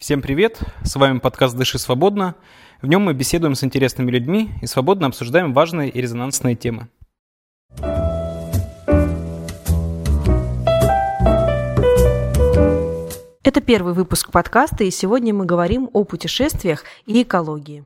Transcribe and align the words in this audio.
Всем 0.00 0.22
привет! 0.22 0.58
С 0.82 0.96
вами 0.96 1.18
подкаст 1.18 1.54
«Дыши 1.54 1.78
свободно». 1.78 2.34
В 2.80 2.86
нем 2.86 3.02
мы 3.02 3.12
беседуем 3.12 3.54
с 3.54 3.62
интересными 3.62 4.10
людьми 4.10 4.48
и 4.62 4.66
свободно 4.66 5.08
обсуждаем 5.08 5.52
важные 5.52 5.90
и 5.90 6.00
резонансные 6.00 6.56
темы. 6.56 6.88
Это 13.44 13.60
первый 13.60 13.92
выпуск 13.92 14.32
подкаста, 14.32 14.84
и 14.84 14.90
сегодня 14.90 15.34
мы 15.34 15.44
говорим 15.44 15.90
о 15.92 16.04
путешествиях 16.04 16.84
и 17.04 17.22
экологии. 17.22 17.84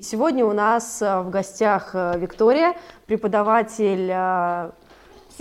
Сегодня 0.00 0.46
у 0.46 0.54
нас 0.54 1.02
э, 1.02 1.20
в 1.20 1.28
гостях 1.28 1.90
э, 1.92 2.18
Виктория, 2.18 2.74
преподаватель 3.06 4.10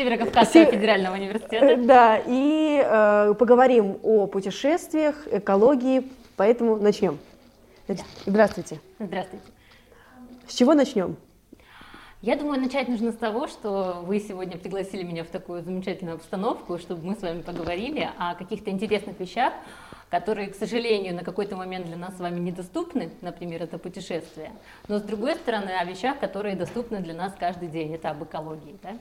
э, 0.01 0.03
Северо-Кавказского 0.03 0.65
федерального 0.65 1.15
университета. 1.15 1.77
Да, 1.77 2.21
и 2.25 2.81
э, 2.83 3.33
поговорим 3.37 3.97
о 4.03 4.27
путешествиях, 4.27 5.27
экологии, 5.31 6.03
поэтому 6.35 6.77
начнем. 6.77 7.17
Здравствуйте. 8.25 8.79
Здравствуйте. 8.99 9.45
С 10.47 10.53
чего 10.53 10.73
начнем? 10.73 11.15
Я 12.21 12.35
думаю, 12.35 12.61
начать 12.61 12.87
нужно 12.87 13.11
с 13.11 13.15
того, 13.15 13.47
что 13.47 14.03
вы 14.05 14.19
сегодня 14.19 14.55
пригласили 14.55 15.01
меня 15.01 15.23
в 15.23 15.27
такую 15.27 15.63
замечательную 15.63 16.17
обстановку, 16.17 16.77
чтобы 16.77 17.03
мы 17.03 17.15
с 17.15 17.21
вами 17.21 17.41
поговорили 17.41 18.07
о 18.17 18.35
каких-то 18.35 18.69
интересных 18.69 19.19
вещах, 19.19 19.53
которые, 20.11 20.49
к 20.49 20.55
сожалению, 20.55 21.15
на 21.15 21.23
какой-то 21.23 21.55
момент 21.55 21.87
для 21.87 21.95
нас 21.95 22.15
с 22.17 22.19
вами 22.19 22.39
недоступны, 22.39 23.09
например, 23.21 23.63
это 23.63 23.79
путешествие, 23.79 24.51
но 24.87 24.99
с 24.99 25.01
другой 25.01 25.35
стороны 25.35 25.71
о 25.71 25.83
вещах, 25.83 26.19
которые 26.19 26.55
доступны 26.55 26.99
для 26.99 27.15
нас 27.15 27.33
каждый 27.39 27.69
день, 27.69 27.95
это 27.95 28.11
об 28.11 28.23
экологии. 28.23 28.77
Да? 28.83 28.97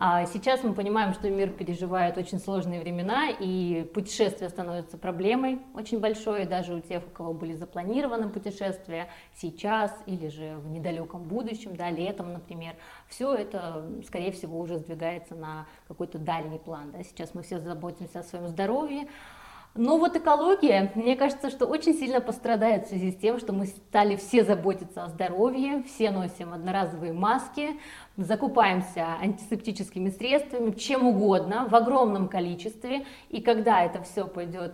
А 0.00 0.26
сейчас 0.26 0.62
мы 0.62 0.74
понимаем, 0.74 1.12
что 1.12 1.28
мир 1.28 1.50
переживает 1.50 2.16
очень 2.18 2.38
сложные 2.38 2.80
времена, 2.80 3.30
и 3.30 3.82
путешествие 3.92 4.48
становится 4.48 4.96
проблемой 4.96 5.60
очень 5.74 5.98
большой, 5.98 6.46
даже 6.46 6.74
у 6.74 6.80
тех, 6.80 7.02
у 7.04 7.10
кого 7.10 7.34
были 7.34 7.54
запланированы 7.54 8.28
путешествия 8.28 9.08
сейчас 9.34 9.92
или 10.06 10.28
же 10.28 10.54
в 10.58 10.68
недалеком 10.70 11.24
будущем, 11.24 11.74
да, 11.74 11.90
летом, 11.90 12.32
например. 12.32 12.76
Все 13.08 13.34
это, 13.34 13.90
скорее 14.06 14.30
всего, 14.30 14.60
уже 14.60 14.78
сдвигается 14.78 15.34
на 15.34 15.66
какой-то 15.88 16.18
дальний 16.18 16.60
план. 16.60 16.92
Да. 16.92 17.02
Сейчас 17.02 17.34
мы 17.34 17.42
все 17.42 17.58
заботимся 17.58 18.20
о 18.20 18.22
своем 18.22 18.46
здоровье, 18.46 19.08
но 19.78 19.96
вот 19.96 20.16
экология, 20.16 20.90
мне 20.96 21.14
кажется, 21.14 21.50
что 21.50 21.64
очень 21.64 21.94
сильно 21.94 22.20
пострадает 22.20 22.86
в 22.86 22.88
связи 22.88 23.12
с 23.12 23.16
тем, 23.16 23.38
что 23.38 23.52
мы 23.52 23.66
стали 23.66 24.16
все 24.16 24.42
заботиться 24.42 25.04
о 25.04 25.08
здоровье, 25.08 25.84
все 25.84 26.10
носим 26.10 26.52
одноразовые 26.52 27.12
маски, 27.12 27.78
закупаемся 28.16 29.06
антисептическими 29.22 30.10
средствами, 30.10 30.72
чем 30.72 31.06
угодно, 31.06 31.68
в 31.70 31.76
огромном 31.76 32.26
количестве. 32.26 33.06
И 33.30 33.40
когда 33.40 33.84
это 33.84 34.02
все 34.02 34.26
пойдет 34.26 34.72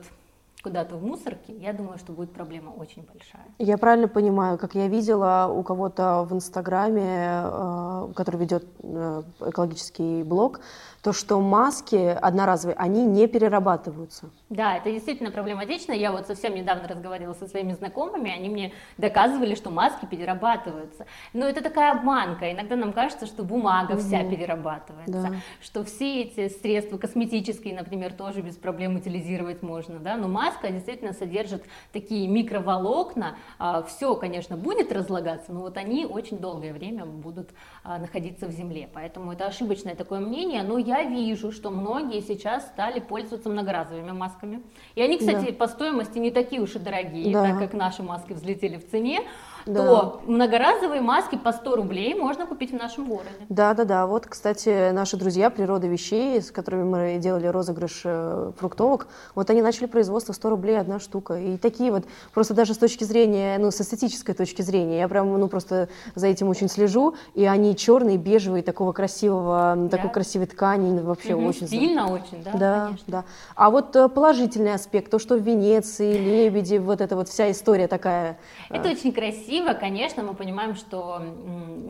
куда-то 0.64 0.96
в 0.96 1.04
мусорке, 1.04 1.52
я 1.52 1.74
думаю, 1.74 1.98
что 1.98 2.12
будет 2.12 2.32
проблема 2.32 2.70
очень 2.70 3.02
большая. 3.02 3.44
Я 3.58 3.76
правильно 3.76 4.08
понимаю, 4.08 4.58
как 4.58 4.74
я 4.74 4.88
видела 4.88 5.46
у 5.54 5.62
кого-то 5.62 6.26
в 6.28 6.32
Инстаграме, 6.32 7.42
э, 7.44 8.12
который 8.16 8.40
ведет 8.40 8.64
э, 8.82 9.22
экологический 9.40 10.22
блог, 10.22 10.60
то, 11.04 11.12
что 11.12 11.38
маски 11.38 11.96
одноразовые, 11.96 12.76
они 12.76 13.04
не 13.04 13.26
перерабатываются. 13.26 14.30
Да, 14.48 14.78
это 14.78 14.90
действительно 14.90 15.30
проблематично. 15.30 15.92
Я 15.92 16.12
вот 16.12 16.26
совсем 16.26 16.54
недавно 16.54 16.88
разговаривала 16.88 17.34
со 17.34 17.46
своими 17.46 17.72
знакомыми, 17.72 18.30
они 18.30 18.48
мне 18.48 18.72
доказывали, 18.96 19.54
что 19.54 19.70
маски 19.70 20.06
перерабатываются. 20.06 21.04
Но 21.34 21.46
это 21.46 21.62
такая 21.62 21.92
обманка. 21.92 22.50
Иногда 22.50 22.76
нам 22.76 22.94
кажется, 22.94 23.26
что 23.26 23.42
бумага 23.44 23.92
угу. 23.92 24.00
вся 24.00 24.24
перерабатывается, 24.24 25.28
да. 25.28 25.32
что 25.60 25.84
все 25.84 26.22
эти 26.22 26.48
средства 26.48 26.96
косметические, 26.96 27.74
например, 27.74 28.14
тоже 28.14 28.40
без 28.40 28.56
проблем 28.56 28.96
утилизировать 28.96 29.62
можно. 29.62 29.98
Да? 29.98 30.16
Но 30.16 30.28
маска 30.54 30.70
действительно 30.70 31.12
содержит 31.12 31.64
такие 31.92 32.28
микроволокна. 32.28 33.36
А, 33.58 33.82
все, 33.82 34.14
конечно, 34.14 34.56
будет 34.56 34.92
разлагаться, 34.92 35.52
но 35.52 35.60
вот 35.60 35.76
они 35.76 36.06
очень 36.06 36.38
долгое 36.38 36.72
время 36.72 37.04
будут 37.04 37.50
а, 37.82 37.98
находиться 37.98 38.46
в 38.46 38.50
земле. 38.50 38.88
Поэтому 38.92 39.32
это 39.32 39.46
ошибочное 39.46 39.94
такое 39.94 40.20
мнение. 40.20 40.62
Но 40.62 40.78
я 40.78 40.94
я 40.94 41.04
вижу, 41.04 41.50
что 41.50 41.70
многие 41.70 42.20
сейчас 42.20 42.66
стали 42.66 43.00
пользоваться 43.00 43.48
многоразовыми 43.48 44.12
масками. 44.12 44.62
И 44.94 45.02
они, 45.02 45.18
кстати, 45.18 45.46
да. 45.46 45.52
по 45.52 45.66
стоимости 45.66 46.18
не 46.18 46.30
такие 46.30 46.60
уж 46.60 46.76
и 46.76 46.78
дорогие, 46.78 47.32
да. 47.32 47.42
так 47.42 47.58
как 47.58 47.74
наши 47.74 48.02
маски 48.02 48.32
взлетели 48.32 48.76
в 48.76 48.88
цене 48.88 49.22
да. 49.66 49.86
то 49.86 50.20
многоразовые 50.26 51.00
маски 51.00 51.36
по 51.36 51.52
100 51.52 51.76
рублей 51.76 52.14
можно 52.14 52.46
купить 52.46 52.72
в 52.72 52.76
нашем 52.76 53.06
городе. 53.06 53.30
Да, 53.48 53.74
да, 53.74 53.84
да. 53.84 54.06
Вот, 54.06 54.26
кстати, 54.26 54.90
наши 54.90 55.16
друзья 55.16 55.50
природа 55.50 55.86
вещей, 55.86 56.40
с 56.40 56.50
которыми 56.50 56.84
мы 56.84 57.18
делали 57.18 57.46
розыгрыш 57.46 58.02
э, 58.04 58.52
фруктовок, 58.58 59.08
вот 59.34 59.50
они 59.50 59.62
начали 59.62 59.86
производство 59.86 60.32
100 60.32 60.50
рублей 60.50 60.78
одна 60.78 61.00
штука. 61.00 61.38
И 61.38 61.56
такие 61.56 61.90
вот, 61.90 62.04
просто 62.32 62.54
даже 62.54 62.74
с 62.74 62.78
точки 62.78 63.04
зрения, 63.04 63.58
ну, 63.58 63.70
с 63.70 63.80
эстетической 63.80 64.34
точки 64.34 64.62
зрения, 64.62 64.98
я 64.98 65.08
прям, 65.08 65.38
ну, 65.38 65.48
просто 65.48 65.88
за 66.14 66.26
этим 66.26 66.48
очень 66.48 66.68
слежу, 66.68 67.14
и 67.34 67.44
они 67.44 67.76
черные, 67.76 68.18
бежевые, 68.18 68.62
такого 68.62 68.92
красивого, 68.92 69.74
да. 69.76 69.88
такой 69.88 70.10
красивой 70.10 70.46
ткани, 70.46 71.00
вообще 71.00 71.34
угу, 71.34 71.46
очень. 71.46 71.66
Стильно 71.66 72.12
очень, 72.12 72.42
да, 72.42 72.52
Да, 72.52 72.84
конечно. 72.86 73.04
да. 73.06 73.24
А 73.54 73.70
вот 73.70 73.96
э, 73.96 74.08
положительный 74.08 74.74
аспект, 74.74 75.10
то, 75.10 75.18
что 75.18 75.36
в 75.36 75.42
Венеции, 75.42 76.16
лебеди, 76.18 76.76
вот 76.76 77.00
эта 77.00 77.16
вот 77.16 77.28
вся 77.28 77.50
история 77.50 77.88
такая. 77.88 78.38
Это 78.70 78.88
э, 78.88 78.92
очень 78.92 79.12
красиво 79.12 79.53
красиво, 79.54 79.74
конечно, 79.74 80.22
мы 80.24 80.34
понимаем, 80.34 80.74
что 80.74 81.22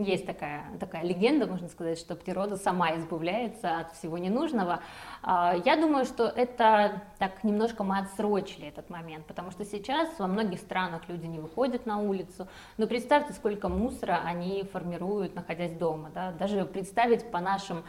есть 0.01 0.27
такая, 0.27 0.65
такая 0.79 1.03
легенда, 1.03 1.47
можно 1.47 1.69
сказать, 1.69 1.99
что 1.99 2.15
природа 2.15 2.57
сама 2.57 2.95
избавляется 2.97 3.79
от 3.79 3.93
всего 3.93 4.19
ненужного. 4.19 4.81
А, 5.23 5.57
я 5.65 5.77
думаю, 5.77 6.05
что 6.05 6.25
это 6.25 7.03
так 7.19 7.43
немножко 7.43 7.83
мы 7.83 7.99
отсрочили 7.99 8.69
этот 8.69 8.91
момент, 8.91 9.25
потому 9.25 9.51
что 9.51 9.65
сейчас 9.65 10.11
во 10.19 10.27
многих 10.27 10.61
странах 10.61 11.03
люди 11.09 11.25
не 11.27 11.39
выходят 11.39 11.87
на 11.87 11.99
улицу, 11.99 12.49
но 12.77 12.87
представьте, 12.87 13.33
сколько 13.33 13.69
мусора 13.71 14.21
они 14.25 14.65
формируют, 14.65 15.35
находясь 15.35 15.73
дома. 15.73 16.11
Да? 16.15 16.33
Даже 16.33 16.67
представить 16.67 17.31
по 17.31 17.41
нашим 17.41 17.83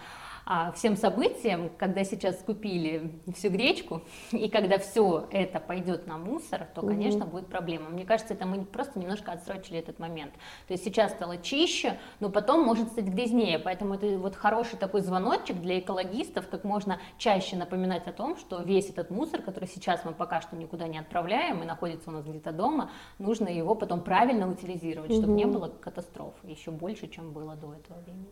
а, 0.46 0.72
всем 0.74 0.96
событиям, 0.96 1.72
когда 1.78 2.04
сейчас 2.04 2.38
купили 2.38 3.12
всю 3.36 3.50
гречку, 3.50 4.02
и 4.32 4.48
когда 4.48 4.78
все 4.78 5.28
это 5.32 5.60
пойдет 5.60 6.06
на 6.06 6.18
мусор, 6.18 6.68
то, 6.76 6.82
конечно, 6.82 7.26
угу. 7.26 7.32
будет 7.32 7.48
проблема. 7.48 7.90
Мне 7.90 8.06
кажется, 8.06 8.36
это 8.36 8.46
мы 8.46 8.64
просто 8.64 9.00
немножко 9.00 9.32
отсрочили 9.32 9.80
этот 9.80 9.98
момент. 9.98 10.34
То 10.68 10.74
есть 10.74 10.84
сейчас 10.84 11.14
стало 11.14 11.38
чище, 11.38 11.98
но 12.20 12.30
потом 12.30 12.64
может 12.64 12.90
стать 12.90 13.06
грязнее, 13.06 13.58
поэтому 13.58 13.96
это 13.96 14.18
вот 14.20 14.36
хороший 14.36 14.78
такой 14.78 15.02
звоночек 15.02 15.60
для 15.62 15.80
экологистов, 15.80 16.48
как 16.48 16.64
можно 16.64 17.00
чаще 17.18 17.56
напоминать 17.56 18.08
о 18.08 18.12
том, 18.12 18.38
что 18.38 18.62
весь 18.62 18.90
этот 18.90 19.10
мусор, 19.10 19.42
который 19.42 19.68
сейчас 19.68 20.06
мы 20.06 20.14
пока 20.14 20.42
что 20.42 20.56
никуда 20.56 20.88
не 20.88 21.00
отправляем 21.00 21.64
и 21.64 21.66
находится 21.66 22.10
у 22.10 22.14
нас 22.14 22.24
где-то 22.24 22.52
дома, 22.52 22.92
нужно 23.18 23.48
его 23.48 23.74
потом 23.74 24.02
правильно 24.02 24.50
утилизировать, 24.50 25.10
угу. 25.10 25.18
чтобы 25.18 25.34
не 25.34 25.46
было 25.46 25.70
катастрофы 25.70 26.48
еще 26.48 26.70
больше, 26.70 27.08
чем 27.08 27.32
было 27.32 27.56
до 27.56 27.74
этого 27.74 28.00
времени. 28.02 28.28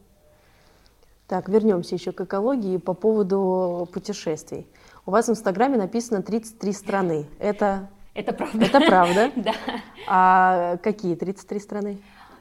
Так, 1.27 1.47
вернемся 1.47 1.95
еще 1.95 2.11
к 2.11 2.21
экологии 2.21 2.77
по 2.77 2.93
поводу 2.93 3.87
путешествий. 3.93 4.67
У 5.05 5.11
вас 5.11 5.27
в 5.27 5.31
Инстаграме 5.31 5.77
написано 5.77 6.21
33 6.21 6.73
страны. 6.73 7.25
Это... 7.39 7.89
Это 8.13 8.31
правда. 8.31 8.65
Это 8.65 8.79
правда? 8.81 9.31
Да. 9.35 9.53
А 10.07 10.77
какие 10.77 11.15
33 11.15 11.59
страны? 11.59 11.97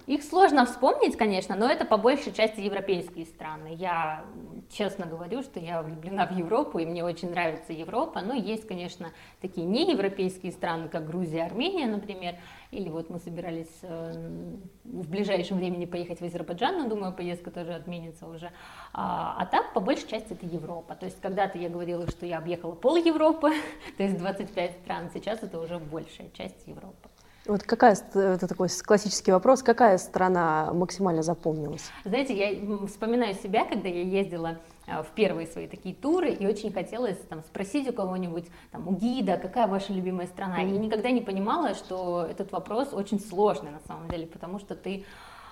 Их 0.06 0.24
сложно 0.24 0.66
вспомнить, 0.66 1.16
конечно, 1.16 1.54
но 1.54 1.68
это 1.68 1.84
по 1.84 1.96
большей 1.96 2.32
части 2.32 2.60
европейские 2.60 3.24
страны. 3.24 3.74
Я 3.76 4.24
честно 4.70 5.06
говорю, 5.06 5.42
что 5.42 5.60
я 5.60 5.80
влюблена 5.82 6.26
в 6.26 6.36
Европу, 6.36 6.78
и 6.80 6.86
мне 6.86 7.04
очень 7.04 7.30
нравится 7.30 7.72
Европа, 7.72 8.20
но 8.20 8.34
есть, 8.34 8.66
конечно, 8.66 9.12
такие 9.40 9.64
неевропейские 9.64 10.50
страны, 10.50 10.88
как 10.88 11.06
Грузия, 11.06 11.44
Армения, 11.44 11.86
например, 11.86 12.34
или 12.72 12.88
вот 12.88 13.10
мы 13.10 13.20
собирались 13.20 13.68
э, 13.82 14.56
в 14.84 15.08
ближайшем 15.08 15.58
времени 15.58 15.84
поехать 15.84 16.20
в 16.20 16.24
Азербайджан, 16.24 16.78
но 16.78 16.88
думаю, 16.88 17.12
поездка 17.12 17.50
тоже 17.50 17.74
отменится 17.74 18.26
уже. 18.26 18.50
А, 18.92 19.36
а 19.38 19.46
так, 19.46 19.72
по 19.72 19.80
большей 19.80 20.08
части, 20.08 20.32
это 20.32 20.46
Европа. 20.46 20.94
То 20.96 21.06
есть 21.06 21.20
когда-то 21.20 21.58
я 21.58 21.69
говорила, 21.69 22.08
что 22.08 22.26
я 22.26 22.38
объехала 22.38 22.72
пол 22.75 22.96
Европы, 22.96 23.52
то 23.96 24.02
есть 24.02 24.19
25 24.19 24.72
стран, 24.82 25.10
сейчас 25.14 25.43
это 25.43 25.60
уже 25.60 25.78
большая 25.78 26.31
часть 26.31 26.66
Европы. 26.66 27.12
Вот 27.47 27.65
какая, 27.65 27.97
это 28.15 28.47
такой 28.47 28.69
классический 28.69 29.33
вопрос, 29.33 29.62
какая 29.62 29.99
страна 29.99 30.73
максимально 30.73 31.23
запомнилась? 31.23 31.91
Знаете, 32.05 32.35
я 32.35 32.87
вспоминаю 32.87 33.35
себя, 33.35 33.65
когда 33.65 33.89
я 33.89 34.03
ездила 34.03 34.59
а, 34.87 35.03
в 35.03 35.09
первые 35.09 35.49
свои 35.49 35.67
такие 35.67 35.94
туры, 35.94 36.31
и 36.31 36.47
очень 36.47 36.73
хотелось 36.73 37.19
там, 37.29 37.43
спросить 37.43 37.89
у 37.89 37.93
кого-нибудь, 37.93 38.47
там, 38.71 38.87
у 38.87 38.93
гида, 38.93 39.39
какая 39.39 39.67
ваша 39.67 39.93
любимая 39.93 40.29
страна. 40.29 40.62
И 40.62 40.71
никогда 40.71 41.11
не 41.11 41.21
понимала, 41.21 41.75
что 41.75 42.25
этот 42.31 42.53
вопрос 42.53 42.93
очень 42.93 43.19
сложный 43.19 43.73
на 43.73 43.81
самом 43.89 44.09
деле, 44.09 44.29
потому 44.29 44.61
что 44.61 44.77
ты 44.77 45.05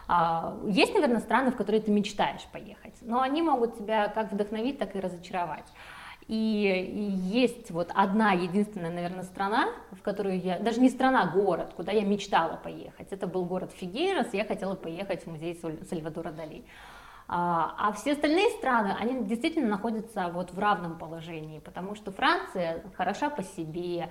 а, 0.07 0.57
есть, 0.67 0.95
наверное, 0.95 1.21
страны, 1.21 1.51
в 1.51 1.57
которые 1.57 1.81
ты 1.81 1.91
мечтаешь 1.91 2.47
поехать, 2.53 2.95
но 3.01 3.21
они 3.21 3.43
могут 3.43 3.79
тебя 3.79 4.09
как 4.09 4.33
вдохновить, 4.33 4.79
так 4.79 4.95
и 4.95 5.01
разочаровать. 5.01 5.67
И, 6.31 7.19
есть 7.25 7.73
вот 7.73 7.91
одна 7.93 8.31
единственная, 8.35 8.93
наверное, 8.93 9.25
страна, 9.25 9.71
в 9.91 10.01
которую 10.01 10.41
я, 10.41 10.61
даже 10.61 10.81
не 10.81 10.89
страна, 10.89 11.23
а 11.23 11.27
город, 11.27 11.73
куда 11.75 11.91
я 11.91 12.05
мечтала 12.05 12.55
поехать. 12.55 13.09
Это 13.11 13.27
был 13.27 13.45
город 13.45 13.73
Фигейрос, 13.73 14.33
я 14.33 14.45
хотела 14.45 14.77
поехать 14.77 15.25
в 15.25 15.27
музей 15.27 15.61
Сальвадора 15.89 16.31
Дали. 16.31 16.65
А, 17.27 17.75
а 17.77 17.93
все 17.95 18.13
остальные 18.13 18.49
страны, 18.51 18.95
они 19.01 19.25
действительно 19.25 19.71
находятся 19.71 20.31
вот 20.33 20.53
в 20.53 20.59
равном 20.61 20.99
положении, 20.99 21.59
потому 21.59 21.97
что 21.97 22.13
Франция 22.13 22.85
хороша 22.97 23.29
по 23.29 23.43
себе, 23.43 24.09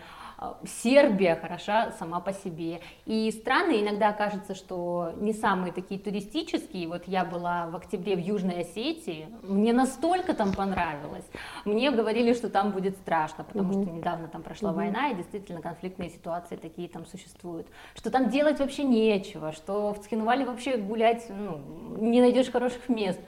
Сербия 0.65 1.35
хороша 1.35 1.91
сама 1.99 2.19
по 2.19 2.33
себе. 2.33 2.81
И 3.05 3.31
страны 3.31 3.81
иногда 3.81 4.13
кажется, 4.13 4.55
что 4.55 5.13
не 5.17 5.33
самые 5.33 5.73
такие 5.73 5.99
туристические. 5.99 6.87
Вот 6.87 7.03
я 7.07 7.25
была 7.25 7.67
в 7.67 7.75
октябре 7.75 8.15
в 8.15 8.19
Южной 8.19 8.61
Осетии, 8.61 9.27
мне 9.41 9.73
настолько 9.73 10.33
там 10.33 10.53
понравилось. 10.53 11.25
Мне 11.65 11.91
говорили, 11.91 12.33
что 12.33 12.49
там 12.49 12.71
будет 12.71 12.95
страшно, 12.97 13.43
потому 13.43 13.73
угу. 13.73 13.83
что 13.83 13.91
недавно 13.91 14.27
там 14.27 14.41
прошла 14.41 14.69
угу. 14.69 14.77
война, 14.77 15.09
и 15.09 15.15
действительно 15.15 15.61
конфликтные 15.61 16.09
ситуации 16.09 16.55
такие 16.55 16.87
там 16.87 17.05
существуют. 17.05 17.67
Что 17.95 18.09
там 18.09 18.29
делать 18.29 18.59
вообще 18.59 18.83
нечего, 18.83 19.51
что 19.51 19.93
в 19.93 19.99
Цхинвале 19.99 20.45
вообще 20.45 20.77
гулять 20.77 21.25
ну, 21.29 21.59
не 21.97 22.21
найдешь 22.21 22.49
хороших 22.49 22.87
мест 22.89 23.19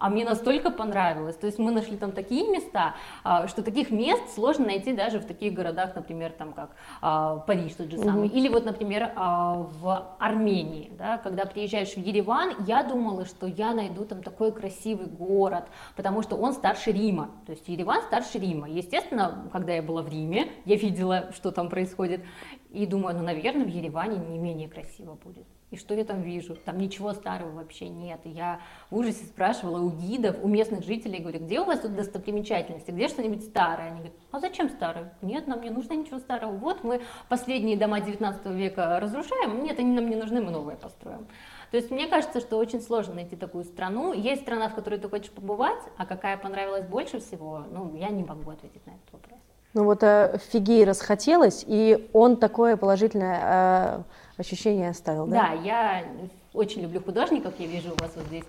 а 0.00 0.08
мне 0.08 0.24
настолько 0.24 0.70
понравилось. 0.70 1.36
То 1.36 1.46
есть 1.46 1.58
мы 1.58 1.70
нашли 1.70 1.96
там 1.96 2.12
такие 2.12 2.48
места, 2.50 2.94
а, 3.22 3.46
что 3.46 3.62
таких 3.62 3.90
мест 3.90 4.22
сложно 4.34 4.66
найти 4.66 4.92
даже 4.92 5.20
в 5.20 5.26
таких 5.26 5.52
городах, 5.52 5.94
например, 5.94 6.32
там 6.32 6.52
как 6.52 6.70
а, 7.02 7.36
Париж 7.36 7.74
тот 7.74 7.90
же 7.90 7.98
самый, 7.98 8.26
угу. 8.28 8.36
или 8.36 8.48
вот, 8.48 8.64
например, 8.64 9.12
а, 9.14 9.54
в 9.54 10.16
Армении, 10.18 10.90
да, 10.98 11.18
когда 11.18 11.44
приезжаешь 11.44 11.90
в 11.90 11.98
Ереван, 11.98 12.54
я 12.66 12.82
думала, 12.82 13.26
что 13.26 13.46
я 13.46 13.74
найду 13.74 14.04
там 14.04 14.22
такой 14.22 14.52
красивый 14.52 15.06
город, 15.06 15.64
потому 15.96 16.22
что 16.22 16.36
он 16.36 16.54
старше 16.54 16.92
Рима, 16.92 17.30
то 17.44 17.52
есть 17.52 17.68
Ереван 17.68 18.02
старше 18.02 18.38
Рима. 18.38 18.68
Естественно, 18.68 19.48
когда 19.52 19.74
я 19.74 19.82
была 19.82 20.02
в 20.02 20.08
Риме, 20.08 20.48
я 20.64 20.76
видела, 20.76 21.30
что 21.34 21.50
там 21.50 21.68
происходит, 21.68 22.22
и 22.72 22.86
думаю, 22.86 23.16
ну, 23.16 23.22
наверное, 23.22 23.64
в 23.64 23.68
Ереване 23.68 24.18
не 24.18 24.38
менее 24.38 24.68
красиво 24.68 25.18
будет. 25.24 25.46
И 25.70 25.76
что 25.76 25.94
я 25.94 26.04
там 26.04 26.22
вижу? 26.22 26.56
Там 26.56 26.78
ничего 26.78 27.12
старого 27.12 27.50
вообще 27.52 27.88
нет. 27.88 28.20
я 28.24 28.60
в 28.90 28.96
ужасе 28.96 29.24
спрашивала 29.24 29.80
у 29.80 29.90
гидов, 29.90 30.36
у 30.42 30.48
местных 30.48 30.82
жителей, 30.84 31.20
говорю, 31.20 31.38
где 31.38 31.60
у 31.60 31.64
вас 31.64 31.80
тут 31.80 31.94
достопримечательности, 31.94 32.90
где 32.90 33.06
что-нибудь 33.06 33.44
старое? 33.44 33.88
Они 33.90 34.00
говорят, 34.00 34.14
а 34.32 34.40
зачем 34.40 34.68
старое? 34.68 35.14
Нет, 35.22 35.46
нам 35.46 35.62
не 35.62 35.70
нужно 35.70 35.92
ничего 35.92 36.18
старого. 36.18 36.56
Вот 36.56 36.82
мы 36.82 37.00
последние 37.28 37.76
дома 37.76 38.00
19 38.00 38.46
века 38.46 38.98
разрушаем, 38.98 39.62
нет, 39.62 39.78
они 39.78 39.92
нам 39.94 40.10
не 40.10 40.16
нужны, 40.16 40.40
мы 40.40 40.50
новые 40.50 40.76
построим. 40.76 41.28
То 41.70 41.76
есть 41.76 41.92
мне 41.92 42.08
кажется, 42.08 42.40
что 42.40 42.56
очень 42.56 42.80
сложно 42.80 43.14
найти 43.14 43.36
такую 43.36 43.62
страну. 43.62 44.12
Есть 44.12 44.42
страна, 44.42 44.68
в 44.68 44.74
которой 44.74 44.98
ты 44.98 45.08
хочешь 45.08 45.30
побывать, 45.30 45.82
а 45.96 46.04
какая 46.04 46.36
понравилась 46.36 46.84
больше 46.84 47.20
всего, 47.20 47.64
ну, 47.70 47.94
я 47.94 48.08
не 48.08 48.24
могу 48.24 48.50
ответить 48.50 48.84
на 48.86 48.90
этот 48.90 49.12
вопрос. 49.12 49.39
Ну 49.72 49.84
вот 49.84 50.02
э, 50.02 50.38
Фигей 50.50 50.84
расхотелось, 50.84 51.64
и 51.66 52.08
он 52.12 52.36
такое 52.36 52.76
положительное 52.76 53.40
э, 53.42 54.02
ощущение 54.36 54.90
оставил, 54.90 55.26
да? 55.26 55.42
Да, 55.42 55.52
я 55.62 56.04
очень 56.52 56.82
люблю 56.82 57.00
художников, 57.00 57.54
я 57.58 57.66
вижу 57.66 57.92
у 57.92 58.02
вас 58.02 58.10
вот 58.16 58.26
здесь 58.26 58.44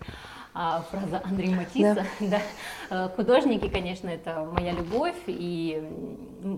а, 0.53 0.81
фраза 0.81 1.21
Андрея 1.23 1.56
Матисса. 1.56 2.06
Да. 2.19 2.27
да. 2.89 3.06
Э, 3.06 3.09
художники, 3.15 3.69
конечно, 3.69 4.09
это 4.09 4.44
моя 4.51 4.73
любовь, 4.73 5.15
и 5.27 5.81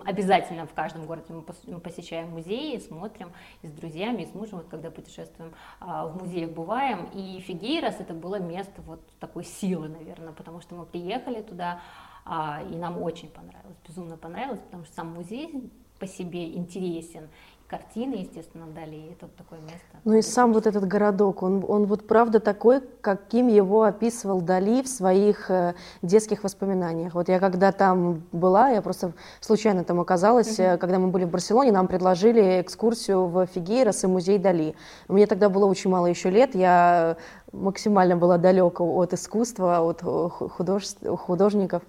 обязательно 0.05 0.65
в 0.65 0.73
каждом 0.73 1.05
городе 1.05 1.25
мы 1.67 1.79
посещаем 1.79 2.29
музеи, 2.29 2.79
смотрим 2.79 3.31
и 3.61 3.67
с 3.67 3.71
друзьями, 3.71 4.23
и 4.23 4.25
с 4.25 4.33
мужем, 4.33 4.59
вот 4.59 4.67
когда 4.69 4.89
путешествуем, 4.89 5.53
а, 5.79 6.07
в 6.07 6.17
музеях 6.23 6.51
бываем, 6.51 7.09
и 7.13 7.39
Фигейрос 7.41 7.95
это 7.99 8.13
было 8.13 8.37
место 8.37 8.81
вот 8.87 9.01
такой 9.19 9.43
силы, 9.43 9.89
наверное, 9.89 10.33
потому 10.33 10.61
что 10.61 10.73
мы 10.73 10.85
приехали 10.85 11.41
туда, 11.41 11.81
и 12.25 12.75
нам 12.75 13.01
очень 13.01 13.29
понравилось, 13.29 13.77
безумно 13.87 14.17
понравилось, 14.17 14.61
потому 14.61 14.85
что 14.85 14.95
сам 14.95 15.13
музей 15.13 15.71
по 15.99 16.07
себе 16.07 16.53
интересен, 16.55 17.29
картины, 17.73 18.15
естественно, 18.15 18.67
дали, 18.67 18.95
и 18.95 19.11
это 19.13 19.25
вот 19.25 19.35
такое 19.35 19.59
место. 19.61 19.97
Ну 20.03 20.13
и 20.13 20.21
сам 20.21 20.53
вот 20.53 20.67
этот 20.67 20.85
городок, 20.85 21.41
он, 21.41 21.65
он 21.67 21.85
вот 21.85 22.05
правда 22.07 22.39
такой, 22.39 22.81
каким 23.01 23.47
его 23.47 23.83
описывал 23.83 24.41
Дали 24.41 24.83
в 24.83 24.87
своих 24.87 25.49
э, 25.49 25.73
детских 26.03 26.43
воспоминаниях. 26.43 27.15
Вот 27.15 27.29
я 27.29 27.39
когда 27.39 27.71
там 27.71 28.23
была, 28.31 28.69
я 28.69 28.81
просто 28.81 29.13
случайно 29.39 29.83
там 29.83 29.99
оказалась, 29.99 30.59
uh-huh. 30.59 30.77
когда 30.77 30.99
мы 30.99 31.07
были 31.07 31.25
в 31.25 31.31
Барселоне, 31.31 31.71
нам 31.71 31.87
предложили 31.87 32.61
экскурсию 32.61 33.25
в 33.25 33.47
Фигейрос 33.47 34.03
и 34.03 34.07
музей 34.07 34.37
Дали. 34.37 34.75
Мне 35.07 35.25
тогда 35.25 35.49
было 35.49 35.65
очень 35.65 35.89
мало 35.89 36.05
еще 36.05 36.29
лет, 36.29 36.53
я 36.53 37.17
максимально 37.51 38.17
была 38.17 38.37
далека 38.37 38.83
от 38.83 39.13
искусства, 39.13 39.79
от 39.89 40.01
худож... 40.01 40.83
художников 41.17 41.81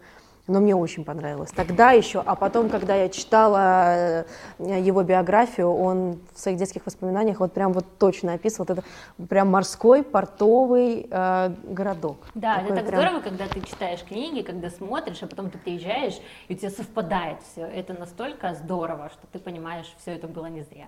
но 0.46 0.61
мне 0.61 0.76
очень 0.76 1.05
понравилось. 1.05 1.50
Тогда 1.50 1.93
еще, 1.93 2.23
а 2.25 2.35
потом, 2.35 2.69
когда 2.69 2.94
я 2.94 3.08
читала 3.08 4.25
э, 4.58 4.81
его 4.81 5.02
биографию, 5.02 5.73
он 5.73 6.19
в 6.35 6.38
своих 6.38 6.58
детских 6.58 6.85
воспоминаниях 6.85 7.41
вот 7.41 7.52
прям 7.52 7.73
вот 7.73 7.87
точно 7.99 8.35
описывал 8.35 8.67
это 8.70 8.82
прям 9.29 9.49
морской 9.50 10.02
портовый 10.02 11.06
э, 11.11 11.50
городок. 11.64 12.19
Да, 12.35 12.56
Такой 12.56 12.67
это 12.67 12.76
так 12.76 12.87
прям... 12.88 13.00
здорово, 13.00 13.20
когда 13.23 13.46
ты 13.46 13.61
читаешь 13.62 14.05
книги, 14.05 14.43
когда 14.43 14.69
смотришь, 14.69 15.23
а 15.23 15.26
потом 15.26 15.50
ты 15.50 15.58
приезжаешь, 15.58 16.20
и 16.49 16.55
у 16.55 16.56
тебя 16.56 16.70
совпадает 16.70 17.38
все. 17.50 17.62
Это 17.62 17.94
настолько 17.94 18.55
здорово, 18.55 19.11
что 19.11 19.26
ты 19.32 19.38
понимаешь, 19.38 19.94
все 19.99 20.12
это 20.12 20.29
было 20.29 20.46
не 20.46 20.62
зря. 20.62 20.87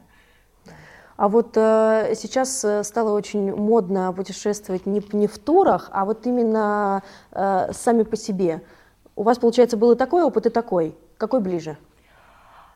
А 1.16 1.28
вот 1.28 1.56
э, 1.56 2.12
сейчас 2.14 2.62
э, 2.62 2.84
стало 2.84 3.12
очень 3.12 3.54
модно 3.54 4.12
путешествовать 4.12 4.84
не, 4.84 5.02
не 5.12 5.26
в 5.26 5.38
турах, 5.38 5.88
а 5.92 6.04
вот 6.04 6.26
именно 6.26 7.02
э, 7.32 7.72
сами 7.72 8.02
по 8.02 8.16
себе. 8.16 8.60
У 9.16 9.22
вас, 9.22 9.38
получается, 9.38 9.78
был 9.78 9.92
и 9.92 9.96
такой 9.96 10.22
опыт, 10.22 10.46
и 10.46 10.50
такой. 10.50 10.94
Какой 11.16 11.40
ближе? 11.40 11.78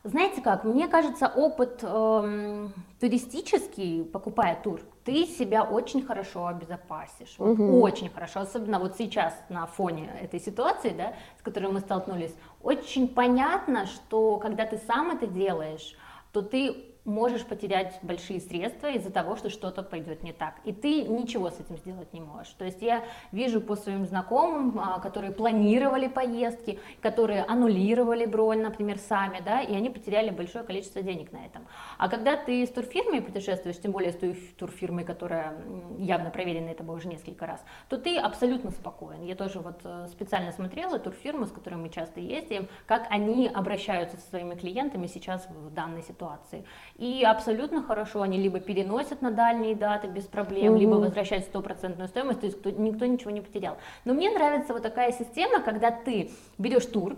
Знаете 0.03 0.41
как, 0.41 0.63
мне 0.63 0.87
кажется, 0.87 1.27
опыт 1.27 1.83
эм, 1.83 2.73
туристический, 2.99 4.03
покупая 4.03 4.59
тур, 4.59 4.81
ты 5.05 5.27
себя 5.27 5.63
очень 5.63 6.03
хорошо 6.03 6.47
обезопасишь, 6.47 7.35
вот, 7.37 7.59
угу. 7.59 7.81
очень 7.81 8.09
хорошо, 8.09 8.39
особенно 8.39 8.79
вот 8.79 8.95
сейчас 8.97 9.35
на 9.49 9.67
фоне 9.67 10.11
этой 10.19 10.39
ситуации, 10.39 10.89
да, 10.89 11.13
с 11.39 11.43
которой 11.43 11.71
мы 11.71 11.81
столкнулись, 11.81 12.33
очень 12.63 13.07
понятно, 13.07 13.85
что 13.85 14.37
когда 14.37 14.65
ты 14.65 14.79
сам 14.87 15.11
это 15.11 15.27
делаешь, 15.27 15.95
то 16.31 16.41
ты 16.41 16.90
можешь 17.05 17.45
потерять 17.45 17.97
большие 18.03 18.39
средства 18.39 18.87
из-за 18.87 19.11
того, 19.11 19.35
что 19.35 19.49
что-то 19.49 19.81
пойдет 19.81 20.23
не 20.23 20.33
так. 20.33 20.55
И 20.65 20.71
ты 20.71 21.03
ничего 21.03 21.49
с 21.49 21.59
этим 21.59 21.77
сделать 21.77 22.13
не 22.13 22.21
можешь. 22.21 22.53
То 22.53 22.65
есть 22.65 22.81
я 22.81 23.03
вижу 23.31 23.59
по 23.59 23.75
своим 23.75 24.05
знакомым, 24.05 24.79
а, 24.79 24.99
которые 24.99 25.31
планировали 25.31 26.07
поездки, 26.07 26.79
которые 27.01 27.43
аннулировали 27.43 28.25
бронь, 28.25 28.61
например, 28.61 28.99
сами, 28.99 29.41
да, 29.43 29.61
и 29.61 29.73
они 29.73 29.89
потеряли 29.89 30.29
большое 30.29 30.63
количество 30.63 31.01
денег 31.01 31.31
на 31.31 31.45
этом. 31.45 31.67
А 31.97 32.07
когда 32.07 32.35
ты 32.35 32.65
с 32.65 32.69
турфирмой 32.69 33.21
путешествуешь, 33.21 33.79
тем 33.79 33.91
более 33.91 34.11
с 34.11 34.17
той 34.17 34.33
турфирмой, 34.57 35.03
которая 35.03 35.55
явно 35.97 36.29
проверена 36.29 36.69
это 36.69 36.83
было 36.83 36.95
уже 36.95 37.07
несколько 37.07 37.45
раз, 37.47 37.63
то 37.89 37.97
ты 37.97 38.17
абсолютно 38.17 38.71
спокоен. 38.71 39.23
Я 39.23 39.35
тоже 39.35 39.59
вот 39.59 39.81
э, 39.83 40.07
специально 40.09 40.51
смотрела 40.51 40.99
турфирмы, 40.99 41.47
с 41.47 41.51
которыми 41.51 41.81
мы 41.83 41.89
часто 41.89 42.19
ездим, 42.19 42.67
как 42.85 43.07
они 43.09 43.47
обращаются 43.47 44.17
со 44.17 44.29
своими 44.29 44.55
клиентами 44.55 45.07
сейчас 45.07 45.47
в 45.49 45.73
данной 45.73 46.03
ситуации. 46.03 46.65
И 46.97 47.23
абсолютно 47.23 47.81
хорошо 47.81 48.21
они 48.21 48.37
либо 48.37 48.59
переносят 48.59 49.21
на 49.21 49.31
дальние 49.31 49.75
даты 49.75 50.07
без 50.07 50.25
проблем, 50.25 50.73
угу. 50.73 50.81
либо 50.81 50.95
возвращают 50.95 51.45
стопроцентную 51.45 52.07
стоимость, 52.07 52.41
то 52.41 52.45
есть 52.45 52.59
кто, 52.59 52.69
никто 52.69 53.05
ничего 53.05 53.31
не 53.31 53.41
потерял. 53.41 53.77
Но 54.05 54.13
мне 54.13 54.29
нравится 54.29 54.73
вот 54.73 54.83
такая 54.83 55.11
система, 55.11 55.61
когда 55.61 55.91
ты 55.91 56.31
берешь 56.57 56.85
тур, 56.85 57.15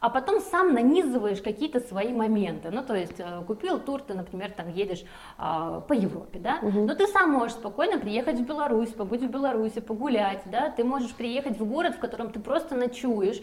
а 0.00 0.10
потом 0.10 0.40
сам 0.40 0.74
нанизываешь 0.74 1.40
какие-то 1.40 1.80
свои 1.80 2.12
моменты. 2.12 2.70
Ну, 2.70 2.82
то 2.82 2.94
есть 2.94 3.18
э, 3.18 3.42
купил 3.46 3.78
тур, 3.78 4.02
ты, 4.02 4.14
например, 4.14 4.52
там 4.52 4.70
едешь 4.72 5.04
а, 5.38 5.80
по 5.80 5.92
Европе, 5.92 6.38
да, 6.38 6.58
угу. 6.62 6.80
но 6.86 6.94
ты 6.94 7.06
сам 7.06 7.30
можешь 7.30 7.56
спокойно 7.56 7.98
приехать 7.98 8.36
в 8.36 8.44
Беларусь, 8.44 8.90
побыть 8.90 9.22
в 9.22 9.30
Беларуси, 9.30 9.80
погулять, 9.80 10.42
да, 10.46 10.70
ты 10.70 10.84
можешь 10.84 11.14
приехать 11.14 11.58
в 11.58 11.64
город, 11.64 11.96
в 11.96 11.98
котором 11.98 12.30
ты 12.30 12.40
просто 12.40 12.74
ночуешь. 12.74 13.40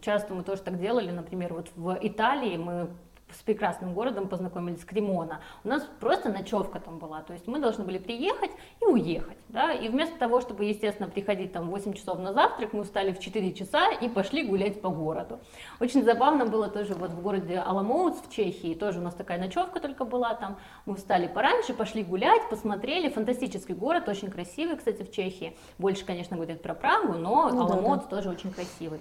Часто 0.00 0.34
мы 0.34 0.42
тоже 0.42 0.62
так 0.62 0.80
делали, 0.80 1.10
например, 1.10 1.54
вот 1.54 1.68
в 1.76 1.98
Италии 2.02 2.56
мы 2.56 2.88
с 3.32 3.42
прекрасным 3.42 3.94
городом 3.94 4.28
познакомились, 4.28 4.84
Кремона. 4.84 5.40
У 5.64 5.68
нас 5.68 5.86
просто 6.00 6.30
ночевка 6.30 6.80
там 6.80 6.98
была, 6.98 7.22
то 7.22 7.32
есть 7.32 7.46
мы 7.46 7.58
должны 7.58 7.84
были 7.84 7.98
приехать 7.98 8.50
и 8.80 8.84
уехать, 8.84 9.38
да, 9.48 9.72
и 9.72 9.88
вместо 9.88 10.18
того, 10.18 10.40
чтобы, 10.40 10.64
естественно, 10.64 11.08
приходить 11.08 11.52
там 11.52 11.68
8 11.70 11.92
часов 11.92 12.18
на 12.18 12.32
завтрак, 12.32 12.72
мы 12.72 12.84
встали 12.84 13.12
в 13.12 13.20
4 13.20 13.52
часа 13.52 13.90
и 13.92 14.08
пошли 14.08 14.46
гулять 14.46 14.80
по 14.80 14.88
городу. 14.88 15.40
Очень 15.80 16.04
забавно 16.04 16.46
было 16.46 16.68
тоже 16.68 16.94
вот 16.94 17.10
в 17.10 17.22
городе 17.22 17.58
Аламоуц 17.58 18.16
в 18.22 18.30
Чехии, 18.30 18.74
тоже 18.74 19.00
у 19.00 19.02
нас 19.02 19.14
такая 19.14 19.38
ночевка 19.38 19.80
только 19.80 20.04
была 20.04 20.34
там, 20.34 20.58
мы 20.86 20.96
встали 20.96 21.26
пораньше, 21.26 21.74
пошли 21.74 22.02
гулять, 22.02 22.48
посмотрели, 22.48 23.08
фантастический 23.08 23.74
город, 23.74 24.08
очень 24.08 24.30
красивый, 24.30 24.76
кстати, 24.76 25.02
в 25.02 25.10
Чехии, 25.10 25.56
больше, 25.78 26.04
конечно, 26.04 26.36
говорят 26.36 26.62
про 26.62 26.74
Прагу, 26.74 27.14
но 27.14 27.50
ну, 27.50 27.62
Аламоуц 27.62 28.04
да, 28.04 28.06
да. 28.10 28.16
тоже 28.16 28.30
очень 28.30 28.52
красивый. 28.52 29.00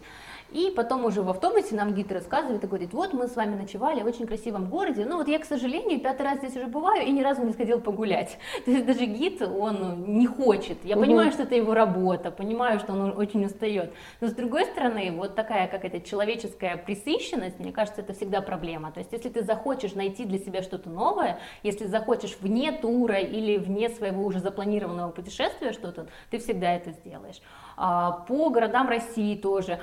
И 0.52 0.72
потом 0.76 1.04
уже 1.06 1.22
в 1.22 1.30
автобусе 1.30 1.76
нам 1.76 1.94
гид 1.94 2.12
рассказывает 2.12 2.64
и 2.64 2.68
говорит, 2.68 2.94
вот 2.94 3.14
мы 3.14 3.28
с 3.28 3.36
вами 3.36 3.56
ночевали 3.56 4.02
в 4.02 4.06
очень 4.06 4.26
красивом 4.26 4.70
городе, 4.70 5.06
но 5.06 5.18
вот 5.18 5.28
я, 5.28 5.40
к 5.40 5.46
сожалению, 5.46 6.00
пятый 6.00 6.22
раз 6.22 6.38
здесь 6.38 6.56
уже 6.56 6.68
бываю 6.68 7.06
и 7.06 7.12
ни 7.12 7.22
разу 7.22 7.44
не 7.44 7.52
сходил 7.52 7.82
погулять. 7.82 8.38
То 8.66 8.72
есть 8.72 8.86
даже 8.86 9.06
гид, 9.06 9.42
он 9.42 10.18
не 10.18 10.26
хочет. 10.26 10.78
Я 10.86 10.96
угу. 10.96 11.06
понимаю, 11.06 11.32
что 11.32 11.44
это 11.44 11.56
его 11.56 11.74
работа, 11.74 12.32
понимаю, 12.32 12.80
что 12.80 12.94
он 12.94 13.18
очень 13.18 13.46
устает. 13.46 13.94
Но 14.22 14.28
с 14.28 14.32
другой 14.32 14.66
стороны, 14.66 15.12
вот 15.12 15.36
такая 15.36 15.68
какая-то 15.68 16.02
человеческая 16.02 16.78
присыщенность, 16.78 17.60
мне 17.60 17.74
кажется, 17.74 18.02
это 18.02 18.14
всегда 18.14 18.42
проблема. 18.42 18.92
То 18.92 19.00
есть 19.00 19.12
если 19.12 19.30
ты 19.30 19.44
захочешь 19.44 19.96
найти 19.96 20.24
для 20.24 20.40
себя 20.40 20.62
что-то 20.62 20.90
новое, 20.90 21.40
если 21.64 21.86
захочешь 21.86 22.38
вне 22.40 22.72
тура 22.72 23.20
или 23.20 23.58
вне 23.58 23.90
своего 23.90 24.24
уже 24.24 24.40
запланированного 24.40 25.12
путешествия 25.12 25.74
что-то, 25.74 26.08
ты 26.30 26.40
всегда 26.40 26.74
это 26.74 26.92
сделаешь. 26.92 27.42
А, 27.80 28.12
по 28.28 28.50
городам 28.50 28.90
России 28.90 29.36
тоже 29.36 29.80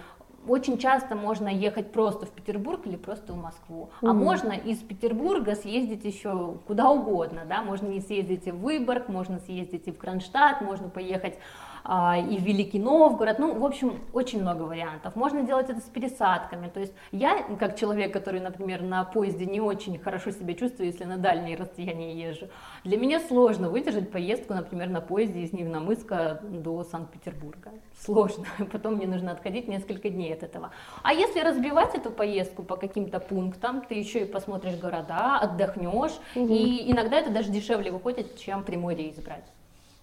очень 0.46 0.78
часто 0.78 1.14
можно 1.14 1.48
ехать 1.48 1.92
просто 1.92 2.26
в 2.26 2.30
Петербург 2.30 2.86
или 2.86 2.96
просто 2.96 3.32
в 3.32 3.36
Москву. 3.36 3.90
Mm-hmm. 4.00 4.08
А 4.08 4.12
можно 4.12 4.52
из 4.52 4.78
Петербурга 4.78 5.54
съездить 5.54 6.04
еще 6.04 6.58
куда 6.66 6.90
угодно, 6.90 7.42
да, 7.48 7.62
можно 7.62 7.88
не 7.88 8.00
съездить 8.00 8.46
и 8.46 8.50
в 8.50 8.60
Выборг, 8.60 9.08
можно 9.08 9.38
съездить 9.38 9.86
и 9.88 9.92
в 9.92 9.98
Кронштадт, 9.98 10.60
можно 10.60 10.88
поехать 10.88 11.38
и 11.84 12.38
в 12.38 12.42
Великий 12.42 12.78
Новгород, 12.78 13.38
ну, 13.38 13.58
в 13.58 13.64
общем, 13.64 14.00
очень 14.12 14.40
много 14.40 14.62
вариантов. 14.62 15.16
Можно 15.16 15.42
делать 15.42 15.68
это 15.68 15.80
с 15.80 15.84
пересадками, 15.84 16.68
то 16.68 16.80
есть 16.80 16.94
я, 17.12 17.42
как 17.58 17.78
человек, 17.78 18.12
который, 18.12 18.40
например, 18.40 18.82
на 18.82 19.04
поезде 19.04 19.44
не 19.44 19.60
очень 19.60 19.98
хорошо 19.98 20.30
себя 20.30 20.54
чувствую, 20.54 20.86
если 20.86 21.04
на 21.04 21.18
дальние 21.18 21.56
расстояния 21.56 22.14
езжу, 22.14 22.48
для 22.84 22.96
меня 22.96 23.20
сложно 23.20 23.68
выдержать 23.68 24.10
поездку, 24.10 24.54
например, 24.54 24.88
на 24.88 25.00
поезде 25.00 25.40
из 25.40 25.52
Невномыска 25.52 26.40
до 26.42 26.84
Санкт-Петербурга. 26.84 27.70
Сложно, 28.00 28.46
потом 28.72 28.94
мне 28.94 29.06
нужно 29.06 29.32
отходить 29.32 29.68
несколько 29.68 30.08
дней 30.08 30.32
от 30.32 30.42
этого. 30.42 30.70
А 31.02 31.12
если 31.12 31.40
разбивать 31.40 31.94
эту 31.94 32.10
поездку 32.10 32.62
по 32.62 32.76
каким-то 32.76 33.20
пунктам, 33.20 33.82
ты 33.82 33.94
еще 33.94 34.22
и 34.22 34.24
посмотришь 34.24 34.76
города, 34.76 35.38
отдохнешь, 35.38 36.18
угу. 36.34 36.46
и 36.46 36.90
иногда 36.90 37.18
это 37.18 37.30
даже 37.30 37.50
дешевле 37.50 37.90
выходит, 37.90 38.38
чем 38.38 38.64
прямой 38.64 38.94
рейс 38.94 39.16
брать. 39.16 39.44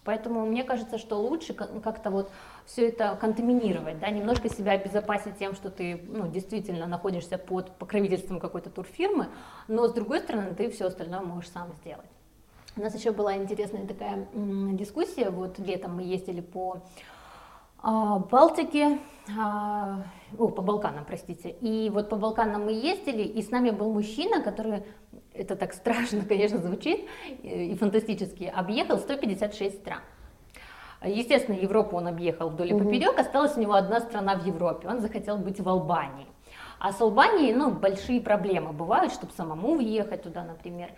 Поэтому 0.03 0.45
мне 0.45 0.63
кажется, 0.63 0.97
что 0.97 1.17
лучше 1.17 1.53
как-то 1.53 2.09
вот 2.09 2.31
все 2.65 2.87
это 2.89 3.15
контаминировать, 3.21 3.99
да, 3.99 4.09
немножко 4.09 4.49
себя 4.49 4.71
обезопасить 4.71 5.37
тем, 5.37 5.53
что 5.53 5.69
ты 5.69 6.03
ну, 6.07 6.27
действительно 6.27 6.87
находишься 6.87 7.37
под 7.37 7.71
покровительством 7.77 8.39
какой-то 8.39 8.71
турфирмы, 8.71 9.27
но 9.67 9.87
с 9.87 9.93
другой 9.93 10.21
стороны 10.21 10.55
ты 10.55 10.71
все 10.71 10.87
остальное 10.87 11.21
можешь 11.21 11.51
сам 11.51 11.71
сделать. 11.73 12.09
У 12.75 12.81
нас 12.81 12.95
еще 12.95 13.11
была 13.11 13.35
интересная 13.35 13.85
такая 13.85 14.27
дискуссия, 14.33 15.29
вот 15.29 15.59
летом 15.59 15.97
мы 15.97 16.03
ездили 16.03 16.41
по 16.41 16.81
а, 17.83 18.19
Балтике, 18.19 18.97
а, 19.37 20.03
о, 20.37 20.47
по 20.47 20.61
Балканам, 20.61 21.05
простите, 21.05 21.49
и 21.49 21.91
вот 21.91 22.09
по 22.09 22.15
Балканам 22.15 22.65
мы 22.65 22.71
ездили, 22.71 23.23
и 23.23 23.41
с 23.41 23.51
нами 23.51 23.69
был 23.69 23.91
мужчина, 23.91 24.41
который 24.41 24.83
это 25.33 25.55
так 25.55 25.73
страшно, 25.73 26.23
конечно, 26.27 26.59
звучит 26.59 27.07
и 27.43 27.75
фантастически, 27.75 28.51
объехал 28.53 28.97
156 28.97 29.79
стран. 29.79 29.99
Естественно, 31.03 31.55
Европу 31.55 31.97
он 31.97 32.07
объехал 32.07 32.49
вдоль 32.49 32.71
и 32.71 32.77
поперек, 32.77 33.17
осталась 33.17 33.57
у 33.57 33.59
него 33.59 33.73
одна 33.73 34.01
страна 34.01 34.35
в 34.35 34.45
Европе, 34.45 34.87
он 34.87 34.99
захотел 34.99 35.37
быть 35.37 35.59
в 35.59 35.67
Албании. 35.67 36.27
А 36.79 36.91
с 36.93 37.01
Албанией, 37.01 37.53
ну, 37.53 37.71
большие 37.71 38.21
проблемы 38.21 38.71
бывают, 38.71 39.13
чтобы 39.13 39.33
самому 39.33 39.75
въехать 39.75 40.23
туда, 40.23 40.43
например. 40.43 40.89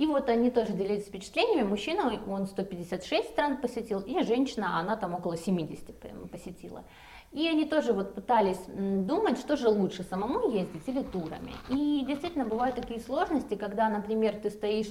И 0.00 0.06
вот 0.06 0.30
они 0.30 0.50
тоже 0.50 0.72
делились 0.72 1.04
впечатлениями. 1.04 1.68
Мужчина, 1.68 2.18
он 2.26 2.46
156 2.46 3.28
стран 3.28 3.58
посетил, 3.58 4.00
и 4.00 4.22
женщина, 4.22 4.78
она 4.78 4.96
там 4.96 5.14
около 5.14 5.36
70 5.36 6.30
посетила. 6.30 6.84
И 7.32 7.46
они 7.46 7.66
тоже 7.66 7.92
вот 7.92 8.14
пытались 8.14 8.60
думать, 8.66 9.38
что 9.38 9.58
же 9.58 9.68
лучше, 9.68 10.02
самому 10.02 10.50
ездить 10.50 10.88
или 10.88 11.02
турами. 11.02 11.52
И 11.68 12.02
действительно 12.08 12.46
бывают 12.46 12.76
такие 12.76 12.98
сложности, 12.98 13.56
когда, 13.56 13.90
например, 13.90 14.36
ты 14.42 14.48
стоишь 14.48 14.88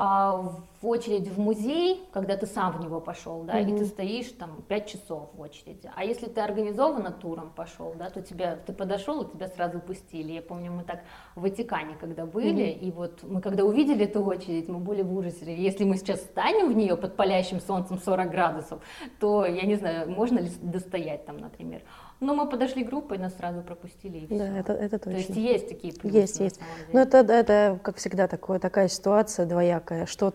а, 0.00 0.54
в 0.80 0.86
очередь 0.86 1.26
в 1.26 1.40
музей, 1.40 2.04
когда 2.12 2.36
ты 2.36 2.46
сам 2.46 2.70
в 2.70 2.80
него 2.80 3.00
пошел, 3.00 3.42
да, 3.42 3.60
mm-hmm. 3.60 3.74
и 3.74 3.78
ты 3.78 3.84
стоишь 3.84 4.28
там 4.38 4.62
5 4.68 4.86
часов 4.86 5.30
в 5.34 5.40
очереди. 5.40 5.90
А 5.92 6.04
если 6.04 6.26
ты 6.26 6.40
организованно 6.40 7.10
туром 7.10 7.50
пошел, 7.50 7.94
да, 7.98 8.08
то 8.08 8.22
тебя, 8.22 8.56
ты 8.64 8.72
подошел, 8.72 9.22
и 9.22 9.32
тебя 9.32 9.48
сразу 9.48 9.80
пустили. 9.80 10.30
Я 10.30 10.42
помню, 10.42 10.70
мы 10.70 10.84
так 10.84 11.00
в 11.34 11.40
Ватикане 11.40 11.96
когда 12.00 12.26
были, 12.26 12.66
mm-hmm. 12.66 12.78
и 12.78 12.90
вот 12.92 13.24
мы 13.24 13.40
когда 13.40 13.64
увидели 13.64 14.04
эту 14.04 14.22
очередь, 14.22 14.68
мы 14.68 14.78
были 14.78 15.02
в 15.02 15.12
ужасе. 15.12 15.52
Если 15.56 15.82
мы 15.82 15.96
сейчас 15.96 16.20
встанем 16.20 16.72
в 16.72 16.76
нее 16.76 16.96
под 16.96 17.16
палящим 17.16 17.60
солнцем 17.60 17.98
40 17.98 18.30
градусов, 18.30 18.80
то, 19.18 19.44
я 19.44 19.62
не 19.62 19.74
знаю, 19.74 20.08
можно 20.08 20.38
ли 20.38 20.50
достоять 20.62 21.26
там, 21.26 21.38
например. 21.38 21.82
Но 22.20 22.34
мы 22.34 22.48
подошли 22.48 22.82
группой, 22.82 23.18
нас 23.18 23.36
сразу 23.36 23.62
пропустили 23.62 24.18
и 24.18 24.26
все. 24.26 24.38
Да, 24.38 24.58
это, 24.58 24.72
это 24.72 24.98
точно. 24.98 25.12
То 25.12 25.18
есть 25.18 25.36
есть 25.36 25.68
такие 25.68 25.94
плюсы. 25.94 26.16
Есть, 26.16 26.40
есть. 26.40 26.60
Но 26.92 27.00
это, 27.00 27.18
это, 27.18 27.78
как 27.82 27.96
всегда, 27.96 28.26
такое, 28.26 28.58
такая 28.58 28.88
ситуация 28.88 29.46
двоякая. 29.46 30.06
Что 30.06 30.34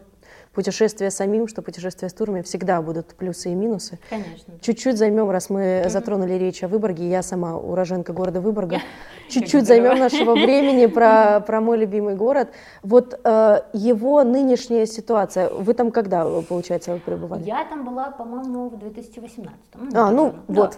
путешествия 0.54 1.12
самим, 1.12 1.48
что 1.48 1.62
путешествия 1.62 2.10
с 2.10 2.14
турами, 2.14 2.42
всегда 2.42 2.82
будут 2.82 3.08
плюсы 3.16 3.52
и 3.52 3.56
минусы. 3.56 4.00
Конечно. 4.10 4.54
Чуть-чуть 4.62 4.98
займем, 4.98 5.30
раз 5.30 5.50
мы 5.50 5.86
затронули 5.88 6.34
речь 6.34 6.64
о 6.64 6.68
Выборге, 6.68 7.10
я 7.10 7.24
сама 7.24 7.58
уроженка 7.58 8.14
города 8.14 8.40
Выборга, 8.40 8.80
чуть-чуть 9.30 9.66
займем 9.66 9.98
нашего 9.98 10.34
времени 10.34 10.86
про, 10.86 11.40
про 11.40 11.62
мой 11.62 11.78
любимый 11.78 12.16
город. 12.16 12.50
Вот 12.84 13.20
э, 13.24 13.62
его 13.74 14.24
нынешняя 14.24 14.86
ситуация, 14.86 15.50
вы 15.50 15.74
там 15.74 15.92
когда, 15.92 16.26
получается, 16.42 16.94
вы 16.94 17.00
пребывали? 17.00 17.44
Я 17.44 17.66
там 17.66 17.84
была, 17.86 18.12
по-моему, 18.12 18.70
в 18.70 18.78
2018. 18.78 19.54
Ну, 19.76 19.90
а, 19.94 20.12
ну 20.12 20.36
вот, 20.48 20.78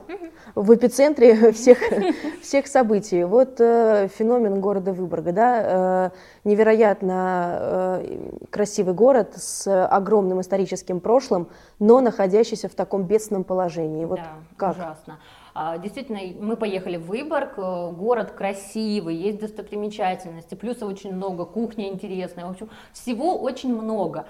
в 0.55 0.73
эпицентре 0.73 1.51
всех, 1.53 1.79
всех 2.41 2.67
событий. 2.67 3.23
Вот 3.23 3.59
э, 3.59 4.07
феномен 4.17 4.61
города 4.61 4.93
Выборга, 4.93 5.31
да, 5.31 5.61
э, 5.63 6.09
невероятно 6.49 7.57
э, 7.59 8.29
красивый 8.49 8.93
город 8.93 9.33
с 9.35 9.64
огромным 9.67 10.41
историческим 10.41 10.99
прошлым, 10.99 11.49
но 11.79 12.01
находящийся 12.01 12.69
в 12.69 12.75
таком 12.75 13.03
бедственном 13.03 13.43
положении. 13.43 14.05
Вот 14.05 14.19
да, 14.19 14.33
как? 14.57 14.75
ужасно. 14.75 15.19
А, 15.53 15.77
действительно, 15.77 16.19
мы 16.39 16.57
поехали 16.57 16.97
в 16.97 17.05
Выборг, 17.05 17.53
э, 17.57 17.91
город 17.91 18.31
красивый, 18.31 19.15
есть 19.15 19.39
достопримечательности, 19.39 20.53
плюсов 20.55 20.89
очень 20.89 21.15
много, 21.15 21.45
кухня 21.45 21.87
интересная, 21.87 22.45
в 22.45 22.51
общем, 22.51 22.69
всего 22.91 23.37
очень 23.39 23.73
много. 23.73 24.25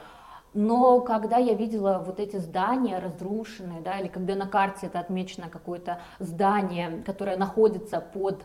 Но 0.54 1.02
когда 1.02 1.38
я 1.38 1.54
видела 1.54 2.02
вот 2.06 2.20
эти 2.22 2.38
здания 2.38 3.00
разрушенные, 3.00 3.82
да, 3.82 4.00
или 4.00 4.08
когда 4.08 4.36
на 4.36 4.48
карте 4.48 4.88
это 4.88 5.00
отмечено 5.00 5.50
какое-то 5.50 6.00
здание, 6.20 7.04
которое 7.06 7.36
находится 7.36 8.00
под 8.00 8.44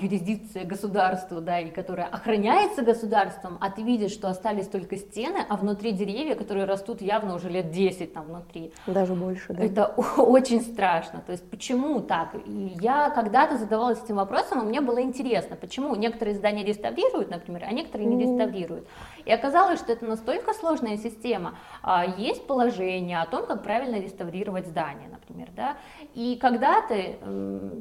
юрисдикция 0.00 0.64
государства, 0.64 1.40
да, 1.40 1.60
и 1.60 1.70
которая 1.70 2.06
охраняется 2.06 2.82
государством, 2.82 3.58
а 3.60 3.70
ты 3.70 3.82
видишь, 3.82 4.12
что 4.12 4.28
остались 4.28 4.68
только 4.68 4.96
стены, 4.96 5.44
а 5.48 5.56
внутри 5.56 5.92
деревья, 5.92 6.34
которые 6.34 6.64
растут 6.64 7.02
явно 7.02 7.34
уже 7.34 7.48
лет 7.48 7.70
10 7.70 8.12
там 8.12 8.26
внутри. 8.26 8.72
Даже 8.86 9.14
больше, 9.14 9.52
да. 9.52 9.64
Это 9.64 9.86
очень 10.16 10.62
страшно. 10.62 11.22
То 11.26 11.32
есть 11.32 11.48
почему 11.50 12.00
так? 12.00 12.34
И 12.46 12.76
я 12.80 13.10
когда-то 13.10 13.58
задавалась 13.58 14.02
этим 14.02 14.16
вопросом, 14.16 14.62
и 14.62 14.64
мне 14.64 14.80
было 14.80 15.02
интересно, 15.02 15.56
почему 15.56 15.94
некоторые 15.94 16.36
здания 16.36 16.64
реставрируют, 16.64 17.30
например, 17.30 17.64
а 17.66 17.72
некоторые 17.72 18.06
не 18.08 18.22
реставрируют. 18.22 18.86
И 19.24 19.32
оказалось, 19.32 19.80
что 19.80 19.92
это 19.92 20.06
настолько 20.06 20.54
сложная 20.54 20.96
система. 20.96 21.54
А, 21.82 22.04
есть 22.04 22.46
положение 22.46 23.20
о 23.20 23.26
том, 23.26 23.46
как 23.46 23.62
правильно 23.62 24.00
реставрировать 24.00 24.66
здание, 24.66 25.08
например, 25.10 25.48
да, 25.54 25.76
и 26.14 26.36
когда-то 26.36 26.94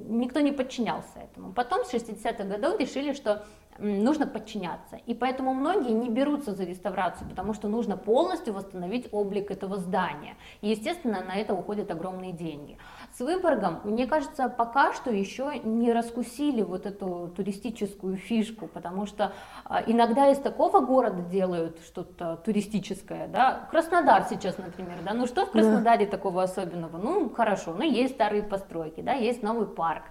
никто 0.09 0.39
не 0.39 0.51
подчинялся 0.51 1.19
этому. 1.19 1.53
Потом 1.53 1.85
с 1.85 1.93
60-х 1.93 2.43
годов 2.43 2.79
решили, 2.79 3.13
что 3.13 3.45
нужно 3.79 4.25
подчиняться. 4.25 4.99
И 5.05 5.13
поэтому 5.13 5.53
многие 5.53 5.91
не 5.91 6.09
берутся 6.09 6.53
за 6.53 6.63
реставрацию, 6.63 7.29
потому 7.29 7.53
что 7.53 7.67
нужно 7.67 7.95
полностью 7.95 8.53
восстановить 8.53 9.07
облик 9.11 9.51
этого 9.51 9.77
здания. 9.77 10.35
И, 10.61 10.69
естественно, 10.69 11.23
на 11.23 11.35
это 11.35 11.53
уходят 11.53 11.91
огромные 11.91 12.31
деньги. 12.31 12.77
С 13.17 13.21
Выборгом, 13.21 13.79
мне 13.83 14.05
кажется, 14.05 14.47
пока 14.47 14.93
что 14.93 15.09
еще 15.09 15.59
не 15.63 15.91
раскусили 15.91 16.61
вот 16.61 16.85
эту 16.85 17.33
туристическую 17.35 18.15
фишку, 18.15 18.67
потому 18.67 19.07
что 19.07 19.33
а, 19.65 19.81
иногда 19.87 20.29
из 20.29 20.37
такого 20.37 20.81
города 20.81 21.23
делают 21.23 21.79
что-то 21.83 22.35
туристическое, 22.45 23.27
да, 23.27 23.67
Краснодар 23.71 24.27
сейчас, 24.29 24.59
например, 24.59 24.97
да, 25.03 25.15
ну 25.15 25.25
что 25.25 25.47
в 25.47 25.51
Краснодаре 25.51 26.05
да. 26.05 26.11
такого 26.11 26.43
особенного? 26.43 26.97
Ну, 26.99 27.31
хорошо, 27.31 27.73
ну 27.73 27.81
есть 27.81 28.13
старые 28.13 28.43
постройки, 28.43 29.01
да, 29.01 29.13
есть 29.13 29.41
новый 29.41 29.65
парк, 29.65 30.03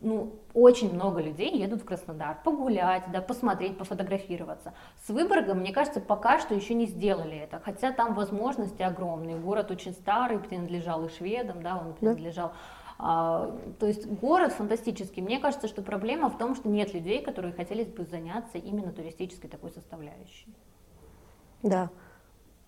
ну, 0.00 0.34
очень 0.54 0.92
много 0.92 1.20
людей 1.20 1.56
едут 1.56 1.82
в 1.82 1.84
Краснодар 1.84 2.38
погулять, 2.42 3.04
да, 3.12 3.20
посмотреть, 3.20 3.76
пофотографироваться. 3.78 4.72
С 5.06 5.10
Выборгом, 5.10 5.58
мне 5.58 5.72
кажется, 5.72 6.00
пока 6.00 6.38
что 6.38 6.54
еще 6.54 6.74
не 6.74 6.86
сделали 6.86 7.36
это, 7.36 7.60
хотя 7.64 7.92
там 7.92 8.14
возможности 8.14 8.82
огромные. 8.82 9.36
Город 9.36 9.70
очень 9.70 9.92
старый, 9.92 10.38
принадлежал 10.38 11.04
и 11.04 11.08
шведам, 11.08 11.62
да, 11.62 11.78
он 11.78 11.94
принадлежал 11.94 12.48
да. 12.48 12.54
А, 13.02 13.58
то 13.78 13.86
есть 13.86 14.06
город 14.06 14.52
фантастический. 14.52 15.22
Мне 15.22 15.38
кажется, 15.38 15.68
что 15.68 15.80
проблема 15.80 16.28
в 16.28 16.36
том, 16.36 16.54
что 16.54 16.68
нет 16.68 16.92
людей, 16.92 17.22
которые 17.22 17.54
хотели 17.54 17.84
бы 17.84 18.04
заняться 18.04 18.58
именно 18.58 18.92
туристической 18.92 19.48
такой 19.48 19.70
составляющей. 19.70 20.54
Да, 21.62 21.88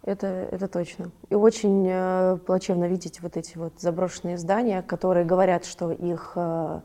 это, 0.02 0.26
это 0.26 0.68
точно. 0.68 1.10
И 1.28 1.34
очень 1.34 1.86
э, 1.86 2.38
плачевно 2.46 2.86
видеть 2.86 3.20
вот 3.20 3.36
эти 3.36 3.58
вот 3.58 3.74
заброшенные 3.78 4.38
здания, 4.38 4.80
которые 4.80 5.26
говорят, 5.26 5.66
что 5.66 5.92
их 5.92 6.32
э, 6.36 6.80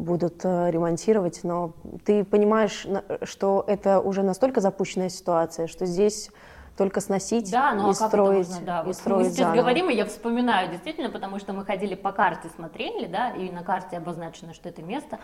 будут 0.00 0.44
э, 0.44 0.70
ремонтировать, 0.70 1.40
но 1.44 1.74
ты 2.04 2.24
понимаешь, 2.24 2.86
что 3.22 3.64
это 3.66 4.00
уже 4.00 4.22
настолько 4.22 4.60
запущенная 4.60 5.10
ситуация, 5.10 5.66
что 5.66 5.86
здесь 5.86 6.30
только 6.76 7.00
сносить 7.00 7.50
да, 7.50 7.74
ну, 7.74 7.88
и, 7.88 7.90
а 7.90 7.94
строить, 7.94 8.48
можно, 8.48 8.66
да. 8.66 8.80
и 8.80 8.86
вот 8.86 8.96
строить 8.96 9.26
Мы 9.26 9.30
сейчас 9.32 9.48
заново. 9.48 9.60
говорим, 9.60 9.90
и 9.90 9.94
я 9.94 10.06
вспоминаю 10.06 10.70
действительно, 10.70 11.10
потому 11.10 11.38
что 11.38 11.52
мы 11.52 11.64
ходили 11.64 11.94
по 11.94 12.12
карте, 12.12 12.48
смотрели, 12.56 13.06
да, 13.06 13.30
и 13.30 13.50
на 13.50 13.62
карте 13.62 13.98
обозначено, 13.98 14.54
что 14.54 14.68
это 14.70 14.82
место 14.82 15.18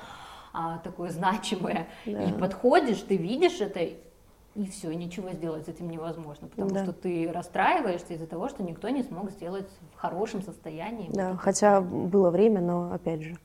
а, 0.52 0.78
такое 0.78 1.10
значимое, 1.10 1.86
да. 2.04 2.24
и 2.24 2.32
подходишь, 2.32 2.98
ты 2.98 3.16
видишь 3.16 3.60
это, 3.60 3.80
и 3.80 4.66
все, 4.70 4.92
ничего 4.92 5.30
сделать 5.30 5.64
с 5.64 5.68
этим 5.68 5.88
невозможно, 5.88 6.48
потому 6.48 6.70
Да. 6.70 6.82
что 6.84 6.92
ты 6.92 7.30
расстраиваешься 7.32 8.12
из-за 8.14 8.26
того, 8.26 8.48
что 8.48 8.62
никто 8.62 8.90
не 8.90 9.02
смог 9.02 9.30
сделать 9.30 9.68
в 9.94 9.98
хорошем 9.98 10.42
состоянии. 10.42 11.08
Да, 11.12 11.30
Вот 11.32 11.40
хотя 11.40 11.80
было 11.80 12.30
время, 12.30 12.60
но 12.60 12.92
опять 12.92 13.22
же. 13.22 13.36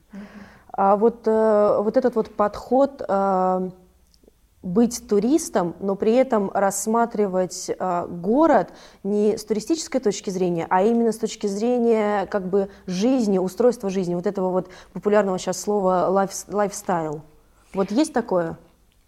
А 0.72 0.96
вот, 0.96 1.26
э, 1.26 1.76
вот 1.80 1.96
этот 1.96 2.14
вот 2.14 2.34
подход 2.34 3.02
э, 3.06 3.70
быть 4.62 5.06
туристом, 5.08 5.74
но 5.80 5.96
при 5.96 6.14
этом 6.14 6.50
рассматривать 6.54 7.68
э, 7.68 8.06
город 8.08 8.72
не 9.02 9.36
с 9.36 9.44
туристической 9.44 10.00
точки 10.00 10.30
зрения, 10.30 10.66
а 10.70 10.82
именно 10.82 11.12
с 11.12 11.18
точки 11.18 11.46
зрения 11.46 12.26
как 12.26 12.48
бы 12.48 12.70
жизни, 12.86 13.38
устройства 13.38 13.90
жизни, 13.90 14.14
вот 14.14 14.26
этого 14.26 14.50
вот 14.50 14.68
популярного 14.92 15.38
сейчас 15.38 15.60
слова 15.60 16.08
лайф- 16.08 16.46
лайфстайл. 16.48 17.22
Вот 17.74 17.90
есть 17.90 18.12
такое? 18.12 18.56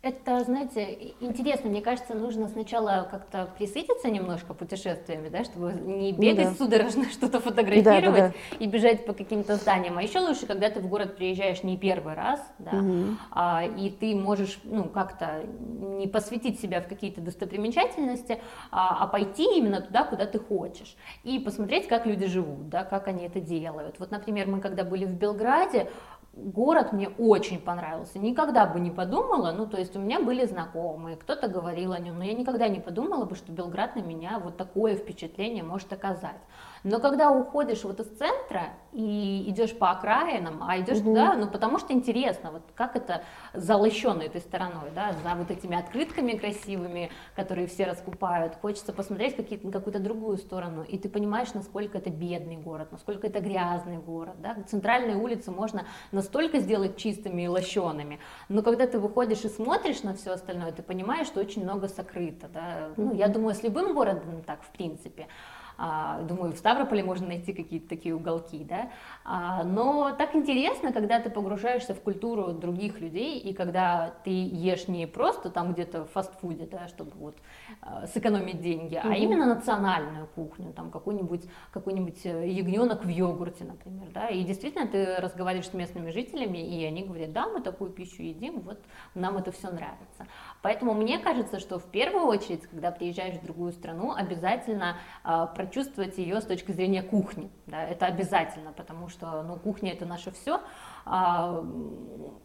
Это, 0.04 0.44
знаете, 0.44 1.14
интересно, 1.20 1.70
мне 1.70 1.80
кажется, 1.80 2.12
нужно 2.12 2.46
сначала 2.48 3.08
как-то 3.10 3.48
присытиться 3.56 4.10
немножко 4.10 4.52
путешествиями, 4.52 5.30
да, 5.30 5.44
чтобы 5.44 5.72
не 5.72 6.12
Ну 6.12 6.18
бегать 6.18 6.50
да. 6.50 6.54
судорожно, 6.56 7.04
что-то 7.10 7.40
фотографировать 7.40 8.18
Да, 8.18 8.28
да, 8.28 8.56
и 8.58 8.66
бежать 8.66 9.06
по 9.06 9.14
каким-то 9.14 9.56
зданиям. 9.56 9.96
А 9.96 10.02
еще 10.02 10.20
лучше, 10.20 10.44
когда 10.44 10.68
ты 10.68 10.80
в 10.80 10.88
город 10.88 11.16
приезжаешь 11.16 11.62
не 11.62 11.78
первый 11.78 12.12
раз, 12.12 12.38
да, 12.58 12.84
а, 13.30 13.64
и 13.64 13.88
ты 13.88 14.14
можешь, 14.14 14.58
ну, 14.64 14.84
как-то 14.84 15.42
не 15.58 16.06
посвятить 16.06 16.60
себя 16.60 16.82
в 16.82 16.86
какие-то 16.86 17.22
достопримечательности, 17.22 18.42
а, 18.70 19.04
а 19.04 19.06
пойти 19.06 19.56
именно 19.56 19.80
туда, 19.80 20.04
куда 20.04 20.26
ты 20.26 20.38
хочешь, 20.38 20.96
и 21.22 21.38
посмотреть, 21.38 21.88
как 21.88 22.04
люди 22.04 22.26
живут, 22.26 22.68
да, 22.68 22.84
как 22.84 23.08
они 23.08 23.24
это 23.24 23.40
делают. 23.40 23.98
Вот, 23.98 24.10
например, 24.10 24.48
мы 24.48 24.60
когда 24.60 24.84
были 24.84 25.06
в 25.06 25.14
Белграде, 25.14 25.88
Город 26.36 26.92
мне 26.92 27.08
очень 27.10 27.60
понравился. 27.60 28.18
Никогда 28.18 28.66
бы 28.66 28.80
не 28.80 28.90
подумала, 28.90 29.52
ну, 29.52 29.66
то 29.66 29.78
есть 29.78 29.94
у 29.94 30.00
меня 30.00 30.20
были 30.20 30.44
знакомые, 30.46 31.16
кто-то 31.16 31.46
говорил 31.46 31.92
о 31.92 31.98
нем, 32.00 32.18
но 32.18 32.24
я 32.24 32.32
никогда 32.34 32.66
не 32.66 32.80
подумала 32.80 33.24
бы, 33.24 33.36
что 33.36 33.52
Белград 33.52 33.94
на 33.94 34.00
меня 34.00 34.40
вот 34.40 34.56
такое 34.56 34.96
впечатление 34.96 35.62
может 35.62 35.92
оказать. 35.92 36.40
Но 36.82 36.98
когда 37.00 37.30
уходишь 37.30 37.82
вот 37.84 37.98
из 38.00 38.08
центра 38.08 38.74
и 38.92 39.44
идешь 39.48 39.74
по 39.76 39.90
окраинам, 39.90 40.62
а 40.62 40.78
идешь 40.78 40.98
туда, 40.98 41.34
ну, 41.34 41.46
потому 41.46 41.78
что 41.78 41.94
интересно, 41.94 42.50
вот 42.50 42.62
как 42.74 42.94
это 42.94 43.22
залощено 43.54 44.20
этой 44.22 44.42
стороной, 44.42 44.90
да, 44.94 45.12
за 45.12 45.34
вот 45.34 45.50
этими 45.50 45.78
открытками 45.78 46.32
красивыми, 46.32 47.10
которые 47.36 47.68
все 47.68 47.86
раскупают, 47.86 48.56
хочется 48.60 48.92
посмотреть 48.92 49.34
какие- 49.36 49.58
какую-то 49.58 49.98
другую 49.98 50.36
сторону, 50.36 50.82
и 50.82 50.98
ты 50.98 51.08
понимаешь, 51.08 51.54
насколько 51.54 51.96
это 51.96 52.10
бедный 52.10 52.56
город, 52.58 52.88
насколько 52.92 53.26
это 53.28 53.40
грязный 53.40 53.96
город, 53.96 54.34
да, 54.42 54.56
центральные 54.66 55.16
улицы 55.16 55.50
можно 55.52 55.86
настолько 56.24 56.58
сделать 56.58 56.96
чистыми 56.96 57.42
и 57.42 57.48
лощеными, 57.48 58.18
но 58.48 58.62
когда 58.62 58.86
ты 58.86 58.98
выходишь 58.98 59.44
и 59.44 59.48
смотришь 59.48 60.02
на 60.02 60.14
все 60.14 60.32
остальное, 60.32 60.72
ты 60.72 60.82
понимаешь, 60.82 61.26
что 61.26 61.40
очень 61.40 61.62
много 61.62 61.88
сокрыто, 61.88 62.48
да, 62.48 62.90
ну, 62.96 63.14
я 63.14 63.28
думаю, 63.28 63.54
с 63.54 63.62
любым 63.62 63.94
городом 63.94 64.42
так, 64.46 64.62
в 64.62 64.70
принципе, 64.70 65.28
думаю, 65.76 66.52
в 66.52 66.56
Ставрополе 66.56 67.02
можно 67.02 67.28
найти 67.28 67.52
какие-то 67.52 67.88
такие 67.88 68.14
уголки, 68.14 68.64
да. 68.64 68.90
А, 69.24 69.64
но 69.64 70.14
так 70.16 70.34
интересно, 70.34 70.92
когда 70.92 71.20
ты 71.20 71.30
погружаешься 71.30 71.94
в 71.94 72.00
культуру 72.00 72.52
других 72.52 73.00
людей, 73.00 73.38
и 73.38 73.52
когда 73.52 74.14
ты 74.24 74.30
ешь 74.30 74.88
не 74.88 75.06
просто 75.06 75.50
там 75.50 75.72
где-то 75.72 76.04
в 76.04 76.10
фастфуде, 76.10 76.66
да, 76.70 76.88
чтобы 76.88 77.12
вот 77.16 77.36
а, 77.80 78.06
сэкономить 78.06 78.60
деньги, 78.60 79.00
а 79.02 79.14
именно 79.14 79.46
национальную 79.46 80.26
кухню, 80.28 80.72
там 80.72 80.90
какой-нибудь 80.90 81.44
какой-нибудь 81.70 82.24
э, 82.24 82.48
ягненок 82.48 83.04
в 83.04 83.08
йогурте, 83.08 83.64
например, 83.64 84.08
да. 84.12 84.28
И 84.28 84.44
действительно 84.44 84.86
ты 84.86 85.16
разговариваешь 85.16 85.68
с 85.68 85.74
местными 85.74 86.10
жителями, 86.10 86.58
и 86.58 86.84
они 86.84 87.02
говорят, 87.02 87.32
да, 87.32 87.48
мы 87.48 87.60
такую 87.60 87.90
пищу 87.90 88.22
едим, 88.22 88.60
вот 88.60 88.78
нам 89.14 89.36
это 89.38 89.50
все 89.52 89.68
нравится. 89.68 90.26
Поэтому 90.62 90.94
мне 90.94 91.18
кажется, 91.18 91.58
что 91.58 91.78
в 91.78 91.84
первую 91.84 92.26
очередь, 92.26 92.66
когда 92.66 92.90
приезжаешь 92.90 93.36
в 93.36 93.44
другую 93.44 93.72
страну, 93.72 94.12
обязательно 94.14 94.96
а, 95.22 95.46
прочувствовать 95.64 96.18
ее 96.18 96.40
с 96.40 96.44
точки 96.44 96.72
зрения 96.72 97.02
кухни. 97.02 97.50
Да, 97.66 97.82
это 97.82 98.06
обязательно, 98.06 98.72
потому 98.72 99.08
что 99.08 99.42
ну, 99.42 99.56
кухня 99.56 99.92
это 99.92 100.04
наше 100.04 100.30
все. 100.32 100.60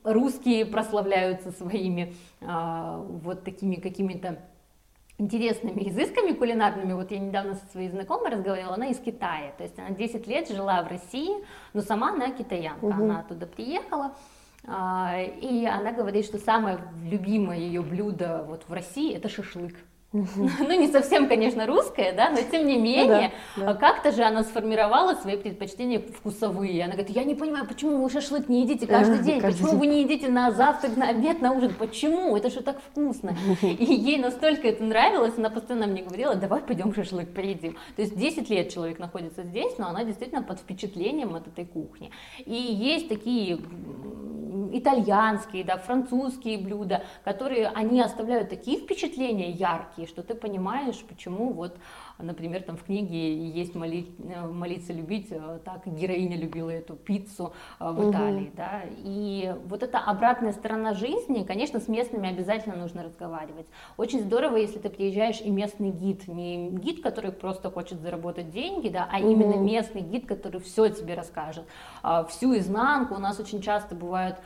русские 0.03 0.65
прославляются 0.65 1.51
своими 1.51 2.13
а, 2.41 2.97
вот 2.97 3.43
такими 3.43 3.75
какими-то 3.75 4.39
интересными 5.17 5.89
изысками 5.89 6.31
кулинарными. 6.31 6.93
Вот 6.93 7.11
я 7.11 7.19
недавно 7.19 7.55
со 7.55 7.65
своей 7.67 7.89
знакомой 7.89 8.31
разговаривала, 8.31 8.75
она 8.75 8.87
из 8.87 8.99
Китая, 8.99 9.51
то 9.57 9.63
есть 9.63 9.77
она 9.77 9.89
10 9.89 10.27
лет 10.27 10.49
жила 10.49 10.81
в 10.81 10.87
России, 10.87 11.43
но 11.73 11.81
сама 11.81 12.11
она 12.11 12.31
китаянка, 12.31 12.87
она 12.87 13.19
оттуда 13.19 13.45
приехала. 13.45 14.13
а, 14.65 15.17
И 15.41 15.65
она 15.65 15.91
говорит, 15.91 16.25
что 16.25 16.37
самое 16.37 16.79
любимое 17.03 17.57
ее 17.57 17.81
блюдо 17.81 18.45
вот 18.47 18.63
в 18.67 18.73
России 18.73 19.13
это 19.13 19.27
шашлык. 19.27 19.75
Ну, 20.13 20.79
не 20.79 20.87
совсем, 20.87 21.27
конечно, 21.27 21.67
русская, 21.67 22.13
да, 22.13 22.29
но 22.31 22.37
тем 22.41 22.65
не 22.65 22.77
менее, 22.77 23.31
да, 23.55 23.63
да. 23.63 23.71
а 23.71 23.73
как-то 23.75 24.11
же 24.11 24.23
она 24.23 24.43
сформировала 24.43 25.13
свои 25.15 25.37
предпочтения 25.37 25.99
вкусовые. 25.99 26.83
Она 26.83 26.93
говорит, 26.93 27.15
я 27.15 27.23
не 27.23 27.35
понимаю, 27.35 27.67
почему 27.67 28.01
вы 28.01 28.09
шашлык 28.09 28.49
не 28.49 28.61
едите 28.63 28.87
каждый 28.87 29.19
день, 29.19 29.39
Каждый 29.39 29.61
почему 29.61 29.71
день. 29.71 29.79
вы 29.79 29.87
не 29.87 30.01
едите 30.01 30.29
на 30.29 30.51
завтрак, 30.51 30.97
на 30.97 31.09
обед, 31.09 31.41
на 31.41 31.51
ужин, 31.51 31.73
почему? 31.77 32.35
Это 32.35 32.49
же 32.49 32.61
так 32.61 32.81
вкусно. 32.81 33.35
И 33.61 33.85
ей 33.85 34.17
настолько 34.17 34.67
это 34.67 34.83
нравилось, 34.83 35.33
она 35.37 35.49
постоянно 35.49 35.85
мне 35.85 36.01
говорила, 36.01 36.35
давай 36.35 36.61
пойдем 36.61 36.93
шашлык 36.93 37.33
поедим. 37.33 37.77
То 37.95 38.01
есть 38.01 38.17
10 38.17 38.49
лет 38.49 38.73
человек 38.73 38.97
находится 38.99 39.43
здесь, 39.43 39.77
но 39.77 39.89
она 39.89 40.03
действительно 40.03 40.41
под 40.41 40.59
впечатлением 40.59 41.35
от 41.35 41.47
этой 41.47 41.65
кухни. 41.65 42.11
И 42.45 42.53
есть 42.53 43.09
такие 43.09 43.59
итальянские, 44.71 45.63
да, 45.63 45.77
французские 45.77 46.57
блюда, 46.57 47.03
которые, 47.23 47.67
они 47.67 48.01
оставляют 48.01 48.49
такие 48.49 48.79
впечатления 48.79 49.51
яркие, 49.51 49.98
что 50.05 50.23
ты 50.23 50.35
понимаешь, 50.35 51.03
почему 51.07 51.51
вот, 51.53 51.77
например, 52.17 52.63
там 52.63 52.77
в 52.77 52.83
книге 52.83 53.47
есть 53.49 53.75
моли- 53.75 54.07
э, 54.19 54.45
молиться 54.47 54.93
любить, 54.93 55.27
э, 55.31 55.59
так 55.63 55.85
героиня 55.85 56.37
любила 56.37 56.69
эту 56.69 56.95
пиццу 56.95 57.53
э, 57.79 57.89
в 57.91 58.09
Италии, 58.09 58.51
да, 58.55 58.81
и 59.03 59.55
вот 59.65 59.83
эта 59.83 59.99
обратная 59.99 60.51
сторона 60.53 60.93
жизни, 60.93 61.43
конечно, 61.43 61.79
с 61.79 61.87
местными 61.87 62.29
обязательно 62.29 62.75
нужно 62.75 63.03
разговаривать. 63.03 63.67
Очень 63.97 64.21
здорово, 64.21 64.57
если 64.57 64.79
ты 64.79 64.89
приезжаешь 64.89 65.41
и 65.41 65.49
местный 65.49 65.91
гид, 65.91 66.27
не 66.27 66.69
гид, 66.69 67.01
который 67.01 67.31
просто 67.31 67.71
хочет 67.71 68.01
заработать 68.01 68.49
деньги, 68.51 68.89
да, 68.89 69.07
а 69.11 69.19
именно 69.19 69.55
местный 69.55 70.01
гид, 70.01 70.25
который 70.25 70.59
все 70.61 70.89
тебе 70.89 71.13
расскажет, 71.13 71.65
а, 72.03 72.23
всю 72.25 72.57
изнанку. 72.57 73.15
У 73.15 73.19
нас 73.19 73.39
очень 73.39 73.61
часто 73.61 73.95
бывают 73.95 74.37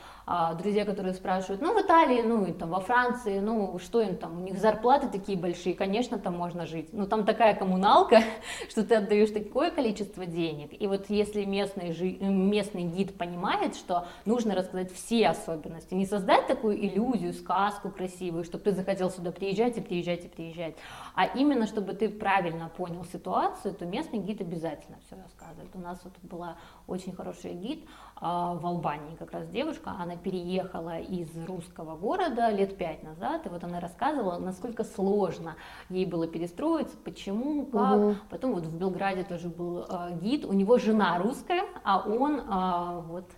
друзья, 0.58 0.86
которые 0.86 1.14
спрашивают, 1.14 1.62
ну 1.62 1.74
в 1.74 1.82
Италии, 1.82 2.22
ну 2.22 2.46
и 2.46 2.54
там 2.54 2.70
во 2.70 2.80
Франции, 2.80 3.40
ну 3.40 3.78
что 3.80 4.02
им 4.02 4.16
там, 4.16 4.38
у 4.38 4.44
них 4.44 4.58
зарплаты 4.58 5.10
такие 5.10 5.38
большие, 5.38 5.76
конечно, 5.76 6.18
там 6.18 6.38
можно 6.38 6.66
жить, 6.66 6.94
но 6.94 7.06
там 7.06 7.26
такая 7.26 7.56
коммуналка, 7.56 8.22
что 8.70 8.84
ты 8.84 8.96
отдаешь 8.96 9.32
такое 9.32 9.70
количество 9.72 10.26
денег. 10.26 10.70
И 10.80 10.88
вот 10.88 11.10
если 11.10 11.44
местный, 11.44 11.92
жи- 11.92 12.18
местный 12.20 12.84
гид 12.84 13.18
понимает, 13.18 13.76
что 13.76 14.08
нужно 14.26 14.56
рассказать 14.56 14.94
все 14.94 15.28
особенности, 15.28 15.94
не 15.94 16.06
создать 16.06 16.48
такую 16.48 16.80
иллюзию, 16.80 17.34
сказку 17.34 17.90
красивую, 17.90 18.44
чтобы 18.44 18.64
ты 18.64 18.72
захотел 18.72 19.10
сюда 19.10 19.32
приезжать 19.32 19.78
и 19.78 19.82
приезжать 19.82 20.26
и 20.26 20.28
приезжать, 20.30 20.76
а 21.16 21.26
именно 21.26 21.68
чтобы 21.68 21.94
ты 21.94 22.10
правильно 22.10 22.70
понял 22.70 23.06
ситуацию, 23.06 23.74
то 23.74 23.86
местный 23.86 24.20
гид 24.20 24.42
обязательно 24.42 24.98
все 25.06 25.16
рассказывает. 25.16 25.70
У 25.76 25.80
нас 25.80 26.00
вот 26.04 26.14
была 26.22 26.58
очень 26.88 27.14
хороший 27.14 27.54
гид 27.54 27.86
а, 28.16 28.54
в 28.56 28.66
Албании, 28.66 29.16
как 29.16 29.32
раз 29.32 29.48
девушка, 29.48 29.92
она 30.00 30.16
переехала 30.16 31.00
из 31.00 31.30
русского 31.46 31.96
города 31.96 32.50
лет 32.50 32.78
пять 32.78 33.04
назад, 33.04 33.46
и 33.46 33.50
вот 33.50 33.64
она 33.64 33.80
рассказывала, 33.80 34.40
насколько 34.40 34.84
сложно 34.84 35.56
ей 35.90 36.06
было 36.06 36.28
перестроиться, 36.28 36.98
почему, 37.04 37.66
как. 37.66 38.18
Потом 38.30 38.54
вот 38.54 38.66
в 38.66 38.78
Белграде 38.78 39.24
тоже 39.24 39.50
был 39.50 39.86
а, 39.90 40.12
гид, 40.12 40.46
у 40.46 40.54
него 40.54 40.78
жена 40.78 41.18
русская, 41.20 41.64
а 41.84 42.00
он 42.00 42.42
а, 42.48 43.00
вот 43.02 43.30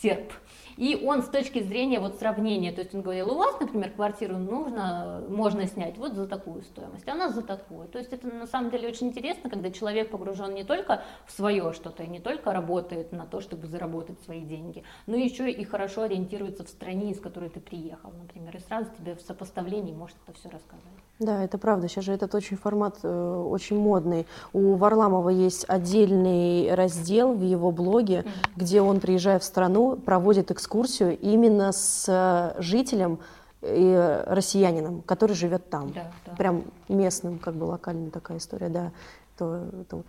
серб. 0.00 0.32
И 0.76 0.96
он 1.06 1.22
с 1.22 1.26
точки 1.26 1.62
зрения 1.62 2.00
вот 2.00 2.18
сравнения, 2.18 2.72
то 2.72 2.80
есть 2.80 2.94
он 2.94 3.02
говорил, 3.02 3.30
у 3.32 3.36
вас, 3.36 3.60
например, 3.60 3.90
квартиру 3.90 4.38
нужно, 4.38 5.22
можно 5.28 5.66
снять 5.66 5.98
вот 5.98 6.14
за 6.14 6.26
такую 6.26 6.62
стоимость, 6.62 7.06
а 7.08 7.12
у 7.12 7.16
нас 7.16 7.34
за 7.34 7.42
такую. 7.42 7.88
То 7.88 7.98
есть 7.98 8.12
это 8.12 8.26
на 8.26 8.46
самом 8.46 8.70
деле 8.70 8.88
очень 8.88 9.08
интересно, 9.08 9.50
когда 9.50 9.70
человек 9.70 10.10
погружен 10.10 10.54
не 10.54 10.64
только 10.64 11.02
в 11.26 11.32
свое 11.32 11.72
что-то, 11.72 12.02
и 12.02 12.08
не 12.08 12.20
только 12.20 12.52
работает 12.52 13.12
на 13.12 13.26
то, 13.26 13.40
чтобы 13.40 13.66
заработать 13.66 14.20
свои 14.22 14.40
деньги, 14.40 14.82
но 15.06 15.16
еще 15.16 15.50
и 15.50 15.64
хорошо 15.64 16.02
ориентируется 16.02 16.64
в 16.64 16.68
стране, 16.68 17.10
из 17.10 17.20
которой 17.20 17.50
ты 17.50 17.60
приехал, 17.60 18.10
например, 18.18 18.56
и 18.56 18.60
сразу 18.60 18.88
тебе 18.98 19.14
в 19.14 19.20
сопоставлении 19.20 19.92
может 19.92 20.16
это 20.26 20.38
все 20.38 20.48
рассказать. 20.48 20.82
Да, 21.18 21.44
это 21.44 21.56
правда. 21.56 21.88
Сейчас 21.88 22.04
же 22.04 22.12
этот 22.12 22.34
очень 22.34 22.56
формат 22.56 22.98
э, 23.02 23.08
очень 23.08 23.78
модный. 23.78 24.26
У 24.52 24.74
Варламова 24.74 25.28
есть 25.28 25.64
отдельный 25.68 26.74
раздел 26.74 27.32
в 27.32 27.42
его 27.42 27.70
блоге, 27.70 28.24
где 28.56 28.80
он, 28.80 28.98
приезжая 28.98 29.38
в 29.38 29.44
страну, 29.44 29.81
проводит 29.96 30.50
экскурсию 30.50 31.18
именно 31.18 31.72
с 31.72 32.06
э, 32.08 32.60
жителем 32.62 33.18
и 33.62 34.22
россиянином, 34.26 35.02
который 35.02 35.34
живет 35.36 35.70
там. 35.70 35.92
Да, 35.92 36.10
да. 36.26 36.32
Прям 36.36 36.64
местным, 36.88 37.38
как 37.38 37.54
бы 37.54 37.64
локальная 37.64 38.10
такая 38.10 38.38
история, 38.38 38.68
да. 38.68 38.92
Это, 39.36 39.68
это 39.82 40.02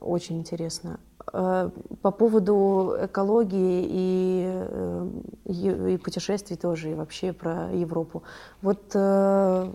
очень 0.00 0.38
интересно. 0.38 0.98
Э, 1.32 1.70
По 2.02 2.10
поводу 2.10 2.96
экологии 3.02 3.86
и, 3.88 4.44
э, 4.46 5.08
е- 5.46 5.94
и 5.94 5.96
путешествий 5.98 6.56
тоже, 6.56 6.90
и 6.90 6.94
вообще 6.94 7.32
про 7.32 7.70
Европу. 7.72 8.22
Вот 8.62 8.80
э, 8.94 9.72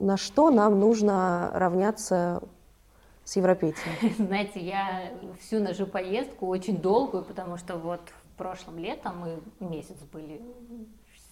на 0.00 0.16
что 0.16 0.50
нам 0.50 0.80
нужно 0.80 1.50
равняться 1.54 2.42
с 3.24 3.36
европейцами? 3.36 3.94
Знаете, 4.18 4.60
я 4.60 5.12
всю 5.40 5.60
нашу 5.60 5.86
поездку 5.86 6.46
очень 6.46 6.78
долгую, 6.78 7.22
потому 7.24 7.56
что 7.58 7.76
вот 7.76 8.00
в 8.40 8.42
прошлом 8.42 8.78
летом 8.78 9.18
мы 9.18 9.68
месяц 9.68 9.96
были 10.10 10.40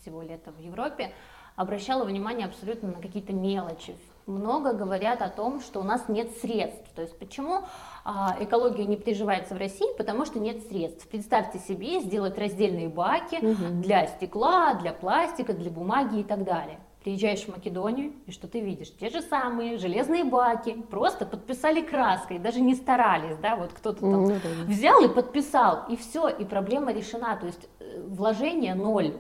всего 0.03 0.21
лета 0.21 0.53
в 0.53 0.61
Европе, 0.61 1.15
обращала 1.57 2.05
внимание 2.05 2.47
абсолютно 2.47 2.89
на 2.91 3.01
какие-то 3.01 3.33
мелочи. 3.33 3.97
Много 4.27 4.75
говорят 4.75 5.23
о 5.23 5.31
том, 5.31 5.63
что 5.63 5.81
у 5.81 5.85
нас 5.85 6.07
нет 6.11 6.37
средств. 6.43 6.87
То 6.95 7.01
есть 7.01 7.19
почему 7.19 7.63
а, 8.05 8.37
экология 8.41 8.85
не 8.85 8.99
приживается 8.99 9.55
в 9.55 9.59
России? 9.59 9.97
Потому 9.97 10.27
что 10.27 10.39
нет 10.39 10.63
средств. 10.69 11.09
Представьте 11.09 11.59
себе 11.61 12.01
сделать 12.01 12.37
раздельные 12.37 12.91
баки 12.91 13.37
угу. 13.37 13.81
для 13.81 14.07
стекла, 14.07 14.75
для 14.75 14.93
пластика, 14.93 15.55
для 15.55 15.71
бумаги 15.71 16.21
и 16.21 16.25
так 16.25 16.45
далее 16.45 16.79
приезжаешь 17.09 17.45
в 17.45 17.49
Македонию, 17.49 18.13
и 18.27 18.33
что 18.33 18.47
ты 18.49 18.61
видишь? 18.61 18.91
Те 19.01 19.09
же 19.09 19.23
самые 19.23 19.79
железные 19.79 20.25
баки, 20.25 20.77
просто 20.91 21.25
подписали 21.25 21.81
краской, 21.81 22.39
даже 22.39 22.61
не 22.61 22.75
старались, 22.75 23.39
да, 23.39 23.57
вот 23.57 23.73
кто-то 23.73 24.01
там 24.01 24.27
mm 24.27 24.33
-hmm. 24.33 24.65
взял 24.67 25.03
и 25.03 25.09
подписал, 25.09 25.85
и 25.89 25.97
все, 25.97 26.29
и 26.29 26.45
проблема 26.45 26.93
решена, 26.93 27.37
то 27.37 27.47
есть 27.47 27.69
э, 27.81 28.03
вложение 28.07 28.75
ноль, 28.75 29.13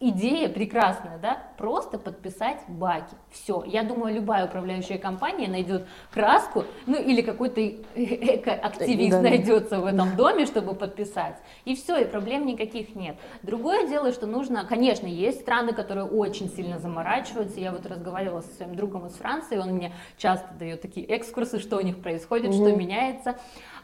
идея 0.00 0.48
прекрасная, 0.48 1.18
да, 1.18 1.38
просто 1.56 1.98
подписать 1.98 2.58
баки. 2.68 3.14
Все. 3.30 3.64
Я 3.66 3.82
думаю, 3.82 4.14
любая 4.14 4.46
управляющая 4.46 4.98
компания 4.98 5.48
найдет 5.48 5.86
краску, 6.12 6.64
ну 6.86 7.00
или 7.00 7.20
какой-то 7.20 7.60
эко-активист 7.60 9.16
да. 9.16 9.22
найдется 9.22 9.80
в 9.80 9.86
этом 9.86 10.16
доме, 10.16 10.46
чтобы 10.46 10.74
подписать. 10.74 11.36
И 11.64 11.74
все, 11.74 11.98
и 11.98 12.04
проблем 12.04 12.46
никаких 12.46 12.94
нет. 12.94 13.16
Другое 13.42 13.88
дело, 13.88 14.12
что 14.12 14.26
нужно, 14.26 14.64
конечно, 14.64 15.06
есть 15.06 15.40
страны, 15.40 15.72
которые 15.72 16.06
очень 16.06 16.48
сильно 16.48 16.78
заморачиваются. 16.78 17.58
Я 17.58 17.72
вот 17.72 17.84
разговаривала 17.86 18.42
со 18.42 18.54
своим 18.54 18.76
другом 18.76 19.06
из 19.06 19.14
Франции, 19.14 19.58
он 19.58 19.70
мне 19.70 19.92
часто 20.16 20.48
дает 20.54 20.80
такие 20.80 21.06
экскурсы, 21.16 21.58
что 21.58 21.76
у 21.76 21.80
них 21.80 22.00
происходит, 22.00 22.50
угу. 22.50 22.64
что 22.64 22.76
меняется. 22.76 23.36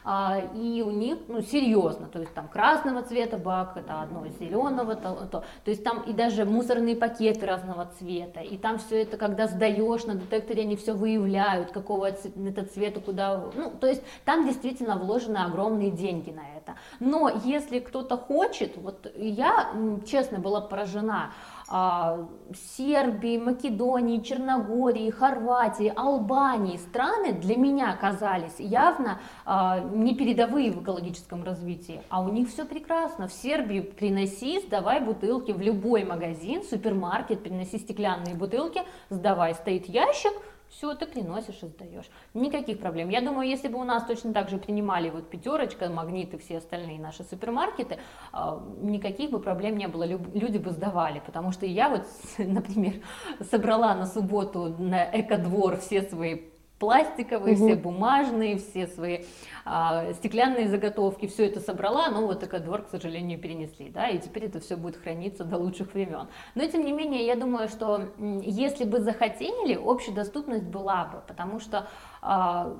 А, 0.07 0.39
и 0.53 0.83
у 0.83 0.91
них, 0.91 1.17
ну, 1.27 1.41
серьезно, 1.41 2.05
то 2.05 2.19
есть 2.19 2.31
там 2.35 2.47
красного 2.47 3.01
цвета 3.01 3.37
бак, 3.37 3.75
это 3.75 4.01
одно, 4.01 4.27
зеленого, 4.39 4.95
то, 4.95 5.27
то, 5.31 5.43
то 5.63 5.71
есть 5.71 5.83
там 5.83 6.03
и 6.03 6.13
даже 6.13 6.45
мусорные 6.45 6.95
пакеты 6.95 7.47
разного 7.47 7.89
цвета, 7.97 8.41
и 8.41 8.55
там 8.55 8.77
все 8.77 9.01
это, 9.01 9.17
когда 9.17 9.47
сдаешь 9.47 10.05
на 10.05 10.13
детекторе, 10.13 10.61
они 10.61 10.75
все 10.75 10.93
выявляют, 10.93 11.71
какого 11.71 12.05
это 12.05 12.65
цвета, 12.65 12.99
куда, 12.99 13.45
ну, 13.55 13.71
то 13.71 13.87
есть 13.87 14.03
там 14.25 14.45
действительно 14.45 14.95
вложены 14.95 15.37
огромные 15.39 15.89
деньги 15.89 16.29
на 16.29 16.43
это. 16.55 16.75
Но 16.99 17.27
если 17.43 17.79
кто-то 17.79 18.15
хочет, 18.15 18.77
вот 18.77 19.11
я, 19.15 19.71
честно, 20.05 20.37
была 20.37 20.61
поражена, 20.61 21.31
Сербии, 21.67 23.37
Македонии, 23.37 24.21
Черногории, 24.21 25.09
Хорватии, 25.09 25.91
Албании. 25.95 26.77
Страны 26.77 27.33
для 27.33 27.57
меня 27.57 27.91
оказались 27.91 28.59
явно 28.59 29.19
а, 29.45 29.79
не 29.79 30.15
передовые 30.15 30.71
в 30.71 30.83
экологическом 30.83 31.43
развитии, 31.43 32.01
а 32.09 32.21
у 32.21 32.29
них 32.29 32.49
все 32.49 32.65
прекрасно. 32.65 33.27
В 33.27 33.33
Сербии 33.33 33.79
приноси, 33.79 34.59
сдавай 34.59 35.01
бутылки. 35.01 35.51
В 35.51 35.61
любой 35.61 36.03
магазин, 36.03 36.63
супермаркет, 36.63 37.41
приноси 37.41 37.79
стеклянные 37.79 38.35
бутылки, 38.35 38.81
сдавай, 39.09 39.55
стоит 39.55 39.87
ящик, 39.87 40.33
все, 40.69 40.93
ты 40.95 41.05
приносишь 41.05 41.63
и 41.63 41.67
сдаешь. 41.67 42.09
Никаких 42.33 42.79
проблем. 42.79 43.09
Я 43.09 43.21
думаю, 43.21 43.47
если 43.47 43.67
бы 43.67 43.79
у 43.79 43.83
нас 43.83 44.05
точно 44.05 44.33
так 44.33 44.49
же 44.49 44.57
принимали 44.57 45.09
вот 45.09 45.29
пятерочка, 45.29 45.89
магнит 45.89 46.33
и 46.33 46.37
все 46.37 46.57
остальные 46.57 46.99
наши 46.99 47.23
супермаркеты, 47.23 47.99
а, 48.31 48.61
никаких 48.81 49.31
бы 49.31 49.39
проблем 49.39 49.77
не 49.77 49.87
было, 49.87 50.03
люди 50.03 50.57
бы 50.57 50.71
сдавали. 50.71 51.21
Потому 51.25 51.51
что 51.51 51.65
я 51.65 51.89
вот, 51.89 52.05
например, 52.37 52.95
собрала 53.49 53.95
на 53.95 54.05
субботу 54.05 54.75
на 54.79 55.03
экодвор 55.19 55.77
все 55.77 56.01
свои 56.01 56.54
пластиковые, 56.79 57.55
угу. 57.55 57.65
все 57.65 57.75
бумажные, 57.75 58.57
все 58.57 58.87
свои 58.87 59.19
а, 59.63 60.13
стеклянные 60.13 60.67
заготовки, 60.67 61.27
все 61.27 61.45
это 61.47 61.59
собрала, 61.59 62.09
но 62.09 62.25
вот 62.25 62.39
такой 62.39 62.59
двор, 62.59 62.83
к 62.83 62.89
сожалению, 62.89 63.39
перенесли, 63.39 63.89
да, 63.89 64.09
и 64.09 64.19
теперь 64.19 64.45
это 64.45 64.59
все 64.59 64.75
будет 64.75 64.97
храниться 64.97 65.43
до 65.43 65.57
лучших 65.57 65.93
времен. 65.93 66.27
Но 66.53 66.65
тем 66.67 66.85
не 66.85 66.91
менее, 66.91 67.25
я 67.25 67.35
думаю, 67.35 67.69
что 67.69 68.09
если 68.19 68.83
бы 68.83 68.99
захотели, 68.99 69.75
общая 69.75 70.11
доступность 70.11 70.65
была 70.65 71.05
бы, 71.05 71.21
потому 71.27 71.59
что 71.59 71.87
а, 72.21 72.75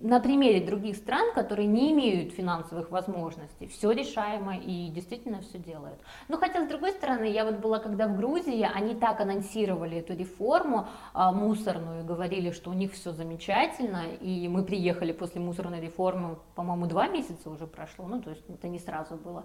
на 0.00 0.20
примере 0.20 0.64
других 0.64 0.96
стран, 0.96 1.32
которые 1.34 1.66
не 1.66 1.92
имеют 1.92 2.32
финансовых 2.32 2.90
возможностей, 2.90 3.66
все 3.68 3.90
решаемо 3.92 4.56
и 4.56 4.88
действительно 4.90 5.40
все 5.40 5.58
делают. 5.58 5.98
Но 6.28 6.36
хотя, 6.36 6.64
с 6.64 6.68
другой 6.68 6.92
стороны, 6.92 7.24
я 7.24 7.44
вот 7.44 7.56
была 7.56 7.78
когда 7.78 8.08
в 8.08 8.16
Грузии, 8.16 8.68
они 8.74 8.94
так 8.94 9.20
анонсировали 9.20 9.98
эту 9.98 10.14
реформу 10.14 10.88
а, 11.12 11.32
мусорную, 11.32 12.04
говорили, 12.04 12.50
что 12.50 12.70
у 12.70 12.74
них 12.74 12.92
все 12.92 13.12
замечательно, 13.12 14.02
и 14.20 14.48
мы 14.48 14.64
приехали 14.64 15.12
после 15.12 15.40
мусорной 15.40 15.80
реформы, 15.80 16.38
по-моему, 16.54 16.86
два 16.86 17.08
месяца 17.08 17.48
уже 17.48 17.66
прошло, 17.66 18.06
ну, 18.06 18.20
то 18.20 18.30
есть 18.30 18.44
это 18.48 18.68
не 18.68 18.78
сразу 18.78 19.14
было. 19.16 19.44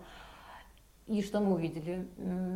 И 1.10 1.24
что 1.24 1.40
мы 1.40 1.56
увидели? 1.56 2.08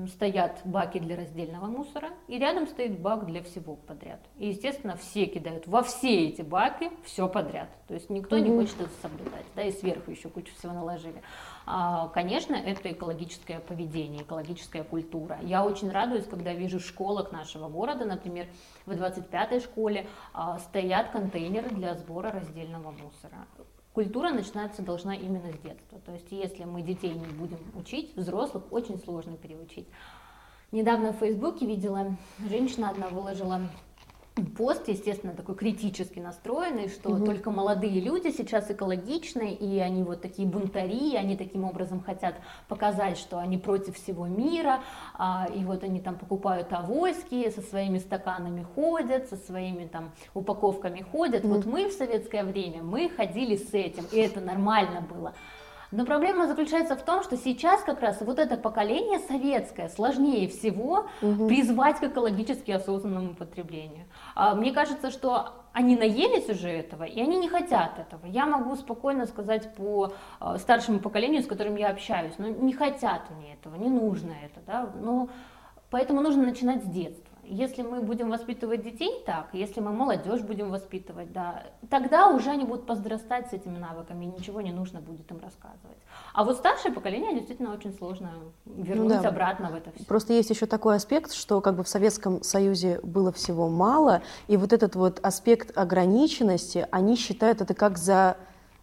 Стоят 0.08 0.62
баки 0.64 1.00
для 1.00 1.16
раздельного 1.16 1.66
мусора, 1.66 2.10
и 2.28 2.38
рядом 2.38 2.68
стоит 2.68 3.00
бак 3.00 3.26
для 3.26 3.42
всего 3.42 3.76
подряд. 3.76 4.20
И, 4.38 4.50
естественно, 4.50 4.96
все 4.96 5.26
кидают 5.26 5.66
во 5.66 5.82
все 5.82 6.28
эти 6.28 6.44
баки 6.44 6.92
все 7.04 7.28
подряд. 7.28 7.70
То 7.88 7.96
есть 7.96 8.12
никто 8.12 8.38
mm-hmm. 8.38 8.42
не 8.42 8.50
хочет 8.52 8.80
это 8.80 8.92
соблюдать. 9.02 9.46
Да, 9.56 9.64
и 9.64 9.72
сверху 9.72 10.12
еще 10.12 10.30
кучу 10.30 10.54
всего 10.54 10.72
наложили. 10.72 11.20
А, 11.66 12.10
конечно, 12.10 12.56
это 12.56 12.92
экологическое 12.92 13.60
поведение, 13.60 14.24
экологическая 14.24 14.84
культура. 14.84 15.40
Я 15.42 15.66
очень 15.66 15.92
радуюсь, 15.92 16.26
когда 16.26 16.54
вижу 16.54 16.80
в 16.80 16.86
школах 16.86 17.32
нашего 17.32 17.70
города, 17.70 18.06
например, 18.06 18.48
в 18.86 18.92
25-й 18.92 19.62
школе 19.62 20.08
а, 20.34 20.60
стоят 20.60 21.12
контейнеры 21.12 21.70
для 21.70 21.96
сбора 21.96 22.32
раздельного 22.32 22.92
мусора 22.92 23.48
культура 23.94 24.32
начинаться 24.32 24.82
должна 24.82 25.16
именно 25.16 25.52
с 25.52 25.60
детства. 25.60 26.00
То 26.06 26.14
есть 26.14 26.32
если 26.32 26.64
мы 26.64 26.82
детей 26.82 27.14
не 27.14 27.26
будем 27.28 27.60
учить, 27.76 28.16
взрослых 28.16 28.64
очень 28.72 29.00
сложно 29.00 29.38
переучить. 29.38 29.88
Недавно 30.72 31.14
в 31.14 31.18
Фейсбуке 31.18 31.68
видела, 31.68 32.18
женщина 32.50 32.90
одна 32.90 33.08
выложила 33.10 33.62
пост, 34.42 34.88
естественно, 34.88 35.34
такой 35.34 35.56
критически 35.56 36.20
настроенный, 36.20 36.90
что 36.90 37.10
угу. 37.10 37.26
только 37.26 37.52
молодые 37.52 38.00
люди 38.00 38.30
сейчас 38.30 38.70
экологичны, 38.72 39.54
и 39.54 39.80
они 39.80 40.04
вот 40.04 40.22
такие 40.22 40.48
бунтари, 40.48 41.16
они 41.16 41.38
таким 41.38 41.64
образом 41.64 42.02
хотят 42.02 42.36
показать, 42.68 43.18
что 43.18 43.38
они 43.38 43.58
против 43.58 43.96
всего 43.96 44.26
мира, 44.26 44.82
а, 45.14 45.48
и 45.54 45.64
вот 45.64 45.84
они 45.84 46.02
там 46.02 46.18
покупают 46.18 46.74
авоськи, 46.74 47.50
со 47.52 47.62
своими 47.62 48.00
стаканами 48.00 48.64
ходят, 48.76 49.30
со 49.30 49.38
своими 49.38 49.86
там 49.86 50.12
упаковками 50.34 51.02
ходят. 51.02 51.46
Угу. 51.46 51.54
Вот 51.54 51.66
мы 51.66 51.90
в 51.90 51.94
советское 51.94 52.44
время, 52.44 52.82
мы 52.82 53.10
ходили 53.10 53.56
с 53.56 53.74
этим, 53.74 54.06
и 54.12 54.18
это 54.18 54.42
нормально 54.42 55.02
было. 55.02 55.34
Но 55.94 56.06
проблема 56.06 56.48
заключается 56.48 56.96
в 56.96 57.04
том, 57.04 57.22
что 57.22 57.38
сейчас 57.38 57.84
как 57.84 58.02
раз 58.02 58.20
вот 58.22 58.40
это 58.40 58.58
поколение 58.58 59.20
советское 59.20 59.90
сложнее 59.90 60.48
всего 60.48 61.06
угу. 61.22 61.48
призвать 61.48 62.00
к 62.00 62.04
экологически 62.04 62.72
осознанному 62.72 63.36
потреблению. 63.36 64.08
А, 64.34 64.56
мне 64.56 64.72
кажется, 64.72 65.12
что 65.12 65.54
они 65.72 65.96
наелись 65.96 66.50
уже 66.50 66.70
этого, 66.70 67.04
и 67.04 67.22
они 67.22 67.38
не 67.38 67.48
хотят 67.48 68.00
этого. 68.00 68.26
Я 68.26 68.48
могу 68.48 68.76
спокойно 68.76 69.28
сказать 69.28 69.76
по 69.76 70.14
а, 70.40 70.58
старшему 70.58 71.00
поколению, 71.00 71.44
с 71.44 71.46
которым 71.46 71.76
я 71.76 71.90
общаюсь, 71.90 72.34
но 72.40 72.48
не 72.48 72.74
хотят 72.74 73.22
они 73.30 73.54
этого, 73.54 73.76
не 73.76 73.90
нужно 73.90 74.34
это, 74.44 74.62
да, 74.66 74.90
но 75.00 75.30
поэтому 75.92 76.22
нужно 76.22 76.44
начинать 76.44 76.84
с 76.84 76.88
детства. 76.88 77.33
Если 77.46 77.82
мы 77.82 78.02
будем 78.02 78.30
воспитывать 78.30 78.84
детей 78.84 79.22
так, 79.26 79.50
если 79.54 79.82
мы 79.82 79.92
молодежь 79.92 80.42
будем 80.42 80.70
воспитывать, 80.70 81.32
да, 81.34 81.64
тогда 81.90 82.30
уже 82.30 82.52
они 82.52 82.64
будут 82.64 82.88
возрастать 82.88 83.50
с 83.50 83.54
этими 83.54 83.78
навыками, 83.78 84.26
и 84.26 84.28
ничего 84.28 84.62
не 84.62 84.72
нужно 84.72 85.02
будет 85.02 85.30
им 85.30 85.40
рассказывать. 85.40 85.98
А 86.34 86.44
вот 86.44 86.58
старшее 86.58 86.94
поколение 86.94 87.36
действительно 87.36 87.74
очень 87.74 87.94
сложно 87.94 88.32
вернуть 88.66 89.16
ну, 89.16 89.22
да. 89.22 89.30
обратно 89.30 89.70
в 89.70 89.76
это 89.76 89.92
все. 89.92 90.06
Просто 90.06 90.34
есть 90.34 90.50
еще 90.50 90.66
такой 90.66 90.96
аспект, 90.96 91.34
что 91.34 91.62
как 91.62 91.76
бы 91.76 91.84
в 91.84 91.88
Советском 91.88 92.42
Союзе 92.44 93.00
было 93.04 93.32
всего 93.32 93.68
мало, 93.68 94.22
и 94.48 94.58
вот 94.58 94.74
этот 94.74 94.96
вот 94.96 95.20
аспект 95.22 95.78
ограниченности, 95.78 96.88
они 96.92 97.16
считают 97.16 97.62
это 97.62 97.74
как 97.74 97.98
за 97.98 98.38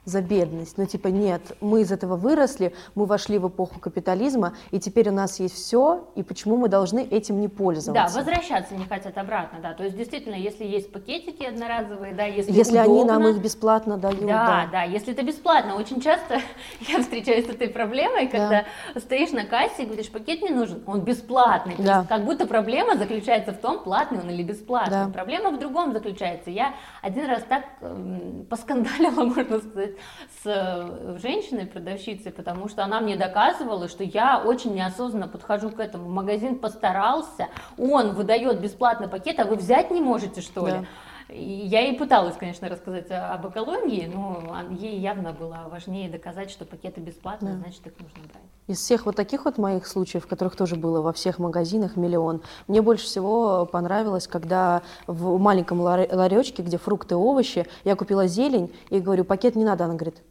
за 0.05 0.23
бедность. 0.23 0.79
Ну, 0.79 0.87
типа, 0.87 1.09
нет, 1.09 1.43
мы 1.61 1.83
из 1.83 1.93
этого 1.93 2.17
выросли, 2.17 2.75
мы 2.95 3.05
вошли 3.05 3.39
в 3.39 3.49
эпоху 3.49 3.81
капитализма, 3.81 4.55
и 4.71 4.81
теперь 4.81 5.11
у 5.11 5.13
нас 5.13 5.41
есть 5.41 5.55
все, 5.55 6.09
и 6.15 6.23
почему 6.23 6.57
мы 6.57 6.69
должны 6.69 7.01
этим 7.01 7.41
не 7.41 7.49
пользоваться? 7.49 7.93
Да, 7.93 8.21
возвращаться 8.21 8.75
не 8.75 8.87
хотят 8.87 9.17
обратно, 9.19 9.59
да. 9.63 9.75
То 9.75 9.85
есть, 9.85 9.97
действительно, 9.97 10.35
если 10.35 10.65
есть 10.65 10.91
пакетики 10.91 11.45
одноразовые, 11.45 12.15
да, 12.15 12.25
если 12.25 12.53
Если 12.53 12.79
удобно, 12.79 12.93
они 12.93 13.05
нам 13.05 13.29
их 13.29 13.43
бесплатно 13.43 13.99
дают, 13.99 14.21
да. 14.21 14.47
Да, 14.47 14.69
да, 14.73 14.83
если 14.85 15.13
это 15.13 15.23
бесплатно. 15.23 15.77
Очень 15.77 16.01
часто 16.01 16.41
я 16.89 17.01
встречаюсь 17.01 17.47
с 17.47 17.51
этой 17.51 17.69
проблемой, 17.69 18.29
когда 18.29 18.65
да. 18.95 19.01
стоишь 19.01 19.33
на 19.33 19.45
кассе 19.45 19.83
и 19.83 19.87
говоришь, 19.87 20.11
пакет 20.11 20.43
не 20.43 20.51
нужен, 20.51 20.83
он 20.87 21.03
бесплатный. 21.03 21.77
То 21.77 21.83
да. 21.83 21.97
есть, 21.99 22.09
как 22.09 22.25
будто 22.25 22.47
проблема 22.47 22.97
заключается 22.97 23.53
в 23.53 23.59
том, 23.59 23.83
платный 23.83 24.21
он 24.21 24.31
или 24.31 24.43
бесплатный. 24.43 25.07
Да. 25.07 25.11
Проблема 25.13 25.51
в 25.51 25.59
другом 25.59 25.93
заключается. 25.93 26.51
Я 26.51 26.75
один 27.03 27.27
раз 27.27 27.43
так 27.49 27.65
э, 27.81 28.45
поскандалила, 28.49 29.25
можно 29.25 29.59
сказать, 29.59 29.90
сказать, 29.91 29.97
с 30.43 30.47
э, 30.47 31.19
женщиной, 31.21 31.67
продавщицей, 31.67 32.33
потому 32.33 32.69
что 32.69 32.85
она 32.85 33.01
мне 33.01 33.17
доказывала, 33.17 33.89
что 33.89 34.05
я 34.05 34.43
очень 34.45 34.75
неосознанно 34.75 35.29
подхожу 35.29 35.71
к 35.71 35.81
этому. 35.81 36.09
Магазин 36.09 36.59
постарался, 36.59 37.49
он 37.79 38.15
выдает 38.15 38.61
бесплатный 38.61 39.09
пакет, 39.09 39.39
а 39.41 39.45
вы 39.45 39.57
взять 39.57 39.91
не 39.91 40.01
можете, 40.01 40.41
что 40.41 40.67
ли? 40.67 40.87
Я 41.33 41.81
ей 41.81 41.97
пыталась, 41.97 42.37
конечно, 42.37 42.69
рассказать 42.69 43.11
об 43.11 43.49
экологии, 43.49 44.11
но 44.13 44.43
ей 44.71 44.99
явно 44.99 45.33
было 45.33 45.67
важнее 45.71 46.11
доказать, 46.11 46.51
что 46.51 46.65
пакеты 46.65 47.01
бесплатные, 47.01 47.55
да. 47.55 47.61
значит, 47.61 47.87
их 47.87 47.93
нужно 47.99 48.21
брать. 48.25 48.43
Из 48.67 48.79
всех 48.79 49.07
вот 49.07 49.17
таких 49.17 49.45
вот 49.45 49.59
моих 49.59 49.87
случаев, 49.87 50.27
которых 50.27 50.57
тоже 50.57 50.77
было 50.77 51.01
во 51.01 51.13
всех 51.13 51.39
магазинах 51.39 51.97
миллион, 51.97 52.43
мне 52.69 52.83
больше 52.83 53.05
всего 53.05 53.67
понравилось, 53.67 54.27
когда 54.27 54.83
в 55.07 55.39
маленьком 55.39 55.81
ларечке, 55.81 56.63
где 56.63 56.79
фрукты 56.79 57.15
и 57.15 57.19
овощи, 57.19 57.67
я 57.85 57.97
купила 57.97 58.27
зелень 58.27 58.73
и 58.91 59.01
говорю, 59.01 59.25
пакет 59.25 59.57
не 59.57 59.65
надо, 59.65 59.85
она 59.85 59.95
говорит, 59.95 60.23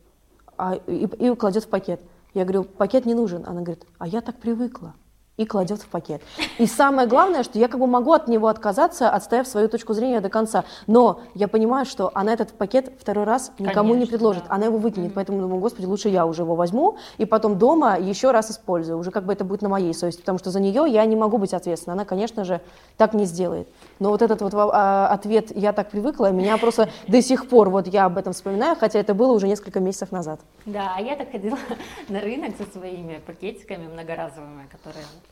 а, 0.57 0.75
и, 0.75 1.05
и 1.05 1.35
кладет 1.35 1.63
в 1.63 1.69
пакет. 1.69 2.01
Я 2.33 2.43
говорю, 2.43 2.63
пакет 2.63 3.05
не 3.05 3.13
нужен. 3.13 3.43
Она 3.47 3.61
говорит, 3.61 3.85
а 3.97 4.07
я 4.07 4.21
так 4.21 4.37
привыкла 4.37 4.93
и 5.39 5.45
кладет 5.45 5.81
в 5.81 5.87
пакет. 5.87 6.21
И 6.57 6.67
самое 6.67 7.07
главное, 7.07 7.43
что 7.43 7.57
я 7.57 7.69
как 7.69 7.79
бы 7.79 7.87
могу 7.87 8.11
от 8.11 8.27
него 8.27 8.49
отказаться, 8.49 9.09
отстояв 9.09 9.47
свою 9.47 9.69
точку 9.69 9.93
зрения 9.93 10.19
до 10.19 10.27
конца. 10.29 10.65
Но 10.85 11.21
я 11.33 11.47
понимаю, 11.47 11.85
что 11.85 12.11
она 12.13 12.33
этот 12.33 12.51
пакет 12.51 12.91
второй 12.99 13.23
раз 13.23 13.53
никому 13.57 13.93
Конечно, 13.93 13.99
не 13.99 14.05
предложит. 14.05 14.43
Да. 14.49 14.55
Она 14.55 14.65
его 14.65 14.77
выкинет. 14.77 15.11
Mm-hmm. 15.11 15.15
Поэтому 15.15 15.39
думаю, 15.39 15.61
господи, 15.61 15.85
лучше 15.85 16.09
я 16.09 16.25
уже 16.25 16.41
его 16.41 16.55
возьму 16.55 16.97
и 17.17 17.25
потом 17.25 17.57
дома 17.57 17.97
еще 17.97 18.31
раз 18.31 18.51
использую. 18.51 18.97
Уже 18.97 19.11
как 19.11 19.23
бы 19.23 19.31
это 19.31 19.45
будет 19.45 19.61
на 19.61 19.69
моей 19.69 19.93
совести. 19.93 20.19
Потому 20.19 20.39
что 20.39 20.51
за 20.51 20.59
нее 20.59 20.83
я 20.89 21.05
не 21.05 21.15
могу 21.15 21.37
быть 21.37 21.53
ответственна. 21.53 21.93
Она, 21.93 22.03
конечно 22.03 22.43
же, 22.43 22.59
так 22.97 23.13
не 23.13 23.23
сделает. 23.23 23.69
Но 23.99 24.09
вот 24.09 24.21
этот 24.21 24.41
вот 24.41 24.53
а, 24.53 25.07
ответ 25.07 25.55
«я 25.55 25.71
так 25.71 25.89
привыкла», 25.89 26.31
меня 26.31 26.57
просто 26.57 26.89
до 27.07 27.21
сих 27.21 27.47
пор 27.47 27.69
вот 27.69 27.87
я 27.87 28.05
об 28.05 28.17
этом 28.17 28.33
вспоминаю, 28.33 28.75
хотя 28.75 28.99
это 28.99 29.13
было 29.13 29.31
уже 29.31 29.47
несколько 29.47 29.79
месяцев 29.79 30.11
назад. 30.11 30.41
Да, 30.65 30.95
а 30.97 31.01
я 31.01 31.15
так 31.15 31.31
ходила 31.31 31.57
на 32.09 32.19
рынок 32.19 32.55
со 32.57 32.69
своими 32.77 33.21
пакетиками 33.25 33.87
многоразовыми, 33.87 34.67
которые 34.71 35.05
а, 35.05 35.28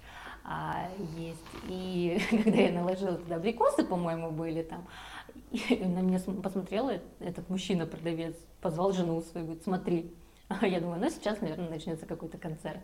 есть. 1.18 1.44
И 1.68 2.20
когда 2.30 2.60
я 2.60 2.72
наложила 2.72 3.18
туда 3.18 3.36
абрикосы, 3.36 3.84
по-моему, 3.84 4.32
были 4.32 4.64
там, 4.64 4.88
и 5.52 5.84
на 5.86 6.00
меня 6.00 6.20
посмотрел 6.42 6.90
этот 7.20 7.50
мужчина-продавец, 7.50 8.36
позвал 8.62 8.92
жену 8.92 9.22
свою, 9.22 9.46
говорит, 9.46 9.64
смотри. 9.64 10.14
Я 10.62 10.80
думаю, 10.80 11.00
ну 11.02 11.10
сейчас, 11.10 11.42
наверное, 11.42 11.70
начнется 11.70 12.06
какой-то 12.06 12.38
концерт. 12.38 12.80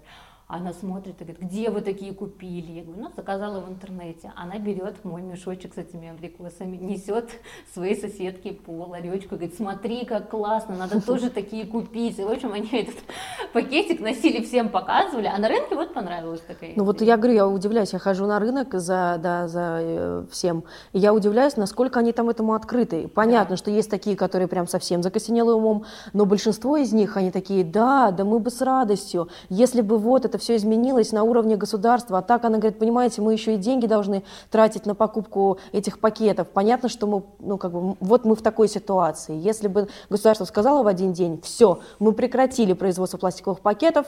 Она 0.48 0.74
смотрит 0.74 1.20
и 1.22 1.24
говорит, 1.24 1.42
где 1.42 1.70
вы 1.70 1.82
такие 1.82 2.14
купили? 2.14 2.74
Я 2.74 2.84
говорю, 2.84 3.04
ну, 3.04 3.12
заказала 3.16 3.62
в 3.62 3.70
интернете. 3.70 4.32
Она 4.36 4.60
берет 4.60 5.04
мой 5.06 5.22
мешочек 5.22 5.74
с 5.74 5.78
этими 5.78 6.10
абрикосами, 6.10 6.76
несет 6.76 7.30
своей 7.74 7.96
соседке 7.96 8.52
по 8.52 8.86
ларечку, 8.86 9.36
говорит, 9.36 9.56
смотри, 9.56 10.06
как 10.06 10.30
классно, 10.30 10.76
надо 10.76 11.02
тоже 11.06 11.30
такие 11.30 11.66
купить. 11.66 12.20
И, 12.20 12.24
в 12.24 12.30
общем, 12.30 12.54
они 12.54 12.70
этот 12.72 12.96
пакетик 13.54 14.02
носили, 14.02 14.44
всем 14.44 14.70
показывали, 14.70 15.28
а 15.28 15.38
на 15.38 15.48
рынке 15.48 15.76
вот 15.76 15.94
понравилась 15.94 16.42
такая. 16.42 16.74
Ну 16.76 16.84
вот 16.84 17.02
я 17.02 17.16
говорю, 17.18 17.34
я 17.34 17.48
удивляюсь, 17.48 17.94
я 17.94 18.00
хожу 18.00 18.26
на 18.26 18.38
рынок 18.40 18.74
за, 18.74 19.20
да, 19.24 19.48
за 19.48 19.80
э, 19.82 20.26
всем, 20.30 20.66
и 20.92 21.00
я 21.00 21.14
удивляюсь, 21.14 21.56
насколько 21.56 22.00
они 22.00 22.12
там 22.12 22.30
этому 22.30 22.54
открыты. 22.54 23.08
Понятно, 23.08 23.56
да. 23.56 23.58
что 23.58 23.72
есть 23.72 23.90
такие, 23.90 24.18
которые 24.18 24.48
прям 24.48 24.68
совсем 24.68 25.04
закосенелы 25.04 25.54
умом, 25.56 25.86
но 26.12 26.26
большинство 26.26 26.78
из 26.78 26.92
них, 26.92 27.18
они 27.18 27.32
такие, 27.32 27.64
да, 27.64 28.12
да 28.12 28.26
мы 28.26 28.40
бы 28.40 28.52
с 28.52 28.62
радостью, 28.62 29.30
если 29.50 29.82
бы 29.82 29.98
вот 29.98 30.26
это 30.26 30.33
все 30.38 30.56
изменилось 30.56 31.12
на 31.12 31.24
уровне 31.24 31.56
государства. 31.56 32.20
А 32.20 32.22
так 32.22 32.46
она 32.46 32.58
говорит, 32.58 32.80
понимаете, 32.80 33.22
мы 33.22 33.34
еще 33.34 33.56
и 33.56 33.58
деньги 33.58 33.88
должны 33.88 34.24
тратить 34.50 34.86
на 34.86 34.96
покупку 34.96 35.60
этих 35.72 36.00
пакетов. 36.00 36.48
Понятно, 36.50 36.90
что 36.90 37.08
мы, 37.08 37.24
ну, 37.40 37.58
как 37.58 37.72
бы, 37.72 37.96
вот 38.00 38.26
мы 38.26 38.36
в 38.36 38.42
такой 38.42 38.68
ситуации. 38.68 39.36
Если 39.36 39.68
бы 39.68 39.88
государство 40.10 40.46
сказало 40.46 40.84
в 40.84 40.88
один 40.88 41.14
день, 41.14 41.42
все, 41.42 41.80
мы 42.00 42.14
прекратили 42.14 42.74
производство 42.74 43.18
пластиковых 43.18 43.60
пакетов, 43.60 44.08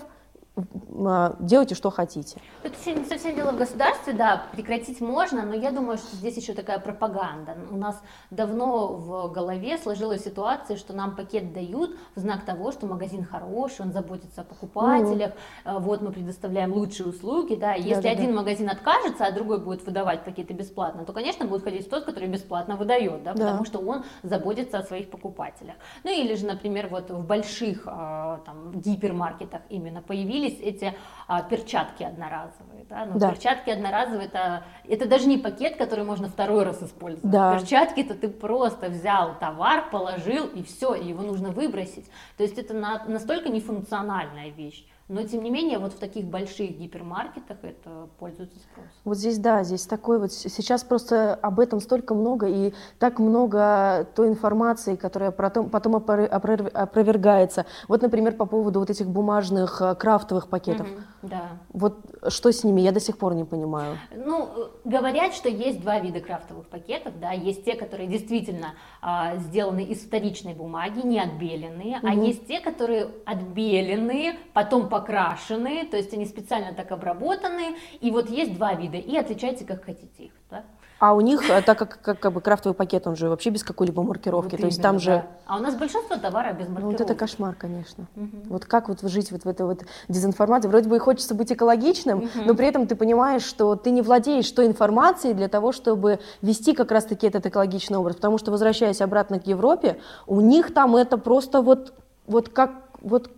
делайте, 0.55 1.75
что 1.75 1.89
хотите. 1.89 2.39
Это 2.63 2.75
не 2.85 3.05
совсем 3.05 3.35
дело 3.35 3.51
в 3.51 3.57
государстве, 3.57 4.13
да, 4.13 4.43
прекратить 4.53 5.01
можно, 5.01 5.43
но 5.43 5.53
я 5.53 5.71
думаю, 5.71 5.97
что 5.97 6.15
здесь 6.15 6.37
еще 6.37 6.53
такая 6.53 6.79
пропаганда. 6.79 7.57
У 7.69 7.77
нас 7.77 8.01
давно 8.31 8.87
в 8.87 9.31
голове 9.31 9.77
сложилась 9.77 10.23
ситуация, 10.23 10.77
что 10.77 10.93
нам 10.93 11.15
пакет 11.15 11.53
дают 11.53 11.97
в 12.15 12.19
знак 12.19 12.45
того, 12.45 12.71
что 12.71 12.87
магазин 12.87 13.25
хороший, 13.25 13.81
он 13.81 13.91
заботится 13.91 14.41
о 14.41 14.43
покупателях, 14.43 15.33
mm. 15.65 15.79
вот 15.79 16.01
мы 16.01 16.11
предоставляем 16.11 16.73
лучшие 16.73 17.09
услуги, 17.09 17.55
да, 17.55 17.73
если 17.73 18.03
да, 18.03 18.11
один 18.11 18.31
да. 18.31 18.37
магазин 18.37 18.69
откажется, 18.69 19.25
а 19.25 19.31
другой 19.31 19.59
будет 19.59 19.85
выдавать 19.85 20.23
пакеты 20.23 20.53
бесплатно, 20.53 21.03
то, 21.03 21.11
конечно, 21.11 21.45
будет 21.45 21.63
ходить 21.63 21.89
тот, 21.89 22.05
который 22.05 22.29
бесплатно 22.29 22.77
выдает, 22.77 23.23
да, 23.23 23.33
да. 23.33 23.45
потому 23.45 23.65
что 23.65 23.79
он 23.79 24.03
заботится 24.23 24.79
о 24.79 24.83
своих 24.83 25.09
покупателях. 25.09 25.75
Ну 26.03 26.11
или 26.11 26.35
же, 26.35 26.45
например, 26.45 26.87
вот 26.87 27.09
в 27.11 27.25
больших 27.25 27.83
а, 27.85 28.39
там, 28.45 28.71
гипермаркетах 28.79 29.61
именно 29.69 30.01
появились 30.01 30.44
появились 30.45 30.59
эти 30.61 30.93
а, 31.27 31.41
перчатки 31.41 32.03
одноразовые. 32.03 32.85
Да? 32.89 33.05
Ну, 33.05 33.19
да. 33.19 33.31
Перчатки 33.31 33.69
одноразовые 33.69 34.27
это, 34.27 34.63
это 34.87 35.07
даже 35.07 35.27
не 35.27 35.37
пакет, 35.37 35.77
который 35.77 36.05
можно 36.05 36.27
второй 36.27 36.63
раз 36.63 36.81
использовать. 36.81 37.29
Да. 37.29 37.57
Перчатки 37.57 38.01
это 38.01 38.15
ты 38.15 38.29
просто 38.29 38.89
взял 38.89 39.37
товар, 39.39 39.89
положил 39.89 40.45
и 40.47 40.63
все, 40.63 40.93
и 40.93 41.07
его 41.07 41.23
нужно 41.23 41.49
выбросить. 41.49 42.09
То 42.37 42.43
есть 42.43 42.57
это 42.57 42.73
на, 42.73 43.03
настолько 43.05 43.49
нефункциональная 43.49 44.49
вещь. 44.49 44.85
Но, 45.07 45.21
тем 45.21 45.43
не 45.43 45.51
менее, 45.51 45.77
вот 45.77 45.93
в 45.93 45.99
таких 45.99 46.25
больших 46.25 46.71
гипермаркетах 46.79 47.57
это 47.61 48.09
пользуется 48.17 48.57
спросом. 48.57 48.91
Вот 49.03 49.17
здесь, 49.17 49.37
да, 49.37 49.63
здесь 49.63 49.85
такой 49.85 50.17
вот... 50.17 50.33
Сейчас 50.33 50.83
просто 50.83 51.35
об 51.35 51.59
этом 51.59 51.79
столько 51.79 52.15
много, 52.15 52.47
и 52.47 52.73
так 52.97 53.19
много 53.19 54.07
той 54.15 54.29
информации, 54.29 54.95
которая 54.95 55.29
потом, 55.29 55.69
потом 55.69 55.95
опровергается. 55.97 57.67
Вот, 57.87 58.01
например, 58.01 58.33
по 58.33 58.47
поводу 58.47 58.79
вот 58.79 58.89
этих 58.89 59.07
бумажных 59.07 59.79
э, 59.79 59.93
крафтовых 59.93 60.47
пакетов. 60.47 60.87
Угу, 60.89 61.29
да. 61.29 61.49
Вот 61.69 61.99
что 62.29 62.51
с 62.51 62.63
ними, 62.63 62.81
я 62.81 62.91
до 62.91 62.99
сих 62.99 63.19
пор 63.19 63.35
не 63.35 63.43
понимаю. 63.43 63.99
Ну, 64.15 64.49
говорят, 64.85 65.35
что 65.35 65.49
есть 65.49 65.81
два 65.81 65.99
вида 65.99 66.19
крафтовых 66.19 66.67
пакетов, 66.67 67.19
да, 67.19 67.31
есть 67.31 67.63
те, 67.63 67.75
которые 67.75 68.07
действительно 68.07 68.73
а, 69.03 69.35
сделаны 69.37 69.83
из 69.83 69.99
вторичной 69.99 70.55
бумаги, 70.55 71.05
не 71.05 71.19
отбеленные, 71.19 71.97
угу. 71.97 72.07
а 72.07 72.13
есть 72.13 72.47
те, 72.47 72.59
которые 72.59 73.09
отбеленные, 73.25 74.37
потом 74.53 74.89
покрашенные, 74.95 75.83
то 75.83 75.97
есть 75.97 76.13
они 76.13 76.25
специально 76.25 76.73
так 76.73 76.89
обработаны, 76.91 77.75
и 77.99 78.11
вот 78.11 78.29
есть 78.29 78.55
два 78.55 78.75
вида, 78.75 78.95
и 78.95 79.17
отличайте 79.17 79.65
как 79.65 79.83
хотите 79.83 80.23
их. 80.23 80.31
Да? 80.49 80.63
А 80.99 81.13
у 81.13 81.19
них, 81.19 81.49
э, 81.49 81.61
так 81.61 81.77
как, 81.77 81.99
как, 82.01 82.19
как 82.21 82.31
бы 82.31 82.39
крафтовый 82.39 82.73
пакет, 82.73 83.05
он 83.05 83.17
же 83.17 83.27
вообще 83.27 83.49
без 83.49 83.61
какой-либо 83.61 84.01
маркировки, 84.03 84.51
вот 84.51 84.61
то 84.61 84.67
есть 84.67 84.81
там 84.81 84.95
да. 84.95 85.01
же... 85.01 85.25
А 85.45 85.57
у 85.57 85.59
нас 85.59 85.75
большинство 85.75 86.15
товара 86.15 86.53
без 86.53 86.69
маркировки. 86.69 86.81
Ну, 86.83 86.91
вот 86.91 87.01
это 87.01 87.13
кошмар, 87.13 87.55
конечно. 87.55 88.05
Угу. 88.15 88.37
Вот 88.45 88.65
как 88.65 88.87
вот 88.87 89.01
жить 89.01 89.33
вот 89.33 89.43
в 89.43 89.47
этой 89.49 89.65
вот 89.65 89.83
дезинформации? 90.07 90.69
Вроде 90.69 90.87
бы 90.87 90.95
и 90.95 90.99
хочется 90.99 91.35
быть 91.35 91.51
экологичным, 91.51 92.19
угу. 92.19 92.29
но 92.45 92.55
при 92.55 92.67
этом 92.67 92.87
ты 92.87 92.95
понимаешь, 92.95 93.43
что 93.43 93.75
ты 93.75 93.91
не 93.91 94.01
владеешь 94.01 94.49
той 94.51 94.67
информацией 94.67 95.33
для 95.33 95.49
того, 95.49 95.73
чтобы 95.73 96.19
вести 96.41 96.73
как 96.73 96.89
раз-таки 96.91 97.27
этот 97.27 97.45
экологичный 97.45 97.97
образ. 97.97 98.15
Потому 98.15 98.37
что, 98.37 98.51
возвращаясь 98.51 99.01
обратно 99.01 99.41
к 99.41 99.47
Европе, 99.47 99.99
у 100.25 100.39
них 100.39 100.73
там 100.73 100.95
это 100.95 101.17
просто 101.17 101.61
вот, 101.61 101.93
вот 102.27 102.47
как... 102.47 102.71
Вот 103.01 103.29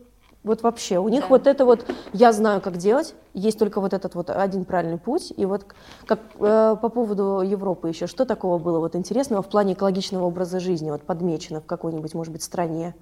вот 0.47 0.63
вообще, 0.63 0.97
у 0.97 1.09
них 1.09 1.21
да. 1.21 1.27
вот 1.27 1.47
это 1.47 1.65
вот, 1.65 1.85
я 2.13 2.31
знаю, 2.31 2.61
как 2.61 2.77
делать, 2.77 3.13
есть 3.33 3.59
только 3.59 3.79
вот 3.79 3.93
этот 3.93 4.15
вот 4.15 4.29
один 4.29 4.65
правильный 4.65 4.97
путь. 4.97 5.31
И 5.37 5.45
вот 5.45 5.65
как 6.05 6.19
э, 6.39 6.75
по 6.81 6.89
поводу 6.89 7.41
Европы 7.41 7.89
еще, 7.89 8.07
что 8.07 8.25
такого 8.25 8.57
было 8.57 8.79
вот 8.79 8.95
интересного 8.95 9.43
в 9.43 9.47
плане 9.47 9.73
экологичного 9.73 10.25
образа 10.25 10.59
жизни, 10.59 10.89
вот 10.89 11.03
подмечено 11.03 11.61
в 11.61 11.65
какой-нибудь, 11.65 12.13
может 12.15 12.33
быть, 12.33 12.43
стране? 12.43 12.95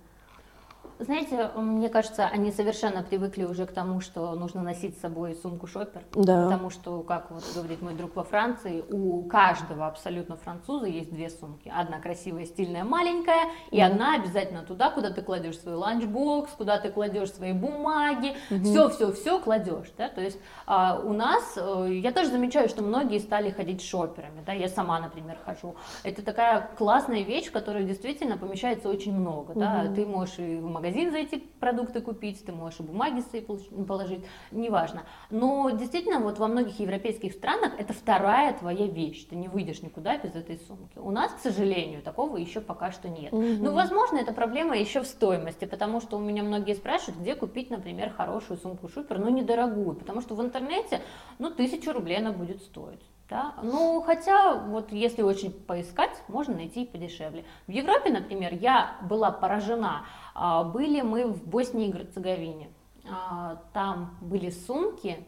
Знаете, 0.99 1.49
мне 1.55 1.89
кажется, 1.89 2.25
они 2.25 2.51
совершенно 2.51 3.03
привыкли 3.03 3.43
уже 3.43 3.65
к 3.65 3.73
тому, 3.73 3.99
что 3.99 4.33
нужно 4.35 4.63
носить 4.63 4.97
с 4.97 5.01
собой 5.01 5.35
сумку 5.35 5.67
шопер. 5.67 6.03
Да. 6.13 6.45
Потому 6.45 6.69
что, 6.69 7.01
как 7.01 7.31
вот 7.31 7.43
говорит 7.53 7.81
мой 7.81 7.95
друг 7.95 8.15
во 8.15 8.23
Франции, 8.23 8.83
у 8.89 9.23
каждого 9.23 9.87
абсолютно 9.87 10.37
француза 10.37 10.85
есть 10.87 11.11
две 11.11 11.29
сумки. 11.29 11.71
Одна 11.75 11.99
красивая, 11.99 12.45
стильная, 12.45 12.83
маленькая, 12.83 13.49
и 13.71 13.79
mm 13.79 13.85
одна 13.85 14.15
обязательно 14.15 14.63
туда, 14.63 14.89
куда 14.89 15.11
ты 15.11 15.21
кладешь 15.21 15.59
свой 15.59 15.75
ланчбокс, 15.75 16.51
куда 16.57 16.79
ты 16.79 16.89
кладешь 16.89 17.31
свои 17.31 17.53
бумаги, 17.53 18.35
все, 18.47 18.89
все, 18.89 19.11
все 19.11 19.39
кладешь. 19.39 19.91
Да? 19.97 20.09
То 20.09 20.21
есть 20.21 20.39
а, 20.65 20.99
у 20.99 21.13
нас, 21.13 21.53
э, 21.55 21.99
я 22.01 22.11
тоже 22.11 22.29
замечаю, 22.29 22.67
что 22.67 22.81
многие 22.81 23.19
стали 23.19 23.51
ходить 23.51 23.83
шоперами. 23.83 24.43
Да? 24.45 24.53
Я 24.53 24.69
сама, 24.69 24.99
например, 24.99 25.37
хожу. 25.45 25.75
Это 26.03 26.23
такая 26.23 26.69
классная 26.77 27.21
вещь, 27.21 27.47
в 27.47 27.51
которой 27.51 27.83
действительно 27.83 28.37
помещается 28.37 28.89
очень 28.89 29.13
много. 29.13 29.53
mm 29.53 29.59
Да? 29.59 29.93
Ты 29.93 30.05
можешь 30.05 30.39
и 30.39 30.55
в 30.55 30.65
магазин 30.65 30.84
магазин 30.85 31.11
зайти 31.11 31.37
продукты 31.59 32.01
купить, 32.01 32.45
ты 32.45 32.51
можешь 32.51 32.79
и 32.79 32.83
бумаги 32.83 33.21
свои 33.21 33.41
положить, 33.41 34.23
неважно. 34.51 35.03
Но 35.29 35.69
действительно, 35.71 36.19
вот 36.19 36.37
во 36.37 36.47
многих 36.47 36.79
европейских 36.79 37.33
странах 37.33 37.73
это 37.77 37.93
вторая 37.93 38.53
твоя 38.53 38.85
вещь, 38.85 39.25
ты 39.25 39.35
не 39.35 39.47
выйдешь 39.47 39.81
никуда 39.81 40.17
без 40.17 40.35
этой 40.35 40.57
сумки. 40.59 40.97
У 40.97 41.11
нас, 41.11 41.33
к 41.33 41.39
сожалению, 41.39 42.01
такого 42.01 42.37
еще 42.37 42.61
пока 42.61 42.91
что 42.91 43.09
нет. 43.09 43.33
Угу. 43.33 43.43
Ну, 43.61 43.73
возможно, 43.73 44.17
эта 44.17 44.31
проблема 44.31 44.77
еще 44.77 45.01
в 45.01 45.07
стоимости, 45.07 45.65
потому 45.65 46.01
что 46.01 46.17
у 46.17 46.21
меня 46.21 46.43
многие 46.43 46.75
спрашивают, 46.75 47.19
где 47.19 47.35
купить, 47.35 47.69
например, 47.69 48.11
хорошую 48.11 48.57
сумку 48.57 48.87
Шупер, 48.87 49.17
но 49.19 49.29
недорогую, 49.29 49.95
потому 49.95 50.21
что 50.21 50.35
в 50.35 50.41
интернете, 50.41 51.01
ну, 51.39 51.49
тысячу 51.49 51.91
рублей 51.91 52.17
она 52.19 52.31
будет 52.31 52.61
стоить. 52.61 53.01
Да? 53.27 53.55
Ну, 53.63 54.03
хотя, 54.05 54.53
вот 54.53 54.91
если 54.91 55.23
очень 55.23 55.51
поискать, 55.51 56.11
можно 56.27 56.53
найти 56.53 56.83
и 56.83 56.85
подешевле. 56.85 57.43
В 57.65 57.71
Европе, 57.71 58.11
например, 58.11 58.53
я 58.53 58.97
была 59.01 59.31
поражена. 59.31 60.05
А, 60.35 60.63
были 60.63 61.01
мы 61.01 61.27
в 61.27 61.47
Боснии 61.47 61.87
и 61.87 61.91
Герцеговине. 61.91 62.69
А, 63.09 63.61
там 63.73 64.17
были 64.21 64.49
сумки, 64.49 65.25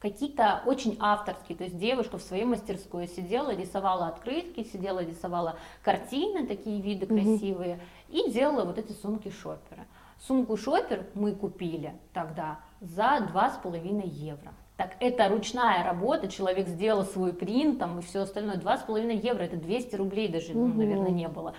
какие-то 0.00 0.62
очень 0.64 0.96
авторские, 0.98 1.58
то 1.58 1.64
есть 1.64 1.76
девушка 1.76 2.16
в 2.16 2.22
своей 2.22 2.44
мастерской 2.44 3.06
сидела, 3.06 3.54
рисовала 3.54 4.08
открытки, 4.08 4.64
сидела, 4.64 5.04
рисовала 5.04 5.56
картины, 5.82 6.46
такие 6.46 6.80
виды 6.80 7.06
красивые, 7.06 7.76
mm-hmm. 8.08 8.28
и 8.28 8.30
делала 8.30 8.64
вот 8.64 8.78
эти 8.78 8.92
сумки 8.92 9.30
шопера. 9.30 9.86
Сумку 10.26 10.56
шопер 10.56 11.06
мы 11.14 11.32
купили 11.32 11.94
тогда 12.12 12.60
за 12.80 13.28
2,5 13.32 14.06
евро. 14.08 14.52
Так 14.76 14.96
это 15.00 15.28
ручная 15.28 15.84
работа, 15.84 16.28
человек 16.28 16.66
сделал 16.66 17.04
свой 17.04 17.34
принт 17.34 17.78
там, 17.78 17.98
и 17.98 18.02
все 18.02 18.20
остальное. 18.20 18.56
2,5 18.56 19.26
евро, 19.26 19.42
это 19.42 19.56
200 19.56 19.96
рублей 19.96 20.28
даже, 20.28 20.54
ну, 20.54 20.66
наверное, 20.68 21.10
не 21.10 21.28
было. 21.28 21.54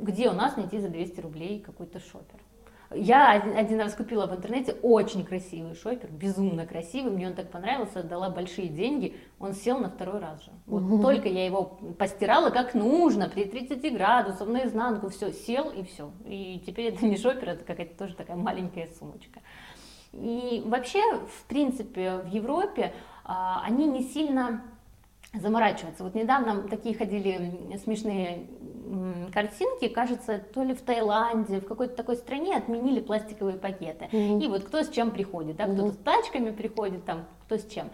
Где 0.00 0.30
у 0.30 0.32
нас 0.32 0.56
найти 0.56 0.78
за 0.78 0.88
200 0.88 1.20
рублей 1.20 1.60
какой-то 1.60 2.00
шопер? 2.00 2.40
Я 2.92 3.30
один, 3.30 3.56
один 3.56 3.80
раз 3.80 3.94
купила 3.94 4.26
в 4.26 4.34
интернете 4.34 4.72
очень 4.82 5.24
красивый 5.24 5.76
шопер, 5.76 6.10
безумно 6.10 6.66
красивый, 6.66 7.12
мне 7.12 7.28
он 7.28 7.34
так 7.34 7.48
понравился, 7.48 8.00
отдала 8.00 8.30
большие 8.30 8.66
деньги, 8.66 9.16
он 9.38 9.54
сел 9.54 9.78
на 9.78 9.88
второй 9.90 10.18
раз 10.18 10.42
же. 10.42 10.50
Вот 10.66 10.82
угу. 10.82 11.00
только 11.00 11.28
я 11.28 11.46
его 11.46 11.78
постирала 11.98 12.50
как 12.50 12.74
нужно, 12.74 13.28
при 13.28 13.44
30 13.44 13.94
градусах, 13.94 14.48
наизнанку, 14.48 15.08
все, 15.08 15.32
сел 15.32 15.70
и 15.70 15.84
все. 15.84 16.10
И 16.24 16.60
теперь 16.66 16.86
это 16.86 17.04
не 17.04 17.16
шопер, 17.16 17.50
это 17.50 17.64
какая-то 17.64 17.96
тоже 17.96 18.16
такая 18.16 18.36
маленькая 18.36 18.88
сумочка. 18.98 19.38
И 20.12 20.64
вообще, 20.66 21.00
в 21.14 21.44
принципе, 21.46 22.16
в 22.16 22.26
Европе 22.26 22.92
а, 23.24 23.62
они 23.64 23.86
не 23.86 24.02
сильно 24.02 24.64
заморачиваться. 25.32 26.02
Вот 26.02 26.16
недавно 26.16 26.62
такие 26.62 26.96
ходили 26.96 27.78
смешные 27.84 28.48
картинки, 29.32 29.88
кажется, 29.88 30.38
то 30.38 30.62
ли 30.62 30.74
в 30.74 30.82
Таиланде, 30.82 31.60
в 31.60 31.66
какой-то 31.66 31.94
такой 31.94 32.16
стране 32.16 32.56
отменили 32.56 33.00
пластиковые 33.00 33.56
пакеты. 33.56 34.08
Mm-hmm. 34.10 34.42
И 34.42 34.48
вот 34.48 34.64
кто 34.64 34.82
с 34.82 34.88
чем 34.88 35.10
приходит, 35.10 35.56
да, 35.56 35.64
кто-то 35.64 35.82
mm-hmm. 35.88 35.92
с 35.92 35.96
тачками 35.98 36.50
приходит, 36.50 37.04
там, 37.04 37.26
кто 37.46 37.56
с 37.56 37.66
чем. 37.66 37.90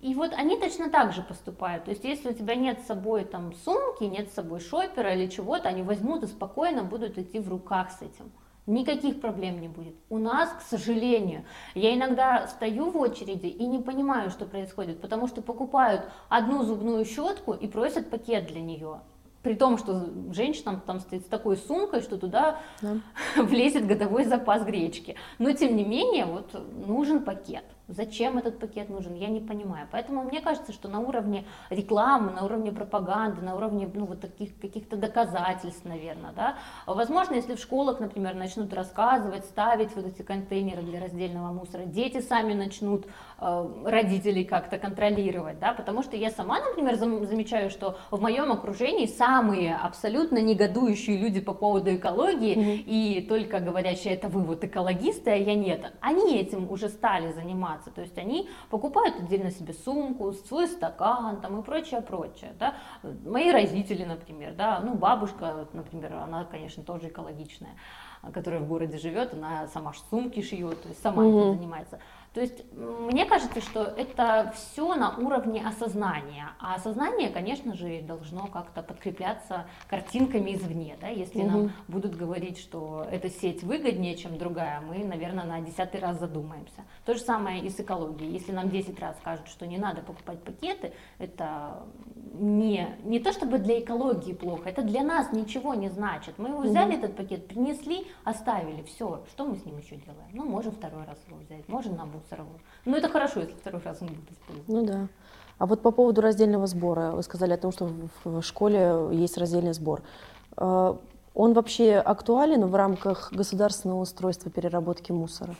И 0.00 0.14
вот 0.14 0.32
они 0.32 0.58
точно 0.58 0.88
так 0.88 1.12
же 1.12 1.22
поступают. 1.22 1.84
То 1.84 1.90
есть, 1.90 2.04
если 2.04 2.30
у 2.30 2.32
тебя 2.32 2.54
нет 2.54 2.80
с 2.80 2.86
собой 2.86 3.24
там 3.24 3.52
сумки, 3.64 4.04
нет 4.04 4.30
с 4.30 4.34
собой 4.34 4.60
шопера 4.60 5.14
или 5.14 5.26
чего-то, 5.26 5.68
они 5.68 5.82
возьмут 5.82 6.22
и 6.22 6.26
спокойно 6.26 6.84
будут 6.84 7.18
идти 7.18 7.38
в 7.38 7.48
руках 7.48 7.90
с 7.90 8.00
этим 8.00 8.32
никаких 8.70 9.20
проблем 9.20 9.60
не 9.60 9.68
будет. 9.68 9.94
У 10.08 10.18
нас, 10.18 10.50
к 10.50 10.62
сожалению, 10.62 11.44
я 11.74 11.94
иногда 11.94 12.46
стою 12.46 12.90
в 12.90 12.96
очереди 12.96 13.46
и 13.46 13.66
не 13.66 13.78
понимаю, 13.78 14.30
что 14.30 14.46
происходит, 14.46 15.00
потому 15.00 15.26
что 15.26 15.42
покупают 15.42 16.02
одну 16.28 16.62
зубную 16.62 17.04
щетку 17.04 17.52
и 17.52 17.66
просят 17.66 18.10
пакет 18.10 18.46
для 18.46 18.60
нее. 18.60 19.00
При 19.42 19.54
том, 19.54 19.78
что 19.78 20.10
женщина 20.32 20.80
там 20.86 21.00
стоит 21.00 21.22
с 21.22 21.28
такой 21.28 21.56
сумкой, 21.56 22.02
что 22.02 22.18
туда 22.18 22.60
да. 22.82 22.98
влезет 23.42 23.86
годовой 23.86 24.24
запас 24.24 24.64
гречки. 24.64 25.16
Но 25.38 25.52
тем 25.52 25.76
не 25.76 25.84
менее, 25.84 26.26
вот 26.26 26.54
нужен 26.86 27.24
пакет. 27.24 27.64
Зачем 27.90 28.38
этот 28.38 28.58
пакет 28.58 28.88
нужен, 28.88 29.14
я 29.14 29.28
не 29.28 29.40
понимаю. 29.40 29.88
Поэтому 29.90 30.22
мне 30.22 30.40
кажется, 30.40 30.72
что 30.72 30.88
на 30.88 31.00
уровне 31.00 31.44
рекламы, 31.70 32.30
на 32.30 32.44
уровне 32.44 32.70
пропаганды, 32.70 33.42
на 33.42 33.56
уровне 33.56 33.90
ну, 33.92 34.06
вот 34.06 34.20
таких 34.20 34.58
каких-то 34.60 34.96
доказательств, 34.96 35.84
наверное, 35.84 36.32
да, 36.32 36.56
возможно, 36.86 37.34
если 37.34 37.56
в 37.56 37.58
школах, 37.58 37.98
например, 38.00 38.34
начнут 38.34 38.72
рассказывать, 38.72 39.44
ставить 39.44 39.94
вот 39.96 40.06
эти 40.06 40.22
контейнеры 40.22 40.82
для 40.82 41.00
раздельного 41.00 41.52
мусора, 41.52 41.84
дети 41.84 42.20
сами 42.20 42.54
начнут 42.54 43.06
э, 43.40 43.68
родителей 43.84 44.44
как-то 44.44 44.78
контролировать, 44.78 45.58
да, 45.58 45.72
потому 45.72 46.02
что 46.02 46.16
я 46.16 46.30
сама, 46.30 46.60
например, 46.60 46.96
замечаю, 46.96 47.70
что 47.70 47.98
в 48.10 48.20
моем 48.20 48.52
окружении 48.52 49.06
самые 49.06 49.74
абсолютно 49.74 50.38
негодующие 50.38 51.16
люди 51.16 51.40
по 51.40 51.54
поводу 51.54 51.94
экологии 51.94 52.56
mm-hmm. 52.56 52.84
и 52.86 53.26
только 53.28 53.58
говорящие, 53.58 54.14
это 54.14 54.28
вы 54.28 54.42
вот 54.42 54.62
экологисты, 54.62 55.30
а 55.30 55.36
я 55.36 55.54
нет, 55.54 55.92
они 56.00 56.36
этим 56.38 56.70
уже 56.70 56.88
стали 56.88 57.32
заниматься 57.32 57.79
заниматься. 57.80 57.90
То 57.90 58.00
есть 58.00 58.16
они 58.18 58.48
покупают 58.68 59.16
отдельно 59.16 59.50
себе 59.50 59.74
сумку, 59.74 60.32
свой 60.32 60.68
стакан 60.68 61.40
там 61.40 61.60
и 61.60 61.62
прочее, 61.62 62.00
прочее. 62.00 62.54
Да? 62.58 62.74
Мои 63.24 63.50
родители, 63.50 64.04
например, 64.04 64.54
да, 64.54 64.80
ну 64.80 64.94
бабушка, 64.94 65.66
например, 65.72 66.14
она, 66.14 66.44
конечно, 66.44 66.82
тоже 66.82 67.08
экологичная, 67.08 67.76
которая 68.32 68.60
в 68.60 68.68
городе 68.68 68.98
живет, 68.98 69.34
она 69.34 69.66
сама 69.68 69.92
сумки 70.10 70.42
шьет, 70.42 70.82
то 70.82 70.88
есть 70.88 71.02
сама 71.02 71.24
mm-hmm. 71.24 71.40
этим 71.40 71.58
занимается. 71.58 71.98
То 72.32 72.40
есть 72.40 72.62
мне 72.72 73.26
кажется, 73.26 73.60
что 73.60 73.82
это 73.82 74.52
все 74.54 74.94
на 74.94 75.16
уровне 75.16 75.66
осознания. 75.66 76.50
А 76.60 76.76
осознание, 76.76 77.28
конечно 77.28 77.74
же, 77.74 78.02
должно 78.02 78.46
как-то 78.46 78.82
подкрепляться 78.82 79.66
картинками 79.88 80.54
извне. 80.54 80.96
Да? 81.00 81.08
Если 81.08 81.40
угу. 81.40 81.50
нам 81.50 81.72
будут 81.88 82.14
говорить, 82.14 82.58
что 82.58 83.04
эта 83.10 83.28
сеть 83.28 83.64
выгоднее, 83.64 84.16
чем 84.16 84.38
другая, 84.38 84.80
мы, 84.80 85.04
наверное, 85.04 85.44
на 85.44 85.60
десятый 85.60 86.00
раз 86.00 86.20
задумаемся. 86.20 86.84
То 87.04 87.14
же 87.14 87.20
самое 87.20 87.64
и 87.64 87.68
с 87.68 87.80
экологией. 87.80 88.30
Если 88.30 88.52
нам 88.52 88.70
10 88.70 89.00
раз 89.00 89.16
скажут, 89.18 89.48
что 89.48 89.66
не 89.66 89.78
надо 89.78 90.02
покупать 90.02 90.40
пакеты, 90.42 90.92
это 91.18 91.82
не, 92.32 92.96
не 93.02 93.18
то 93.18 93.32
чтобы 93.32 93.58
для 93.58 93.80
экологии 93.80 94.34
плохо, 94.34 94.68
это 94.68 94.82
для 94.82 95.02
нас 95.02 95.32
ничего 95.32 95.74
не 95.74 95.88
значит. 95.88 96.38
Мы 96.38 96.50
его 96.50 96.60
взяли, 96.60 96.92
угу. 96.92 96.98
этот 96.98 97.16
пакет, 97.16 97.48
принесли, 97.48 98.06
оставили, 98.22 98.82
все. 98.84 99.24
Что 99.30 99.46
мы 99.46 99.56
с 99.56 99.64
ним 99.64 99.78
еще 99.78 99.96
делаем? 99.96 100.30
Ну, 100.32 100.44
можем 100.44 100.72
второй 100.72 101.04
раз 101.06 101.18
его 101.26 101.38
взять, 101.38 101.68
можем 101.68 101.96
на 101.96 102.06
мусоровую. 102.20 102.60
Ну, 102.84 102.96
это 102.96 103.08
хорошо, 103.08 103.40
если 103.40 103.54
второй 103.54 103.82
раз 103.82 103.98
он 104.00 104.08
будет 104.08 104.30
использовать. 104.30 104.68
Ну 104.68 104.86
да. 104.86 105.08
А 105.58 105.66
вот 105.66 105.82
по 105.82 105.90
поводу 105.90 106.20
раздельного 106.20 106.66
сбора, 106.66 107.10
вы 107.10 107.22
сказали 107.22 107.52
о 107.52 107.58
том, 107.58 107.72
что 107.72 107.90
в 108.24 108.42
школе 108.42 109.08
есть 109.12 109.36
раздельный 109.36 109.74
сбор. 109.74 110.02
А, 110.56 110.98
он 111.34 111.52
вообще 111.52 111.96
актуален 111.96 112.66
в 112.66 112.74
рамках 112.74 113.32
государственного 113.32 114.00
устройства 114.00 114.50
переработки 114.50 115.12
мусора? 115.12 115.54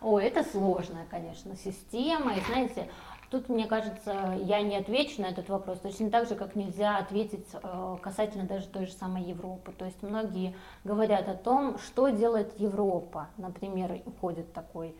О, 0.00 0.20
это 0.20 0.44
сложная, 0.44 1.06
конечно, 1.10 1.56
система. 1.56 2.34
И 2.34 2.40
знаете, 2.42 2.88
Тут, 3.30 3.50
мне 3.50 3.66
кажется, 3.66 4.38
я 4.42 4.62
не 4.62 4.76
отвечу 4.76 5.20
на 5.20 5.26
этот 5.26 5.50
вопрос, 5.50 5.80
точно 5.80 6.08
так 6.08 6.26
же, 6.28 6.34
как 6.34 6.56
нельзя 6.56 6.96
ответить 6.96 7.46
э, 7.52 7.96
касательно 8.00 8.44
даже 8.44 8.66
той 8.68 8.86
же 8.86 8.92
самой 8.92 9.22
Европы. 9.22 9.70
То 9.72 9.84
есть 9.84 10.02
многие 10.02 10.54
говорят 10.82 11.28
о 11.28 11.34
том, 11.34 11.78
что 11.78 12.08
делает 12.08 12.58
Европа. 12.58 13.28
Например, 13.36 14.00
уходит 14.06 14.54
такой 14.54 14.96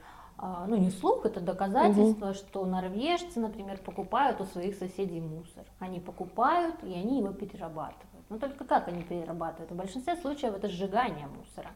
ну 0.69 0.77
не 0.77 0.91
слух, 0.91 1.27
это 1.27 1.41
доказательство, 1.41 2.29
угу. 2.29 2.35
что 2.35 2.65
норвежцы, 2.65 3.41
например, 3.41 3.79
покупают 3.79 4.41
у 4.41 4.45
своих 4.45 4.77
соседей 4.77 5.21
мусор. 5.21 5.65
Они 5.81 5.99
покупают, 5.99 6.77
и 6.85 6.93
они 6.93 7.19
его 7.19 7.33
перерабатывают. 7.33 8.25
Но 8.29 8.39
только 8.39 8.65
как 8.65 8.89
они 8.89 9.03
перерабатывают? 9.03 9.71
В 9.73 9.77
большинстве 9.77 10.17
случаев 10.17 10.55
это 10.55 10.69
сжигание 10.69 11.27
мусора. 11.27 11.71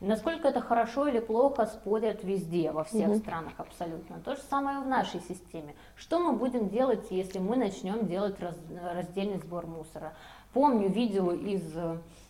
Насколько 0.00 0.48
это 0.48 0.60
хорошо 0.60 1.06
или 1.06 1.20
плохо, 1.20 1.64
спорят 1.66 2.24
везде, 2.24 2.72
во 2.72 2.82
всех 2.82 3.08
угу. 3.08 3.18
странах 3.18 3.52
абсолютно. 3.58 4.18
То 4.18 4.34
же 4.34 4.42
самое 4.50 4.80
в 4.80 4.86
нашей 4.88 5.20
системе. 5.20 5.76
Что 5.94 6.18
мы 6.18 6.32
будем 6.32 6.70
делать, 6.70 7.06
если 7.10 7.38
мы 7.38 7.54
начнем 7.54 8.08
делать 8.08 8.40
раз, 8.40 8.58
раздельный 8.94 9.38
сбор 9.38 9.68
мусора? 9.68 10.14
Помню 10.52 10.88
видео 10.88 11.32
из 11.32 11.62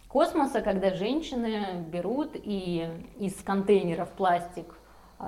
космоса, 0.06 0.60
когда 0.60 0.92
женщины 0.92 1.82
берут 1.90 2.32
и 2.34 2.86
из 3.18 3.42
контейнеров 3.42 4.10
пластик 4.10 4.66
а, 4.66 4.81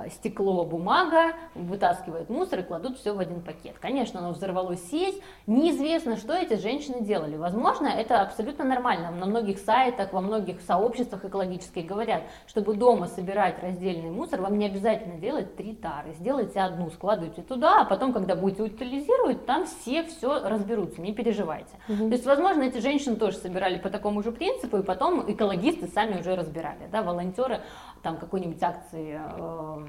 стекло, 0.09 0.63
бумага, 0.65 1.33
вытаскивают 1.53 2.29
мусор 2.29 2.59
и 2.59 2.63
кладут 2.63 2.97
все 2.97 3.13
в 3.13 3.19
один 3.19 3.41
пакет. 3.41 3.75
Конечно, 3.79 4.19
оно 4.19 4.31
взорвалось 4.31 4.83
сеть, 4.89 5.21
неизвестно, 5.47 6.17
что 6.17 6.33
эти 6.33 6.55
женщины 6.59 7.01
делали. 7.01 7.37
Возможно, 7.37 7.87
это 7.87 8.21
абсолютно 8.21 8.65
нормально. 8.65 9.11
На 9.11 9.25
многих 9.25 9.59
сайтах, 9.59 10.13
во 10.13 10.21
многих 10.21 10.61
сообществах 10.61 11.25
экологических 11.25 11.85
говорят, 11.85 12.23
чтобы 12.47 12.75
дома 12.75 13.07
собирать 13.07 13.61
раздельный 13.61 14.11
мусор, 14.11 14.41
вам 14.41 14.57
не 14.57 14.65
обязательно 14.65 15.17
делать 15.17 15.55
три 15.55 15.73
тары. 15.73 16.13
Сделайте 16.13 16.59
одну, 16.59 16.89
складывайте 16.89 17.41
туда, 17.41 17.81
а 17.81 17.85
потом, 17.85 18.13
когда 18.13 18.35
будете 18.35 18.63
утилизировать, 18.63 19.45
там 19.45 19.65
все 19.65 20.03
все 20.03 20.47
разберутся, 20.47 21.01
не 21.01 21.13
переживайте. 21.13 21.73
Угу. 21.87 22.07
То 22.07 22.11
есть, 22.11 22.25
возможно, 22.25 22.63
эти 22.63 22.79
женщины 22.79 23.15
тоже 23.15 23.37
собирали 23.37 23.77
по 23.77 23.89
такому 23.89 24.21
же 24.23 24.31
принципу, 24.31 24.77
и 24.77 24.83
потом 24.83 25.31
экологисты 25.31 25.87
сами 25.87 26.19
уже 26.19 26.35
разбирали, 26.35 26.87
да, 26.91 27.01
волонтеры 27.01 27.61
там 28.05 28.17
какой-нибудь 28.17 28.61
акции 28.61 29.19
э, 29.19 29.87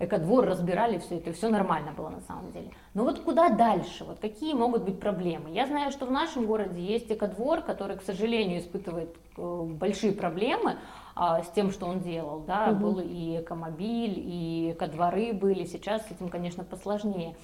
экодвор 0.00 0.44
разбирали 0.44 0.98
все 0.98 1.18
это, 1.18 1.32
все 1.32 1.48
нормально 1.48 1.92
было 1.92 2.08
на 2.08 2.20
самом 2.22 2.50
деле. 2.50 2.70
Но 2.94 3.04
вот 3.04 3.20
куда 3.20 3.48
дальше? 3.48 4.02
Вот 4.04 4.18
какие 4.18 4.54
могут 4.54 4.82
быть 4.82 4.98
проблемы? 4.98 5.50
Я 5.50 5.66
знаю, 5.66 5.92
что 5.92 6.04
в 6.04 6.10
нашем 6.10 6.46
городе 6.46 6.80
есть 6.80 7.12
экодвор, 7.12 7.60
который, 7.60 7.96
к 7.96 8.02
сожалению, 8.02 8.58
испытывает 8.58 9.14
э, 9.36 9.62
большие 9.66 10.12
проблемы 10.12 10.78
а, 11.14 11.44
с 11.44 11.50
тем, 11.52 11.70
что 11.70 11.86
он 11.86 12.00
делал. 12.00 12.40
Да? 12.40 12.70
Угу. 12.70 12.80
Был 12.80 12.98
и 12.98 13.40
экомобиль, 13.40 14.14
и 14.16 14.72
экодворы 14.72 15.32
были. 15.32 15.64
Сейчас 15.64 16.04
с 16.08 16.10
этим, 16.10 16.30
конечно, 16.30 16.64
посложнее. 16.64 17.36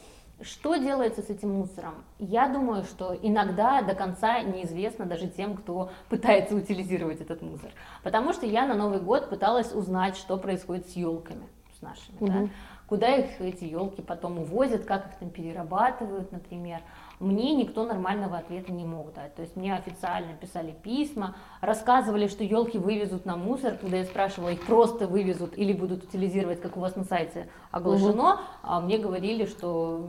Что 0.43 0.77
делается 0.77 1.23
с 1.23 1.29
этим 1.29 1.51
мусором? 1.51 1.95
Я 2.19 2.49
думаю, 2.49 2.85
что 2.85 3.15
иногда 3.15 3.83
до 3.83 3.95
конца 3.95 4.41
неизвестно 4.41 5.07
даже 5.07 5.29
тем, 5.29 5.57
кто 5.57 5.91
пытается 6.09 6.55
утилизировать 6.55 7.21
этот 7.21 7.43
мусор. 7.43 7.71
Потому 8.03 8.33
что 8.33 8.47
я 8.47 8.67
на 8.67 8.75
Новый 8.75 9.01
год 9.01 9.29
пыталась 9.29 9.73
узнать, 9.73 10.17
что 10.17 10.37
происходит 10.39 10.89
с 10.89 10.97
елками 10.97 11.47
с 11.79 11.83
нашими. 11.83 12.17
Угу. 12.21 12.27
Да? 12.27 12.49
куда 12.91 13.15
их 13.15 13.41
эти 13.41 13.65
елки 13.65 14.03
потом 14.03 14.41
увозят, 14.41 14.85
как 14.85 15.07
их 15.07 15.15
там 15.21 15.31
перерабатывают, 15.31 16.33
например. 16.33 16.81
Мне 17.21 17.55
никто 17.55 17.85
нормального 17.85 18.39
ответа 18.39 18.73
не 18.73 18.85
мог 18.85 19.13
дать. 19.13 19.35
То 19.35 19.43
есть 19.43 19.55
мне 19.55 19.75
официально 19.75 20.33
писали 20.33 20.73
письма, 20.73 21.37
рассказывали, 21.61 22.27
что 22.27 22.43
елки 22.43 22.79
вывезут 22.79 23.27
на 23.27 23.37
мусор, 23.37 23.77
когда 23.77 23.99
я 23.99 24.05
спрашивала, 24.05 24.49
их 24.49 24.65
просто 24.65 25.07
вывезут 25.07 25.57
или 25.59 25.75
будут 25.75 26.03
утилизировать, 26.05 26.63
как 26.63 26.79
у 26.79 26.81
вас 26.81 26.97
на 26.97 27.05
сайте 27.05 27.51
оглашено, 27.71 28.33
угу. 28.33 28.41
а 28.63 28.81
мне 28.81 28.97
говорили, 28.97 29.45
что 29.45 30.09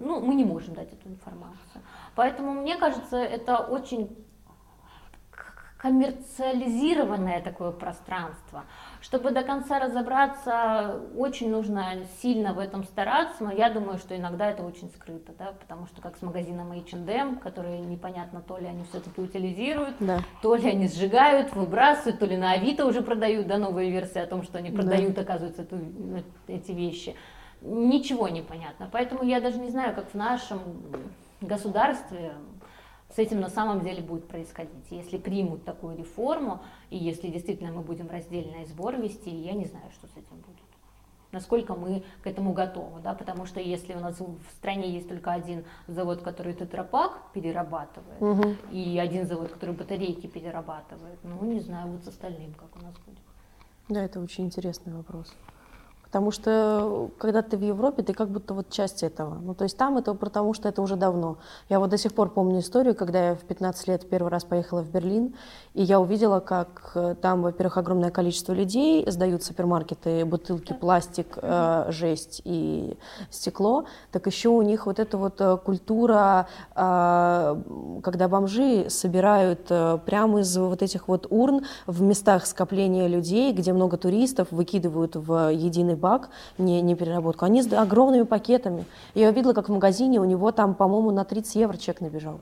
ну, 0.00 0.20
мы 0.20 0.34
не 0.36 0.44
можем 0.44 0.74
дать 0.74 0.92
эту 0.92 1.08
информацию. 1.08 1.82
Поэтому 2.14 2.52
мне 2.52 2.76
кажется, 2.76 3.16
это 3.16 3.58
очень 3.58 4.16
коммерциализированное 5.82 7.42
такое 7.42 7.72
пространство. 7.72 8.64
Чтобы 9.00 9.32
до 9.32 9.42
конца 9.42 9.80
разобраться, 9.80 11.00
очень 11.16 11.50
нужно 11.50 11.94
сильно 12.22 12.54
в 12.54 12.60
этом 12.60 12.84
стараться, 12.84 13.42
но 13.42 13.50
я 13.50 13.68
думаю, 13.68 13.98
что 13.98 14.16
иногда 14.16 14.48
это 14.48 14.62
очень 14.62 14.88
скрыто, 14.90 15.32
да, 15.36 15.52
потому 15.58 15.86
что 15.86 16.00
как 16.00 16.16
с 16.16 16.22
магазином 16.22 16.70
H&M, 16.70 17.40
которые 17.40 17.80
непонятно, 17.80 18.40
то 18.40 18.58
ли 18.58 18.66
они 18.66 18.84
все-таки 18.84 19.20
утилизируют, 19.20 19.96
да. 19.98 20.20
то 20.40 20.54
ли 20.54 20.70
они 20.70 20.86
сжигают, 20.86 21.52
выбрасывают, 21.52 22.20
то 22.20 22.26
ли 22.26 22.36
на 22.36 22.52
Авито 22.52 22.86
уже 22.86 23.02
продают, 23.02 23.48
да, 23.48 23.58
новые 23.58 23.90
версии 23.90 24.20
о 24.20 24.26
том, 24.28 24.44
что 24.44 24.58
они 24.58 24.70
продают, 24.70 25.14
да. 25.14 25.22
оказывается, 25.22 25.62
эту, 25.62 25.80
эти 26.46 26.70
вещи. 26.70 27.16
Ничего 27.60 28.28
не 28.28 28.42
понятно. 28.42 28.88
Поэтому 28.90 29.24
я 29.24 29.40
даже 29.40 29.58
не 29.58 29.70
знаю, 29.70 29.96
как 29.96 30.10
в 30.10 30.14
нашем 30.14 30.60
государстве 31.40 32.34
с 33.14 33.18
этим 33.18 33.40
на 33.40 33.48
самом 33.48 33.80
деле 33.80 34.02
будет 34.02 34.26
происходить. 34.26 34.90
Если 34.90 35.18
примут 35.18 35.64
такую 35.64 35.96
реформу, 35.96 36.62
и 36.90 36.96
если 36.96 37.28
действительно 37.28 37.72
мы 37.72 37.82
будем 37.82 38.08
раздельный 38.08 38.64
сбор 38.66 38.96
вести, 38.96 39.30
я 39.30 39.52
не 39.52 39.66
знаю, 39.66 39.90
что 39.92 40.06
с 40.06 40.12
этим 40.12 40.36
будет. 40.36 40.62
Насколько 41.30 41.74
мы 41.74 42.04
к 42.22 42.26
этому 42.26 42.52
готовы, 42.52 43.00
да, 43.00 43.14
потому 43.14 43.46
что 43.46 43.58
если 43.58 43.94
у 43.94 44.00
нас 44.00 44.20
в 44.20 44.50
стране 44.56 44.90
есть 44.90 45.08
только 45.08 45.32
один 45.32 45.64
завод, 45.88 46.20
который 46.20 46.52
тетрапак 46.52 47.32
перерабатывает, 47.32 48.20
угу. 48.20 48.54
и 48.70 48.98
один 48.98 49.26
завод, 49.26 49.50
который 49.50 49.74
батарейки 49.74 50.26
перерабатывает, 50.26 51.18
ну, 51.22 51.42
не 51.50 51.60
знаю, 51.60 51.88
вот 51.88 52.04
с 52.04 52.08
остальным, 52.08 52.52
как 52.52 52.76
у 52.76 52.84
нас 52.84 52.94
будет. 53.06 53.18
Да, 53.88 54.04
это 54.04 54.20
очень 54.20 54.44
интересный 54.44 54.92
вопрос. 54.92 55.34
Потому 56.12 56.30
что 56.30 57.08
когда 57.16 57.40
ты 57.40 57.56
в 57.56 57.62
Европе, 57.62 58.02
ты 58.02 58.12
как 58.12 58.28
будто 58.28 58.52
вот 58.52 58.68
часть 58.68 59.02
этого. 59.02 59.38
Ну, 59.42 59.54
то 59.54 59.64
есть 59.64 59.78
там 59.78 59.96
это 59.96 60.12
потому, 60.12 60.52
что 60.52 60.68
это 60.68 60.82
уже 60.82 60.96
давно. 60.96 61.38
Я 61.70 61.80
вот 61.80 61.88
до 61.88 61.96
сих 61.96 62.12
пор 62.12 62.28
помню 62.28 62.60
историю, 62.60 62.94
когда 62.94 63.28
я 63.28 63.34
в 63.34 63.40
15 63.40 63.88
лет 63.88 64.06
первый 64.10 64.28
раз 64.28 64.44
поехала 64.44 64.82
в 64.82 64.90
Берлин, 64.90 65.34
и 65.72 65.82
я 65.82 65.98
увидела, 65.98 66.40
как 66.40 66.92
э, 66.96 67.14
там, 67.22 67.40
во-первых, 67.40 67.78
огромное 67.78 68.10
количество 68.10 68.52
людей 68.52 69.10
сдают 69.10 69.42
супермаркеты 69.42 70.26
бутылки, 70.26 70.74
пластик, 70.74 71.38
э, 71.40 71.86
жесть 71.88 72.42
и 72.44 72.98
стекло. 73.30 73.86
Так 74.10 74.26
еще 74.26 74.50
у 74.50 74.60
них 74.60 74.84
вот 74.84 74.98
эта 74.98 75.16
вот 75.16 75.40
э, 75.40 75.56
культура, 75.64 76.46
э, 76.76 77.62
когда 78.02 78.28
бомжи 78.28 78.90
собирают 78.90 79.60
э, 79.70 79.98
прямо 80.04 80.40
из 80.40 80.54
вот 80.58 80.82
этих 80.82 81.08
вот 81.08 81.26
урн 81.30 81.64
в 81.86 82.02
местах 82.02 82.44
скопления 82.44 83.06
людей, 83.06 83.54
где 83.54 83.72
много 83.72 83.96
туристов, 83.96 84.48
выкидывают 84.50 85.16
в 85.16 85.50
единый 85.50 86.01
бак, 86.02 86.28
не, 86.58 86.82
не 86.82 86.94
переработку, 86.94 87.44
они 87.44 87.62
с 87.62 87.72
огромными 87.72 88.24
пакетами. 88.24 88.84
Я 89.14 89.30
видела, 89.30 89.54
как 89.54 89.68
в 89.68 89.72
магазине 89.72 90.20
у 90.20 90.24
него 90.24 90.52
там, 90.52 90.74
по-моему, 90.74 91.12
на 91.12 91.24
30 91.24 91.54
евро 91.54 91.76
чек 91.76 92.00
набежал. 92.00 92.40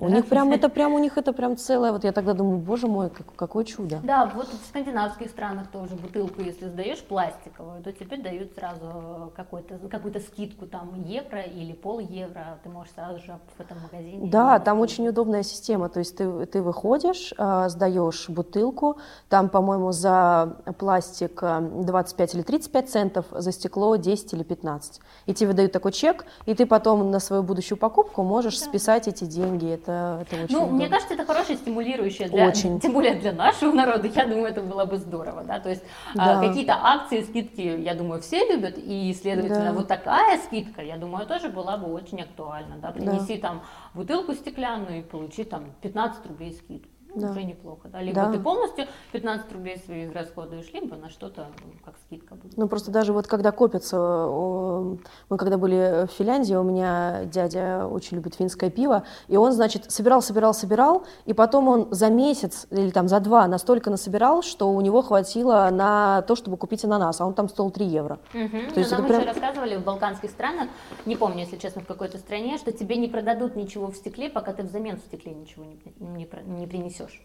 У 0.00 0.08
них 0.08 0.26
прям 0.26 0.52
это 0.52 0.68
прям 0.68 0.94
у 0.94 0.98
них 0.98 1.18
это 1.18 1.32
прям 1.32 1.56
целое. 1.56 1.92
Вот 1.92 2.04
я 2.04 2.12
тогда 2.12 2.34
думаю, 2.34 2.58
боже 2.58 2.86
мой, 2.86 3.10
как, 3.10 3.26
какое 3.34 3.64
чудо. 3.64 4.00
Да, 4.02 4.26
вот 4.26 4.48
в 4.48 4.68
скандинавских 4.68 5.30
странах 5.30 5.68
тоже 5.70 5.94
бутылку, 5.94 6.42
если 6.42 6.66
сдаешь 6.66 7.02
пластиковую, 7.02 7.82
то 7.82 7.92
тебе 7.92 8.16
дают 8.16 8.52
сразу 8.54 9.32
какую-то 9.34 9.78
какую-то 9.88 10.20
скидку 10.20 10.66
там 10.66 11.02
евро 11.04 11.40
или 11.42 11.72
пол 11.72 12.00
евро. 12.00 12.58
Ты 12.62 12.68
можешь 12.68 12.92
сразу 12.94 13.18
же 13.18 13.38
в 13.56 13.60
этом 13.60 13.78
магазине. 13.80 14.30
Да, 14.30 14.58
там 14.58 14.80
очень 14.80 15.08
удобная 15.08 15.42
система. 15.42 15.88
То 15.88 16.00
есть 16.00 16.16
ты 16.16 16.46
ты 16.46 16.62
выходишь, 16.62 17.32
а, 17.38 17.68
сдаешь 17.68 18.28
бутылку, 18.28 18.98
там, 19.28 19.48
по-моему, 19.48 19.92
за 19.92 20.56
пластик 20.78 21.42
25 21.42 22.34
или 22.34 22.42
35 22.42 22.90
центов, 22.90 23.26
за 23.30 23.52
стекло 23.52 23.96
10 23.96 24.32
или 24.32 24.42
15. 24.42 25.00
И 25.26 25.34
тебе 25.34 25.52
дают 25.52 25.72
такой 25.72 25.92
чек, 25.92 26.24
и 26.46 26.54
ты 26.54 26.66
потом 26.66 27.10
на 27.10 27.20
свою 27.20 27.42
будущую 27.42 27.78
покупку 27.78 28.22
можешь 28.22 28.58
да. 28.58 28.66
списать 28.66 29.08
эти 29.08 29.24
деньги 29.24 29.66
это, 29.86 30.18
это 30.22 30.44
очень 30.44 30.54
Ну, 30.54 30.58
удобно. 30.62 30.76
мне 30.76 30.88
кажется, 30.88 31.14
это 31.14 31.24
хорошее 31.24 31.58
стимулирующее, 31.58 32.28
для, 32.28 32.48
очень. 32.48 32.80
тем 32.80 32.92
более 32.92 33.14
для 33.14 33.32
нашего 33.32 33.72
народа, 33.72 34.08
я 34.08 34.26
думаю, 34.26 34.46
это 34.46 34.62
было 34.62 34.84
бы 34.84 34.96
здорово, 34.98 35.44
да, 35.44 35.60
то 35.60 35.68
есть 35.68 35.82
а, 36.16 36.40
да. 36.40 36.48
какие-то 36.48 36.74
акции, 36.74 37.22
скидки, 37.22 37.60
я 37.60 37.94
думаю, 37.94 38.20
все 38.20 38.44
любят, 38.46 38.74
и, 38.76 39.14
следовательно, 39.14 39.66
да. 39.66 39.72
вот 39.72 39.88
такая 39.88 40.38
скидка, 40.38 40.82
я 40.82 40.96
думаю, 40.96 41.26
тоже 41.26 41.48
была 41.48 41.76
бы 41.76 41.92
очень 41.92 42.20
актуальна, 42.20 42.76
да, 42.80 42.90
принеси 42.90 43.36
да. 43.36 43.48
там 43.48 43.62
бутылку 43.94 44.34
стеклянную 44.34 45.00
и 45.00 45.02
получи 45.02 45.44
там 45.44 45.72
15 45.82 46.26
рублей 46.26 46.52
скидку 46.52 46.95
да. 47.20 47.30
уже 47.30 47.42
неплохо. 47.42 47.88
Да? 47.88 48.00
Либо 48.00 48.14
да. 48.14 48.32
ты 48.32 48.38
полностью 48.38 48.86
15 49.12 49.52
рублей 49.52 49.78
своих 49.78 50.14
расходуешь, 50.14 50.70
либо 50.72 50.96
на 50.96 51.10
что-то 51.10 51.46
ну, 51.64 51.72
как 51.84 51.94
скидка 52.06 52.34
будет. 52.34 52.56
Ну 52.56 52.68
просто 52.68 52.90
даже 52.90 53.12
вот 53.12 53.26
когда 53.26 53.52
копятся, 53.52 53.96
мы 53.96 55.36
когда 55.36 55.58
были 55.58 56.06
в 56.06 56.12
Финляндии, 56.12 56.54
у 56.54 56.62
меня 56.62 57.24
дядя 57.24 57.86
очень 57.86 58.16
любит 58.16 58.34
финское 58.34 58.70
пиво, 58.70 59.04
и 59.28 59.36
он, 59.36 59.52
значит, 59.52 59.90
собирал, 59.90 60.22
собирал, 60.22 60.54
собирал, 60.54 61.04
и 61.24 61.32
потом 61.32 61.68
он 61.68 61.88
за 61.90 62.10
месяц 62.10 62.66
или 62.70 62.90
там 62.90 63.08
за 63.08 63.20
два 63.20 63.46
настолько 63.46 63.90
насобирал, 63.90 64.42
что 64.42 64.70
у 64.70 64.80
него 64.80 65.02
хватило 65.02 65.68
на 65.72 66.22
то, 66.22 66.36
чтобы 66.36 66.56
купить 66.56 66.84
ананас, 66.84 67.20
а 67.20 67.26
он 67.26 67.34
там 67.34 67.48
стоил 67.48 67.70
3 67.70 67.86
евро. 67.86 68.18
Угу. 68.34 68.74
То 68.74 68.80
есть 68.80 68.90
нам 68.90 69.06
прям... 69.06 69.20
еще 69.20 69.30
рассказывали 69.30 69.76
в 69.76 69.84
балканских 69.84 70.30
странах, 70.30 70.68
не 71.04 71.16
помню, 71.16 71.40
если 71.40 71.56
честно, 71.56 71.82
в 71.82 71.86
какой-то 71.86 72.18
стране, 72.18 72.58
что 72.58 72.72
тебе 72.72 72.96
не 72.96 73.08
продадут 73.08 73.56
ничего 73.56 73.88
в 73.88 73.96
стекле, 73.96 74.28
пока 74.28 74.52
ты 74.52 74.62
взамен 74.62 74.96
в 74.96 75.00
стекле 75.00 75.34
ничего 75.34 75.64
не, 75.64 75.78
не, 75.98 76.28
не 76.46 76.66
принесешь 76.66 77.05
несешь. 77.06 77.22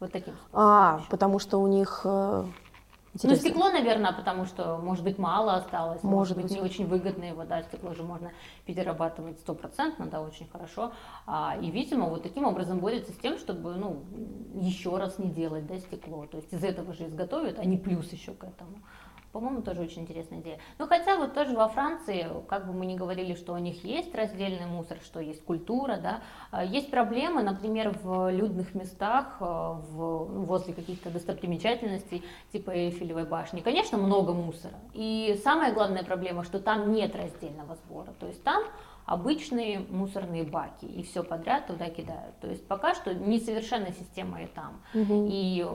Вот 0.00 0.12
таким 0.12 0.34
способом. 0.34 0.60
А, 0.60 1.00
потому 1.10 1.38
что 1.38 1.58
у 1.58 1.66
них... 1.66 2.02
Э, 2.04 2.44
ну, 3.22 3.34
стекло, 3.34 3.70
наверное, 3.70 4.12
потому 4.12 4.44
что, 4.44 4.76
может 4.76 5.02
быть, 5.02 5.16
мало 5.16 5.54
осталось, 5.54 6.02
может, 6.02 6.36
может 6.36 6.36
быть, 6.36 6.50
не 6.50 6.60
очень 6.60 6.86
выгодно 6.86 7.24
его, 7.24 7.44
да, 7.44 7.62
стекло 7.62 7.94
же 7.94 8.02
можно 8.02 8.30
перерабатывать 8.66 9.38
стопроцентно, 9.40 10.06
да, 10.06 10.20
очень 10.20 10.46
хорошо. 10.48 10.92
А, 11.26 11.56
и, 11.58 11.70
видимо, 11.70 12.10
вот 12.10 12.24
таким 12.24 12.44
образом 12.44 12.78
борется 12.78 13.12
с 13.12 13.16
тем, 13.16 13.38
чтобы, 13.38 13.74
ну, 13.76 14.02
еще 14.54 14.98
раз 14.98 15.18
не 15.18 15.30
делать, 15.30 15.66
да, 15.66 15.78
стекло. 15.78 16.26
То 16.26 16.36
есть 16.36 16.52
из 16.52 16.62
этого 16.62 16.92
же 16.92 17.06
изготовят, 17.06 17.58
а 17.58 17.64
не 17.64 17.78
плюс 17.78 18.12
еще 18.12 18.32
к 18.32 18.44
этому. 18.44 18.76
По-моему, 19.36 19.60
тоже 19.60 19.82
очень 19.82 20.00
интересная 20.00 20.40
идея. 20.40 20.58
Ну, 20.78 20.86
хотя 20.86 21.18
вот 21.18 21.34
тоже 21.34 21.54
во 21.54 21.68
Франции, 21.68 22.26
как 22.48 22.66
бы 22.66 22.72
мы 22.72 22.86
ни 22.86 22.96
говорили, 22.96 23.34
что 23.34 23.52
у 23.52 23.58
них 23.58 23.84
есть 23.84 24.14
раздельный 24.14 24.64
мусор, 24.64 24.96
что 25.04 25.20
есть 25.20 25.44
культура, 25.44 25.98
да, 25.98 26.22
а, 26.50 26.64
есть 26.64 26.90
проблемы, 26.90 27.42
например, 27.42 27.94
в 28.02 28.30
людных 28.30 28.74
местах, 28.74 29.36
а, 29.40 29.74
в, 29.74 30.46
возле 30.46 30.72
каких-то 30.72 31.10
достопримечательностей, 31.10 32.24
типа 32.50 32.70
Эйфелевой 32.70 33.26
башни. 33.26 33.60
Конечно, 33.60 33.98
много 33.98 34.32
мусора. 34.32 34.78
И 34.94 35.38
самая 35.44 35.74
главная 35.74 36.02
проблема, 36.02 36.42
что 36.42 36.58
там 36.58 36.94
нет 36.94 37.14
раздельного 37.14 37.76
сбора. 37.84 38.14
То 38.18 38.28
есть 38.28 38.42
там 38.42 38.64
обычные 39.06 39.80
мусорные 39.88 40.42
баки 40.42 40.84
и 40.84 41.02
все 41.02 41.22
подряд 41.22 41.68
туда 41.68 41.88
кидают. 41.88 42.38
То 42.40 42.48
есть 42.48 42.66
пока 42.66 42.94
что 42.94 43.14
несовершенная 43.14 43.92
система 43.92 44.42
и 44.42 44.46
там. 44.46 44.82
Угу. 44.94 45.28
И 45.30 45.66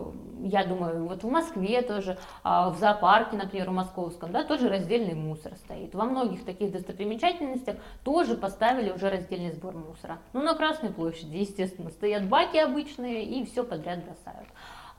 я 0.44 0.66
думаю, 0.66 1.08
вот 1.08 1.24
в 1.24 1.30
Москве 1.30 1.82
тоже, 1.82 2.18
а, 2.44 2.70
в 2.70 2.78
зоопарке, 2.78 3.38
например, 3.38 3.70
в 3.70 3.74
московском, 3.74 4.32
да, 4.32 4.44
тоже 4.44 4.70
раздельный 4.70 5.16
мусор 5.16 5.56
стоит. 5.56 5.96
Во 5.96 6.06
многих 6.06 6.46
таких 6.46 6.72
достопримечательностях 6.72 7.78
тоже 8.04 8.36
поставили 8.36 8.92
уже 8.92 9.10
раздельный 9.10 9.52
сбор 9.52 9.76
мусора. 9.76 10.20
Ну, 10.34 10.42
на 10.42 10.54
Красной 10.54 10.92
площади, 10.92 11.38
естественно, 11.38 11.90
стоят 11.90 12.28
баки 12.28 12.58
обычные 12.58 13.24
и 13.24 13.46
все 13.46 13.64
подряд 13.64 14.04
бросают. 14.04 14.48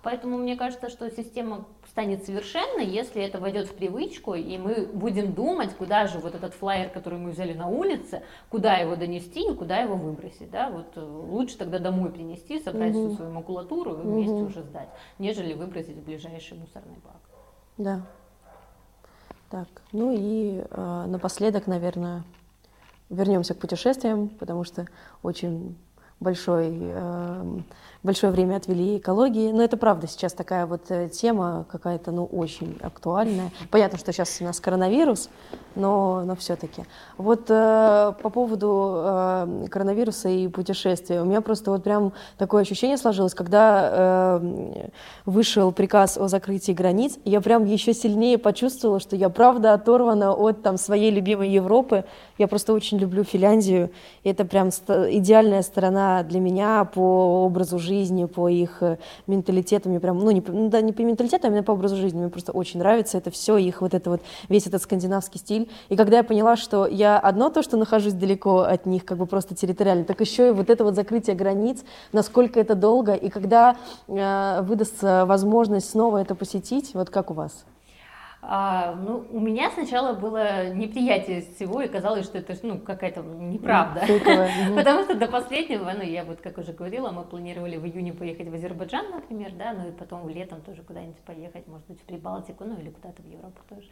Поэтому 0.03 0.36
мне 0.36 0.57
кажется, 0.57 0.88
что 0.88 1.09
система 1.11 1.64
станет 1.88 2.24
совершенной, 2.24 2.86
если 2.86 3.22
это 3.22 3.38
войдет 3.38 3.68
в 3.68 3.74
привычку, 3.74 4.34
и 4.34 4.59
мы 4.59 4.86
будем 4.92 5.32
думать, 5.32 5.74
куда 5.76 6.09
же 6.09 6.18
вот 6.18 6.34
этот 6.34 6.55
флайер, 6.55 6.90
который 6.90 7.18
мы 7.18 7.30
взяли 7.30 7.53
на 7.53 7.68
улице, 7.68 8.22
куда 8.48 8.76
его 8.76 8.96
донести 8.96 9.48
и 9.48 9.55
куда 9.55 9.78
его 9.78 9.94
выбросить. 9.94 10.50
Да? 10.50 10.70
Вот 10.70 10.96
э, 10.96 11.00
лучше 11.00 11.57
тогда 11.57 11.78
домой 11.78 12.11
принести, 12.11 12.61
собрать 12.61 12.94
угу. 12.94 13.09
всю 13.09 13.16
свою 13.16 13.30
макулатуру 13.32 13.94
и 13.94 14.03
вместе 14.03 14.32
угу. 14.32 14.46
уже 14.46 14.62
сдать, 14.62 14.88
нежели 15.18 15.55
выбросить 15.55 15.96
в 15.96 16.05
ближайший 16.05 16.59
мусорный 16.59 16.96
бак. 17.05 17.20
Да. 17.78 18.03
Так, 19.50 19.68
ну 19.92 20.12
и 20.16 20.64
э, 20.68 21.05
напоследок, 21.07 21.66
наверное, 21.66 22.24
вернемся 23.09 23.55
к 23.55 23.59
путешествиям, 23.59 24.30
потому 24.30 24.64
что 24.64 24.86
очень 25.22 25.76
большой 26.22 26.70
э, 26.80 27.61
большое 28.03 28.32
время 28.32 28.57
отвели 28.57 28.98
экологии. 28.98 29.53
Но 29.53 29.62
это 29.62 29.76
правда 29.76 30.07
сейчас 30.07 30.32
такая 30.32 30.66
вот 30.66 30.90
э, 30.90 31.09
тема 31.09 31.64
какая-то, 31.70 32.11
ну, 32.11 32.24
очень 32.24 32.78
актуальная. 32.82 33.50
Понятно, 33.70 33.98
что 33.98 34.12
сейчас 34.12 34.38
у 34.40 34.44
нас 34.44 34.61
коронавирус, 34.61 35.28
но, 35.74 36.22
но 36.24 36.34
все-таки. 36.36 36.84
Вот 37.16 37.46
э, 37.48 38.12
по 38.20 38.30
поводу 38.30 38.94
э, 38.96 39.66
коронавируса 39.70 40.28
и 40.28 40.48
путешествия. 40.48 41.22
У 41.22 41.24
меня 41.24 41.40
просто 41.40 41.70
вот 41.70 41.84
прям 41.84 42.12
такое 42.38 42.62
ощущение 42.62 42.96
сложилось, 42.98 43.34
когда 43.34 44.40
э, 44.42 44.88
вышел 45.24 45.72
приказ 45.72 46.18
о 46.18 46.28
закрытии 46.28 46.72
границ, 46.72 47.18
я 47.24 47.40
прям 47.40 47.64
еще 47.64 47.94
сильнее 47.94 48.38
почувствовала, 48.38 49.00
что 49.00 49.16
я 49.16 49.28
правда 49.28 49.74
оторвана 49.74 50.32
от 50.32 50.62
там 50.62 50.76
своей 50.76 51.11
любимой 51.11 51.50
Европы. 51.50 52.05
Я 52.38 52.48
просто 52.48 52.72
очень 52.72 52.98
люблю 52.98 53.22
Финляндию. 53.24 53.90
И 54.24 54.30
это 54.30 54.44
прям 54.44 54.70
идеальная 54.70 55.62
сторона 55.62 56.22
для 56.22 56.40
меня 56.40 56.84
по 56.84 57.44
образу 57.44 57.78
жизни, 57.78 57.91
по 58.26 58.49
их 58.49 58.82
э, 58.82 58.99
менталитету. 59.26 59.88
Мне 59.88 60.01
прям, 60.01 60.18
ну, 60.18 60.30
не, 60.30 60.43
ну, 60.47 60.68
да, 60.68 60.80
не 60.80 60.93
по 60.93 61.03
менталитету, 61.03 61.47
а 61.47 61.51
именно 61.51 61.62
по 61.62 61.72
образу 61.72 61.97
жизни. 61.97 62.18
Мне 62.18 62.28
просто 62.28 62.53
очень 62.53 62.78
нравится 62.78 63.18
это 63.18 63.30
все, 63.30 63.57
их 63.57 63.80
вот 63.80 63.95
это 63.95 64.11
вот, 64.11 64.22
весь 64.49 64.66
этот 64.66 64.82
скандинавский 64.82 65.40
стиль. 65.40 65.70
И 65.88 65.97
когда 65.97 66.18
я 66.18 66.24
поняла, 66.24 66.57
что 66.57 66.86
я 66.86 67.18
одно 67.18 67.51
то, 67.51 67.62
что 67.62 67.76
нахожусь 67.76 68.14
далеко 68.14 68.61
от 68.61 68.86
них, 68.86 69.05
как 69.05 69.18
бы 69.18 69.26
просто 69.26 69.55
территориально, 69.55 70.05
так 70.05 70.20
еще 70.20 70.49
и 70.49 70.51
вот 70.53 70.70
это 70.70 70.84
вот 70.84 70.95
закрытие 70.95 71.36
границ, 71.36 71.82
насколько 72.12 72.61
это 72.61 72.74
долго, 72.74 73.14
и 73.14 73.28
когда 73.28 73.76
э, 74.09 74.62
выдастся 74.62 75.26
возможность 75.26 75.90
снова 75.90 76.18
это 76.18 76.34
посетить, 76.34 76.95
вот 76.95 77.11
как 77.11 77.30
у 77.30 77.34
вас? 77.34 77.64
А, 78.45 78.97
ну, 78.97 79.24
у 79.30 79.38
меня 79.38 79.70
сначала 79.70 80.14
было 80.14 80.74
неприятие 80.74 81.43
всего, 81.43 81.80
и 81.80 81.86
казалось, 81.86 82.24
что 82.24 82.38
это 82.38 82.57
ну, 82.64 82.80
какая-то 82.80 83.22
неправда. 83.22 84.01
Потому 84.76 85.05
что 85.05 85.14
до 85.14 85.28
последнего, 85.28 85.93
ну, 85.97 86.03
я 86.03 86.24
вот, 86.24 86.40
как 86.40 86.59
уже 86.59 86.72
говорила, 86.72 87.12
мы 87.12 87.22
планировали 87.22 87.76
в 87.76 87.86
июне 87.86 88.12
поехать 88.12 88.49
в 88.49 88.55
Азербайджан, 88.55 89.12
например, 89.12 89.53
да, 89.53 89.72
ну 89.74 89.88
и 89.88 89.93
потом 89.93 90.28
летом 90.28 90.61
тоже 90.62 90.82
куда-нибудь 90.82 91.20
поехать, 91.20 91.68
может 91.68 91.86
быть, 91.86 92.01
в 92.01 92.05
Прибалтику, 92.05 92.64
ну 92.64 92.76
или 92.80 92.90
куда-то 92.90 93.22
в 93.22 93.26
Европу 93.28 93.61
тоже. 93.68 93.86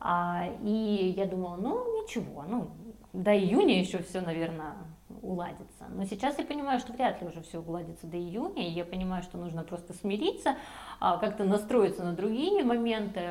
А, 0.00 0.48
и 0.62 1.14
я 1.16 1.26
думала, 1.26 1.56
ну 1.56 2.02
ничего, 2.02 2.44
ну 2.48 2.70
до 3.12 3.36
июня 3.36 3.80
еще 3.80 4.02
все, 4.02 4.20
наверное, 4.20 4.74
уладится. 5.22 5.86
Но 5.88 6.04
сейчас 6.04 6.38
я 6.38 6.44
понимаю, 6.44 6.78
что 6.80 6.92
вряд 6.92 7.20
ли 7.22 7.28
уже 7.28 7.40
все 7.42 7.60
уладится 7.60 8.06
до 8.06 8.16
июня, 8.16 8.66
и 8.66 8.70
я 8.70 8.84
понимаю, 8.84 9.22
что 9.22 9.38
нужно 9.38 9.62
просто 9.64 9.94
смириться, 9.94 10.56
а, 11.00 11.16
как-то 11.18 11.44
настроиться 11.44 12.04
на 12.04 12.12
другие 12.12 12.62
моменты. 12.64 13.22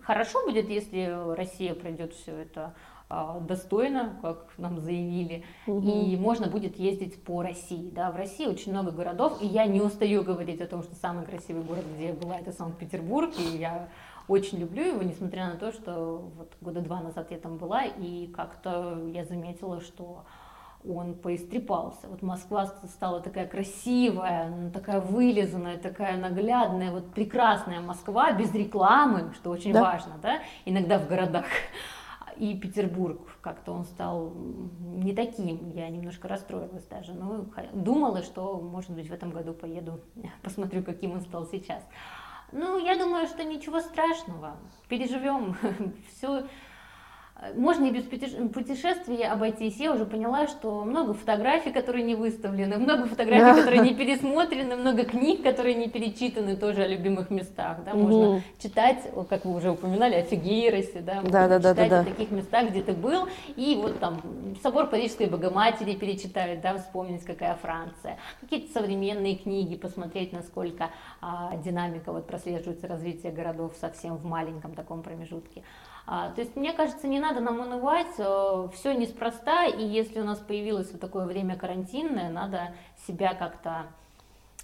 Хорошо 0.00 0.44
будет, 0.44 0.68
если 0.68 1.34
Россия 1.36 1.74
пройдет 1.74 2.14
все 2.14 2.34
это 2.34 2.74
а, 3.12 3.40
достойно, 3.40 4.16
как 4.22 4.52
нам 4.56 4.78
заявили, 4.78 5.44
угу. 5.66 5.86
и 5.86 6.16
можно 6.16 6.46
будет 6.46 6.78
ездить 6.78 7.22
по 7.22 7.42
России. 7.42 7.90
Да, 7.90 8.12
в 8.12 8.16
России 8.16 8.46
очень 8.46 8.70
много 8.70 8.92
городов, 8.92 9.42
и 9.42 9.46
я 9.46 9.66
не 9.66 9.80
устаю 9.80 10.22
говорить 10.22 10.60
о 10.60 10.66
том, 10.66 10.84
что 10.84 10.94
самый 10.94 11.26
красивый 11.26 11.62
город, 11.62 11.84
где 11.96 12.08
я 12.08 12.14
была, 12.14 12.38
это 12.38 12.52
Санкт-Петербург, 12.52 13.34
и 13.36 13.58
я 13.58 13.88
очень 14.30 14.58
люблю 14.58 14.84
его, 14.84 15.02
несмотря 15.02 15.48
на 15.48 15.56
то, 15.56 15.72
что 15.72 16.30
вот 16.36 16.52
года 16.60 16.80
два 16.80 17.00
назад 17.00 17.32
я 17.32 17.38
там 17.38 17.56
была, 17.56 17.82
и 17.84 18.28
как-то 18.28 19.02
я 19.12 19.24
заметила, 19.24 19.80
что 19.80 20.24
он 20.88 21.14
поистрепался. 21.14 22.06
Вот 22.06 22.22
Москва 22.22 22.66
стала 22.66 23.20
такая 23.20 23.46
красивая, 23.48 24.70
такая 24.70 25.00
вылизанная, 25.00 25.78
такая 25.78 26.16
наглядная, 26.16 26.92
вот 26.92 27.12
прекрасная 27.12 27.80
Москва 27.80 28.32
без 28.32 28.54
рекламы, 28.54 29.32
что 29.34 29.50
очень 29.50 29.72
да. 29.72 29.82
важно, 29.82 30.12
да, 30.22 30.38
иногда 30.64 30.98
в 30.98 31.08
городах. 31.08 31.46
И 32.36 32.56
Петербург 32.56 33.20
как-то 33.42 33.72
он 33.72 33.84
стал 33.84 34.32
не 34.80 35.12
таким, 35.12 35.72
я 35.74 35.88
немножко 35.88 36.28
расстроилась 36.28 36.84
даже, 36.84 37.12
но 37.12 37.46
думала, 37.74 38.22
что, 38.22 38.60
может 38.60 38.92
быть, 38.92 39.10
в 39.10 39.12
этом 39.12 39.30
году 39.30 39.52
поеду, 39.52 40.00
посмотрю, 40.42 40.84
каким 40.84 41.12
он 41.12 41.20
стал 41.20 41.46
сейчас. 41.46 41.82
Ну, 42.52 42.78
я 42.78 42.96
думаю, 42.96 43.26
что 43.26 43.44
ничего 43.44 43.80
страшного. 43.80 44.56
Переживем 44.88 45.56
все 46.08 46.46
можно 47.54 47.86
и 47.86 47.90
без 47.90 48.04
путешествий 48.04 49.26
обойтись. 49.26 49.76
Я 49.76 49.92
уже 49.92 50.04
поняла, 50.04 50.46
что 50.46 50.84
много 50.84 51.14
фотографий, 51.14 51.70
которые 51.72 52.04
не 52.04 52.14
выставлены, 52.14 52.76
много 52.76 53.06
фотографий, 53.06 53.60
которые 53.60 53.80
не 53.80 53.94
пересмотрены, 53.94 54.76
много 54.76 55.04
книг, 55.04 55.42
которые 55.42 55.74
не 55.74 55.88
перечитаны 55.88 56.56
тоже 56.56 56.82
о 56.82 56.88
любимых 56.88 57.30
местах. 57.30 57.78
Да? 57.84 57.94
Можно 57.94 58.42
читать, 58.58 59.10
как 59.28 59.44
вы 59.44 59.54
уже 59.54 59.70
упоминали, 59.70 60.16
о 60.16 60.22
Фигейросе, 60.22 61.00
да? 61.00 61.22
да, 61.22 61.48
да, 61.48 61.58
да, 61.58 61.72
читать 61.72 61.88
да, 61.88 62.00
о 62.00 62.04
таких 62.04 62.30
местах, 62.30 62.70
где 62.70 62.82
ты 62.82 62.92
был, 62.92 63.26
и 63.56 63.78
вот 63.80 63.98
там 64.00 64.20
собор 64.62 64.88
Парижской 64.88 65.26
Богоматери 65.26 65.94
перечитать, 65.94 66.60
да, 66.60 66.76
вспомнить, 66.76 67.24
какая 67.24 67.54
Франция. 67.54 68.18
Какие-то 68.40 68.72
современные 68.72 69.36
книги, 69.36 69.76
посмотреть, 69.76 70.32
насколько 70.32 70.90
а, 71.20 71.56
динамика 71.56 72.12
вот 72.12 72.26
прослеживается 72.26 72.86
развитие 72.86 73.32
городов 73.32 73.74
совсем 73.80 74.16
в 74.16 74.24
маленьком 74.24 74.74
таком 74.74 75.02
промежутке. 75.02 75.62
А, 76.12 76.30
то 76.30 76.40
есть, 76.40 76.56
мне 76.56 76.72
кажется, 76.72 77.06
не 77.06 77.20
надо 77.20 77.38
нам 77.38 77.60
унывать, 77.60 78.18
э, 78.18 78.68
все 78.74 78.94
неспроста, 78.94 79.66
и 79.66 79.86
если 79.86 80.20
у 80.20 80.24
нас 80.24 80.40
появилось 80.40 80.90
вот 80.90 81.00
такое 81.00 81.24
время 81.24 81.54
карантинное, 81.54 82.30
надо 82.30 82.74
себя 83.06 83.32
как-то 83.32 83.86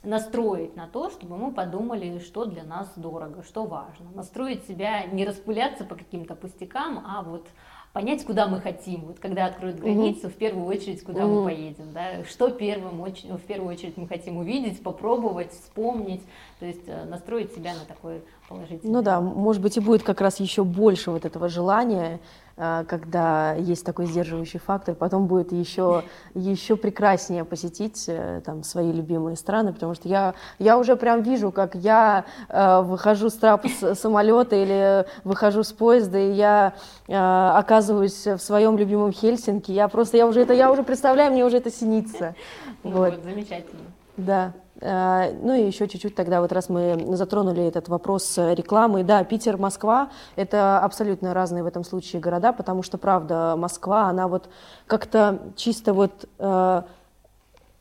настроить 0.03 0.75
на 0.75 0.89
то, 0.89 1.09
чтобы 1.09 1.37
мы 1.37 1.53
подумали, 1.53 2.19
что 2.19 2.47
для 2.47 2.65
нас 2.65 2.93
дорого, 2.97 3.45
что 3.45 3.65
важно. 3.65 4.11
Настроить 4.13 4.67
себя, 4.67 5.05
не 5.05 5.25
распыляться 5.25 5.85
по 5.85 5.95
каким-то 5.95 6.35
пустякам, 6.35 7.05
а 7.07 7.23
вот 7.23 7.47
понять, 7.93 8.27
куда 8.27 8.49
мы 8.49 8.61
хотим. 8.61 9.03
Вот 9.03 9.21
когда 9.21 9.47
откроют 9.47 9.79
границу, 9.79 10.27
mm-hmm. 10.27 10.31
в 10.31 10.35
первую 10.35 10.67
очередь, 10.67 11.05
куда 11.05 11.23
mm-hmm. 11.23 11.41
мы 11.41 11.45
поедем, 11.45 11.93
да, 11.93 12.25
что 12.25 12.51
первым, 12.51 13.03
в 13.03 13.47
первую 13.47 13.73
очередь 13.73 13.97
мы 13.97 14.09
хотим 14.09 14.37
увидеть, 14.39 14.83
попробовать, 14.83 15.53
вспомнить, 15.53 16.23
то 16.59 16.67
есть 16.67 16.89
э, 16.89 17.05
настроить 17.05 17.55
себя 17.55 17.73
на 17.75 17.85
такой 17.87 18.23
положительный. 18.49 18.93
Ну 18.93 19.03
да, 19.03 19.21
может 19.21 19.63
быть 19.63 19.77
и 19.77 19.81
будет 19.81 20.03
как 20.03 20.21
раз 20.21 20.41
еще 20.41 20.65
больше 20.65 21.11
вот 21.11 21.25
этого 21.25 21.49
желания 21.49 22.21
Э, 22.57 22.85
когда 22.89 23.53
есть 23.55 23.85
такой 23.85 24.07
сдерживающий 24.07 24.59
фактор, 24.59 24.95
потом 24.95 25.27
будет 25.27 25.53
еще, 25.53 26.05
еще 26.35 26.77
прекраснее 26.77 27.45
посетить 27.45 28.05
э, 28.09 28.41
там, 28.45 28.63
свои 28.63 28.93
любимые 28.93 29.37
страны, 29.37 29.73
потому 29.75 29.95
что 29.95 30.09
я, 30.09 30.35
я 30.59 30.79
уже 30.79 30.97
прям 30.97 31.23
вижу, 31.23 31.53
как 31.53 31.75
я 31.75 32.25
э, 32.49 32.81
выхожу 32.81 33.29
с 33.29 33.35
трапа 33.35 33.69
с 33.69 33.95
самолета 33.97 34.57
или 34.57 35.07
выхожу 35.25 35.63
с 35.65 35.73
поезда, 35.73 36.19
и 36.19 36.33
я 36.33 36.75
э, 37.09 37.15
оказываюсь 37.15 38.27
в 38.27 38.39
своем 38.39 38.79
любимом 38.79 39.13
Хельсинки, 39.13 39.73
я 39.73 39.89
просто, 39.89 40.17
я 40.17 40.27
уже 40.27 40.41
это, 40.41 40.55
я 40.55 40.73
уже 40.73 40.83
представляю, 40.83 41.33
мне 41.33 41.45
уже 41.45 41.59
это 41.59 41.71
снится. 41.71 42.35
Ну, 42.83 42.93
вот. 42.93 43.15
вот, 43.15 43.25
замечательно. 43.25 43.83
Да. 44.17 44.53
Э, 44.81 45.33
ну 45.43 45.55
и 45.55 45.67
еще 45.67 45.89
чуть-чуть 45.89 46.15
тогда, 46.15 46.41
вот 46.41 46.53
раз 46.53 46.69
мы 46.69 47.17
затронули 47.17 47.63
этот 47.63 47.89
вопрос 47.89 48.37
рекламы, 48.37 49.05
да, 49.05 49.25
Питер, 49.25 49.57
Москва, 49.57 50.11
это 50.37 50.79
абсолютно 50.79 51.33
разные 51.35 51.63
в 51.63 51.67
этом 51.67 51.85
случае 51.85 52.21
города, 52.21 52.53
потому 52.53 52.83
что, 52.83 52.99
правда, 52.99 53.57
Москва, 53.57 54.05
она 54.05 54.29
вот 54.29 54.49
как-то 54.87 55.39
чисто 55.57 55.95
вот 55.95 56.29
э, 56.39 56.83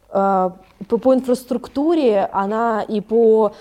э, 0.09 0.49
по, 0.87 0.97
по 0.97 1.13
инфраструктуре, 1.13 2.29
она 2.31 2.81
и 2.81 3.01
по 3.01 3.53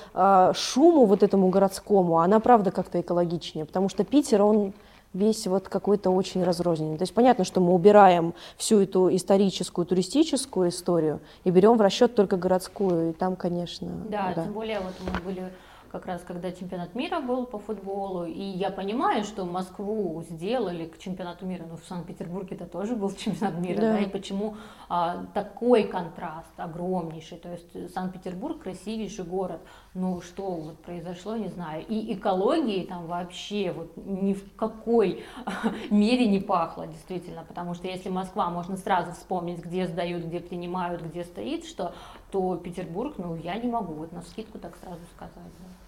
шуму 0.55 1.05
вот 1.07 1.22
этому 1.22 1.49
городскому, 1.49 2.20
она, 2.20 2.41
правда, 2.41 2.70
как-то 2.70 3.01
экологичнее, 3.01 3.64
потому 3.64 3.89
что 3.89 4.05
Питер, 4.05 4.43
он 4.43 4.72
весь 5.14 5.46
вот 5.46 5.68
какой-то 5.68 6.10
очень 6.10 6.44
разрозненный. 6.44 6.98
То 6.98 7.02
есть 7.02 7.14
понятно, 7.14 7.44
что 7.44 7.60
мы 7.60 7.72
убираем 7.72 8.34
всю 8.56 8.80
эту 8.80 9.14
историческую, 9.14 9.86
туристическую 9.86 10.68
историю 10.68 11.20
и 11.44 11.50
берем 11.50 11.78
в 11.78 11.80
расчет 11.80 12.14
только 12.14 12.36
городскую, 12.36 13.10
и 13.10 13.12
там, 13.12 13.36
конечно... 13.36 13.88
Да, 14.08 14.32
да. 14.34 14.44
тем 14.44 14.52
более 14.52 14.80
вот 14.80 14.94
мы 15.00 15.20
были 15.20 15.52
как 15.95 16.07
раз 16.07 16.22
когда 16.26 16.51
чемпионат 16.51 16.97
мира 16.97 17.20
был 17.20 17.47
по 17.47 17.61
футболу, 17.61 18.24
и 18.24 18.42
я 18.42 18.70
понимаю, 18.70 19.22
что 19.22 19.45
Москву 19.45 20.24
сделали 20.28 20.86
к 20.86 20.99
чемпионату 20.99 21.47
мира, 21.47 21.66
но 21.70 21.76
в 21.76 21.84
Санкт-Петербурге 21.84 22.57
это 22.57 22.66
тоже 22.66 22.97
был 22.97 23.12
чемпионат 23.16 23.61
мира, 23.61 23.80
да, 23.80 23.92
да 23.92 23.99
и 24.01 24.09
почему 24.09 24.57
а, 24.88 25.24
такой 25.34 25.84
контраст 25.84 26.51
огромнейший, 26.57 27.38
то 27.38 27.53
есть 27.53 27.95
Санкт-Петербург 27.95 28.61
красивейший 28.61 29.24
город, 29.24 29.61
ну 29.95 30.20
что 30.20 30.51
вот 30.51 30.78
произошло, 30.80 31.36
не 31.36 31.49
знаю, 31.49 31.84
и 31.86 32.14
экологии 32.14 32.84
там 32.84 33.07
вообще 33.07 33.70
вот 33.70 33.97
ни 33.97 34.34
в 34.34 34.57
какой 34.57 35.22
мере 35.90 36.26
не 36.26 36.40
пахло, 36.40 36.88
действительно, 36.88 37.45
потому 37.47 37.74
что 37.74 37.86
если 37.86 38.09
Москва, 38.09 38.51
можно 38.51 38.76
сразу 38.76 39.12
вспомнить, 39.12 39.64
где 39.64 39.86
сдают, 39.86 40.24
где 40.24 40.40
принимают, 40.40 41.03
где 41.03 41.22
стоит, 41.22 41.64
что, 41.64 41.95
то 42.32 42.57
Петербург, 42.57 43.14
ну 43.16 43.36
я 43.36 43.55
не 43.55 43.68
могу 43.68 43.95
вот 43.95 44.11
на 44.11 44.22
скидку 44.22 44.59
так 44.59 44.76
сразу 44.82 45.01
сказать. 45.14 45.53
Да. 45.61 45.84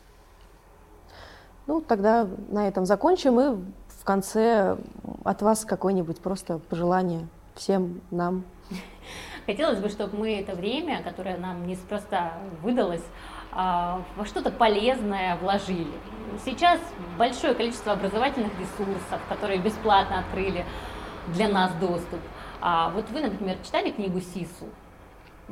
Ну, 1.67 1.81
тогда 1.81 2.29
на 2.49 2.69
этом 2.69 2.87
закончим 2.87 3.41
и 3.41 3.57
в 4.01 4.05
конце 4.05 4.77
от 5.25 5.43
вас 5.43 5.65
какое-нибудь 5.65 6.21
просто 6.21 6.59
пожелание 6.59 7.27
всем 7.55 8.01
нам. 8.11 8.45
Хотелось 9.47 9.79
бы, 9.79 9.89
чтобы 9.89 10.19
мы 10.19 10.41
это 10.41 10.55
время, 10.55 11.03
которое 11.03 11.37
нам 11.39 11.67
неспроста 11.67 12.33
выдалось, 12.63 13.05
а, 13.53 14.03
во 14.17 14.25
что-то 14.25 14.51
полезное 14.51 15.37
вложили. 15.37 15.93
Сейчас 16.45 16.81
большое 17.17 17.55
количество 17.55 17.93
образовательных 17.93 18.53
ресурсов, 18.59 19.21
которые 19.29 19.61
бесплатно 19.61 20.21
открыли 20.21 20.65
для 21.29 21.49
нас 21.49 21.73
доступ. 21.81 22.21
А 22.61 22.91
вот 22.91 23.09
вы, 23.11 23.21
например, 23.21 23.57
читали 23.65 23.91
книгу 23.91 24.21
Сису? 24.21 24.67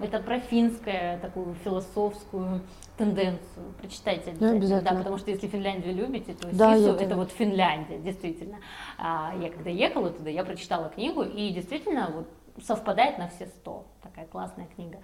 Это 0.00 0.18
про 0.18 0.40
финскую 0.40 1.20
такую 1.20 1.54
философскую 1.54 2.62
тенденцию. 2.96 3.72
Прочитайте 3.80 4.30
обязательно. 4.30 4.50
Да, 4.50 4.56
обязательно. 4.56 4.90
Да, 4.90 4.96
потому 4.98 5.18
что 5.18 5.30
если 5.30 5.46
Финляндию 5.46 5.94
любите, 5.94 6.34
то 6.34 6.48
да, 6.52 6.76
Сису 6.76 6.94
это 6.94 7.16
вот 7.16 7.30
Финляндия, 7.30 7.98
действительно. 7.98 8.58
А, 8.98 9.34
я 9.40 9.50
когда 9.50 9.70
ехала 9.70 10.10
туда, 10.10 10.30
я 10.30 10.44
прочитала 10.44 10.88
книгу, 10.88 11.22
и 11.22 11.50
действительно 11.50 12.10
вот 12.12 12.64
совпадает 12.64 13.18
на 13.18 13.28
все 13.28 13.46
сто. 13.46 13.86
Такая 14.02 14.26
классная 14.26 14.66
книга. 14.74 14.98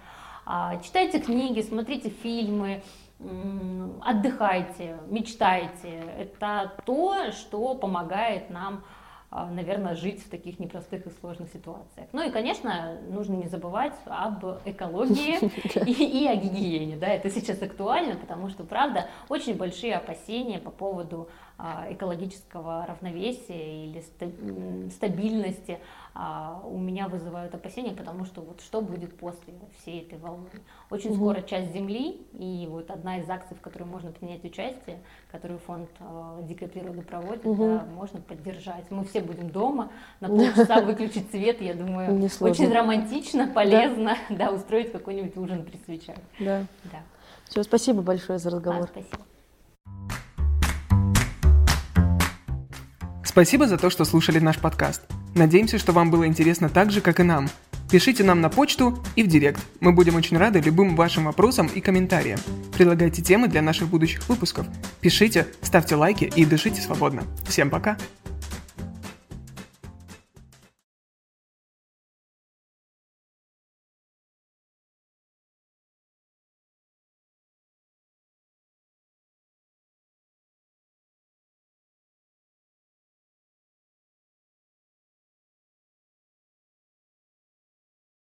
А, 0.45 0.77
читайте 0.77 1.19
книги, 1.19 1.61
смотрите 1.61 2.09
фильмы, 2.09 2.81
отдыхайте, 4.01 4.97
мечтайте. 5.07 6.03
Это 6.17 6.73
то, 6.85 7.31
что 7.31 7.75
помогает 7.75 8.49
нам 8.49 8.83
наверное, 9.31 9.95
жить 9.95 10.21
в 10.21 10.29
таких 10.29 10.59
непростых 10.59 11.07
и 11.07 11.09
сложных 11.21 11.49
ситуациях. 11.51 12.07
Ну 12.11 12.21
и, 12.21 12.31
конечно, 12.31 12.97
нужно 13.09 13.35
не 13.35 13.47
забывать 13.47 13.93
об 14.05 14.45
экологии 14.65 15.39
и, 15.89 16.23
и 16.23 16.27
о 16.27 16.35
гигиене. 16.35 16.97
Да, 16.97 17.07
это 17.07 17.29
сейчас 17.29 17.61
актуально, 17.61 18.15
потому 18.15 18.49
что, 18.49 18.63
правда, 18.63 19.07
очень 19.29 19.55
большие 19.55 19.95
опасения 19.95 20.59
по 20.59 20.69
поводу 20.69 21.29
а, 21.50 21.50
экологического 21.89 22.85
равновесия 22.87 23.85
или 23.85 24.89
стабильности 24.89 25.79
а, 26.13 26.61
у 26.65 26.77
меня 26.77 27.07
вызывают 27.07 27.55
опасения, 27.55 27.93
потому 27.93 28.25
что 28.25 28.41
вот 28.41 28.59
что 28.61 28.81
будет 28.81 29.17
после 29.17 29.53
всей 29.77 30.01
этой 30.01 30.17
волны. 30.17 30.49
Очень 30.89 31.11
угу. 31.11 31.17
скоро 31.17 31.41
часть 31.41 31.71
Земли, 31.73 32.25
и 32.33 32.67
вот 32.69 32.91
одна 32.91 33.19
из 33.19 33.29
акций, 33.29 33.55
в 33.55 33.61
которой 33.61 33.83
можно 33.83 34.11
принять 34.11 34.43
участие, 34.43 34.99
которую 35.31 35.59
фонд 35.59 35.89
э, 35.99 36.39
Дикой 36.43 36.67
природы 36.67 37.01
проводит, 37.01 37.45
угу. 37.45 37.65
да, 37.65 37.85
можно 37.93 38.19
поддержать. 38.19 38.89
Мы 38.89 39.05
все 39.05 39.21
будем 39.21 39.49
дома, 39.49 39.89
на 40.19 40.27
полчаса 40.27 40.81
выключить 40.85 41.31
свет, 41.31 41.61
я 41.61 41.73
думаю, 41.73 42.29
очень 42.41 42.73
романтично, 42.73 43.47
полезно, 43.47 44.17
да, 44.29 44.51
устроить 44.51 44.91
какой-нибудь 44.91 45.37
ужин 45.37 45.63
при 45.63 45.77
свечах. 45.85 46.17
Да. 46.39 46.65
Все, 47.45 47.63
спасибо 47.63 48.01
большое 48.01 48.39
за 48.39 48.49
разговор. 48.49 48.83
А, 48.83 48.87
спасибо. 48.87 49.30
Спасибо 53.31 53.65
за 53.65 53.77
то, 53.77 53.89
что 53.89 54.03
слушали 54.03 54.39
наш 54.39 54.57
подкаст. 54.57 55.03
Надеемся, 55.35 55.77
что 55.77 55.93
вам 55.93 56.11
было 56.11 56.27
интересно 56.27 56.67
так 56.67 56.91
же, 56.91 56.99
как 56.99 57.21
и 57.21 57.23
нам. 57.23 57.49
Пишите 57.89 58.25
нам 58.25 58.41
на 58.41 58.49
почту 58.49 59.01
и 59.15 59.23
в 59.23 59.27
директ. 59.27 59.61
Мы 59.79 59.93
будем 59.93 60.15
очень 60.15 60.37
рады 60.37 60.59
любым 60.59 60.97
вашим 60.97 61.23
вопросам 61.23 61.67
и 61.67 61.79
комментариям. 61.79 62.41
Предлагайте 62.73 63.21
темы 63.21 63.47
для 63.47 63.61
наших 63.61 63.87
будущих 63.87 64.27
выпусков. 64.27 64.67
Пишите, 64.99 65.47
ставьте 65.61 65.95
лайки 65.95 66.25
и 66.35 66.43
дышите 66.43 66.81
свободно. 66.81 67.23
Всем 67.47 67.69
пока! 67.69 67.95